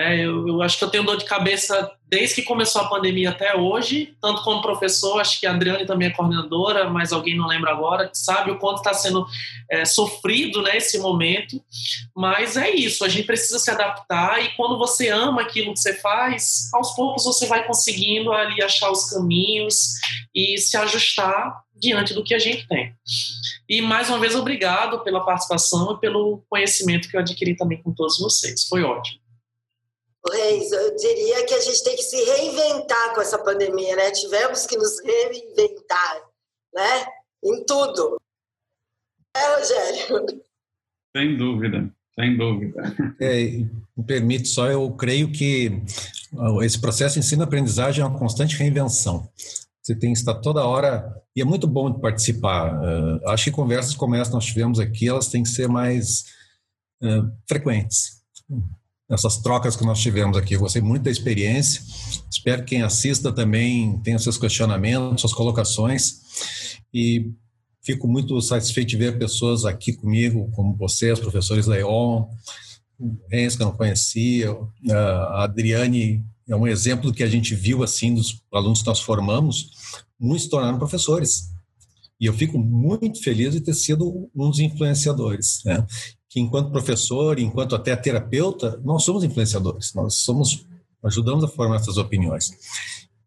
[0.00, 3.28] É, eu, eu, acho que eu tenho dor de cabeça desde que começou a pandemia
[3.28, 7.46] até hoje, tanto como professor, acho que a Adriane também é coordenadora, mas alguém não
[7.46, 9.26] lembra agora, sabe o quanto está sendo
[9.70, 11.62] é, sofrido né, momento.
[12.16, 15.94] Mas é isso, a gente precisa se adaptar e quando você ama aquilo que você
[16.00, 19.92] faz, aos poucos você vai conseguindo ali achar os caminhos
[20.34, 22.94] e se ajustar diante do que a gente tem.
[23.68, 27.92] E mais uma vez, obrigado pela participação e pelo conhecimento que eu adquiri também com
[27.92, 28.64] todos vocês.
[28.64, 29.19] Foi ótimo.
[30.28, 34.10] Reis, eu diria que a gente tem que se reinventar com essa pandemia, né?
[34.10, 36.22] Tivemos que nos reinventar,
[36.74, 37.06] né?
[37.42, 38.20] Em tudo.
[39.34, 40.42] É, Rogério?
[41.16, 42.82] Sem dúvida, sem dúvida.
[43.18, 43.44] É,
[43.96, 45.82] me permite só, eu creio que
[46.62, 49.28] esse processo de ensino-aprendizagem é uma constante reinvenção.
[49.82, 52.78] Você tem que estar toda hora, e é muito bom de participar.
[52.78, 56.26] Uh, acho que conversas como essa que nós tivemos aqui, elas têm que ser mais
[57.02, 58.20] uh, frequentes
[59.10, 60.54] essas trocas que nós tivemos aqui.
[60.54, 61.82] Eu gostei muito da experiência.
[62.30, 66.20] Espero que quem assista também tenha seus questionamentos, suas colocações.
[66.94, 67.32] E
[67.82, 72.24] fico muito satisfeito de ver pessoas aqui comigo, como vocês, professores Leon,
[73.30, 74.56] Renz, que eu não conhecia,
[74.90, 79.70] a Adriane é um exemplo que a gente viu assim dos alunos que nós formamos,
[80.18, 81.50] muitos se tornaram professores.
[82.20, 85.62] E eu fico muito feliz de ter sido um dos influenciadores.
[85.64, 85.86] Né?
[86.30, 90.64] Que enquanto professor, enquanto até terapeuta, nós somos influenciadores, nós somos
[91.04, 92.50] ajudamos a formar essas opiniões.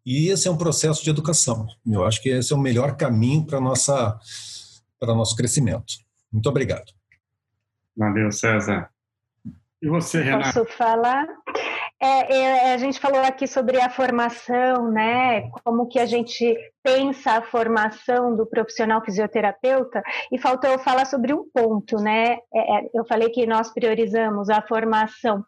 [0.06, 1.66] E esse é um processo de educação.
[1.86, 4.18] Eu acho que esse é o melhor caminho para nossa
[4.98, 5.94] para nosso crescimento.
[6.32, 6.92] Muito obrigado.
[7.96, 8.88] Valeu, César.
[9.82, 10.52] E você, Renata?
[10.52, 11.26] Posso falar?
[12.00, 15.50] É, é, a gente falou aqui sobre a formação, né?
[15.62, 21.32] Como que a gente pensa a formação do profissional fisioterapeuta e faltou eu falar sobre
[21.32, 22.36] um ponto, né?
[22.54, 25.42] É, é eu falei que nós priorizamos a formação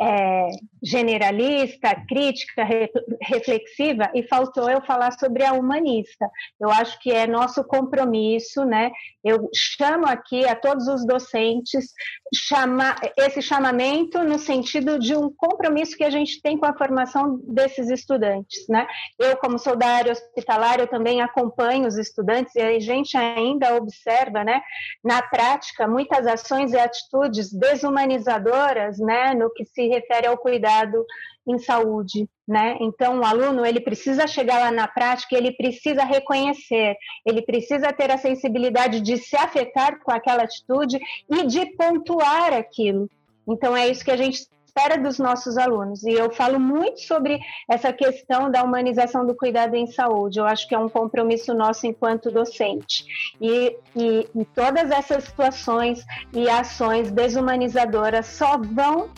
[0.00, 0.48] é,
[0.80, 2.88] generalista, crítica, re,
[3.20, 6.30] reflexiva e faltou eu falar sobre a humanista.
[6.60, 8.92] Eu acho que é nosso compromisso, né?
[9.24, 11.86] Eu chamo aqui a todos os docentes
[12.32, 17.40] chamar esse chamamento no sentido de um compromisso que a gente tem com a formação
[17.42, 18.86] desses estudantes, né?
[19.18, 23.76] Eu como sou da área hospitalar eu também acompanho os estudantes e a gente ainda
[23.76, 24.62] observa, né,
[25.04, 31.04] na prática, muitas ações e atitudes desumanizadoras, né, no que se refere ao cuidado
[31.46, 32.76] em saúde, né?
[32.80, 38.10] Então, o aluno ele precisa chegar lá na prática, ele precisa reconhecer, ele precisa ter
[38.10, 40.98] a sensibilidade de se afetar com aquela atitude
[41.30, 43.08] e de pontuar aquilo.
[43.48, 46.04] Então, é isso que a gente espera dos nossos alunos.
[46.04, 50.38] E eu falo muito sobre essa questão da humanização do cuidado em saúde.
[50.38, 53.04] Eu acho que é um compromisso nosso enquanto docente.
[53.40, 59.10] E, e, e todas essas situações e ações desumanizadoras só vão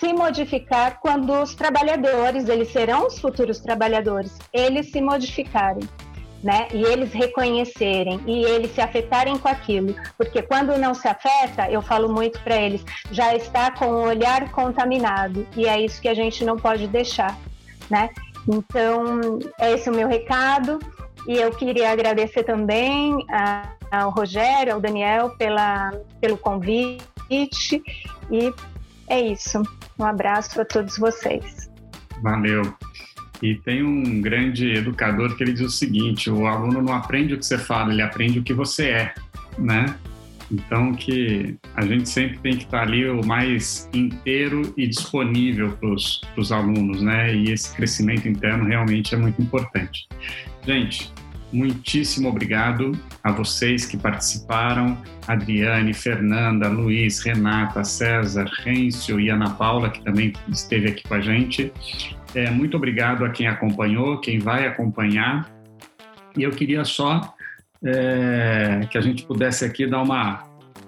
[0.00, 5.88] se modificar quando os trabalhadores, eles serão os futuros trabalhadores, eles se modificarem
[6.42, 6.68] né?
[6.72, 11.82] E eles reconhecerem e eles se afetarem com aquilo, porque quando não se afeta, eu
[11.82, 16.14] falo muito para eles, já está com o olhar contaminado e é isso que a
[16.14, 17.36] gente não pode deixar,
[17.90, 18.10] né?
[18.48, 20.78] Então, esse é o meu recado
[21.26, 23.16] e eu queria agradecer também
[23.90, 27.82] ao Rogério, ao Daniel pela, pelo convite
[28.30, 28.52] e
[29.08, 29.62] é isso.
[29.98, 31.70] Um abraço a todos vocês.
[32.22, 32.62] Valeu.
[33.42, 37.38] E tem um grande educador que ele diz o seguinte: o aluno não aprende o
[37.38, 39.14] que você fala, ele aprende o que você é,
[39.58, 39.94] né?
[40.50, 45.90] Então que a gente sempre tem que estar ali o mais inteiro e disponível para
[45.90, 47.34] os alunos, né?
[47.34, 50.06] E esse crescimento interno realmente é muito importante.
[50.64, 51.12] Gente,
[51.52, 52.92] muitíssimo obrigado
[53.24, 54.96] a vocês que participaram,
[55.26, 61.20] Adriane, Fernanda, Luiz, Renata, César, Rêncio e Ana Paula, que também esteve aqui com a
[61.20, 61.72] gente.
[62.34, 65.50] É, muito obrigado a quem acompanhou, quem vai acompanhar.
[66.36, 67.34] E eu queria só
[67.84, 70.44] é, que a gente pudesse aqui dar uma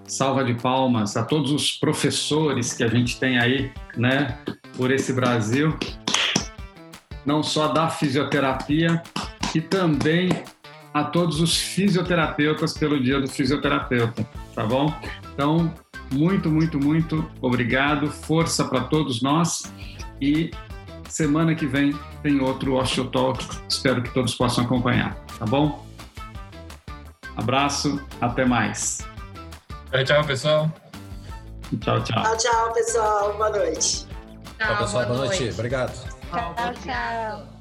[0.06, 4.39] salva de palmas a todos os professores que a gente tem aí, né,
[4.77, 5.77] por esse Brasil,
[7.24, 9.02] não só da fisioterapia,
[9.55, 10.31] e também
[10.93, 14.93] a todos os fisioterapeutas pelo Dia do Fisioterapeuta, tá bom?
[15.32, 15.73] Então,
[16.12, 19.73] muito, muito, muito obrigado, força para todos nós
[20.20, 20.51] e
[21.09, 23.45] Semana que vem tem outro Osteotalk.
[23.69, 25.85] Espero que todos possam acompanhar, tá bom?
[27.37, 28.99] Abraço, até mais.
[29.91, 30.73] Tchau, tchau, pessoal.
[31.81, 32.23] Tchau, tchau.
[32.23, 33.37] Tchau, tchau, pessoal.
[33.37, 34.07] Boa noite.
[34.59, 35.07] Tchau, pessoal.
[35.07, 35.51] Boa noite.
[35.51, 35.93] Obrigado.
[36.31, 36.55] Tchau,
[36.85, 37.58] tchau.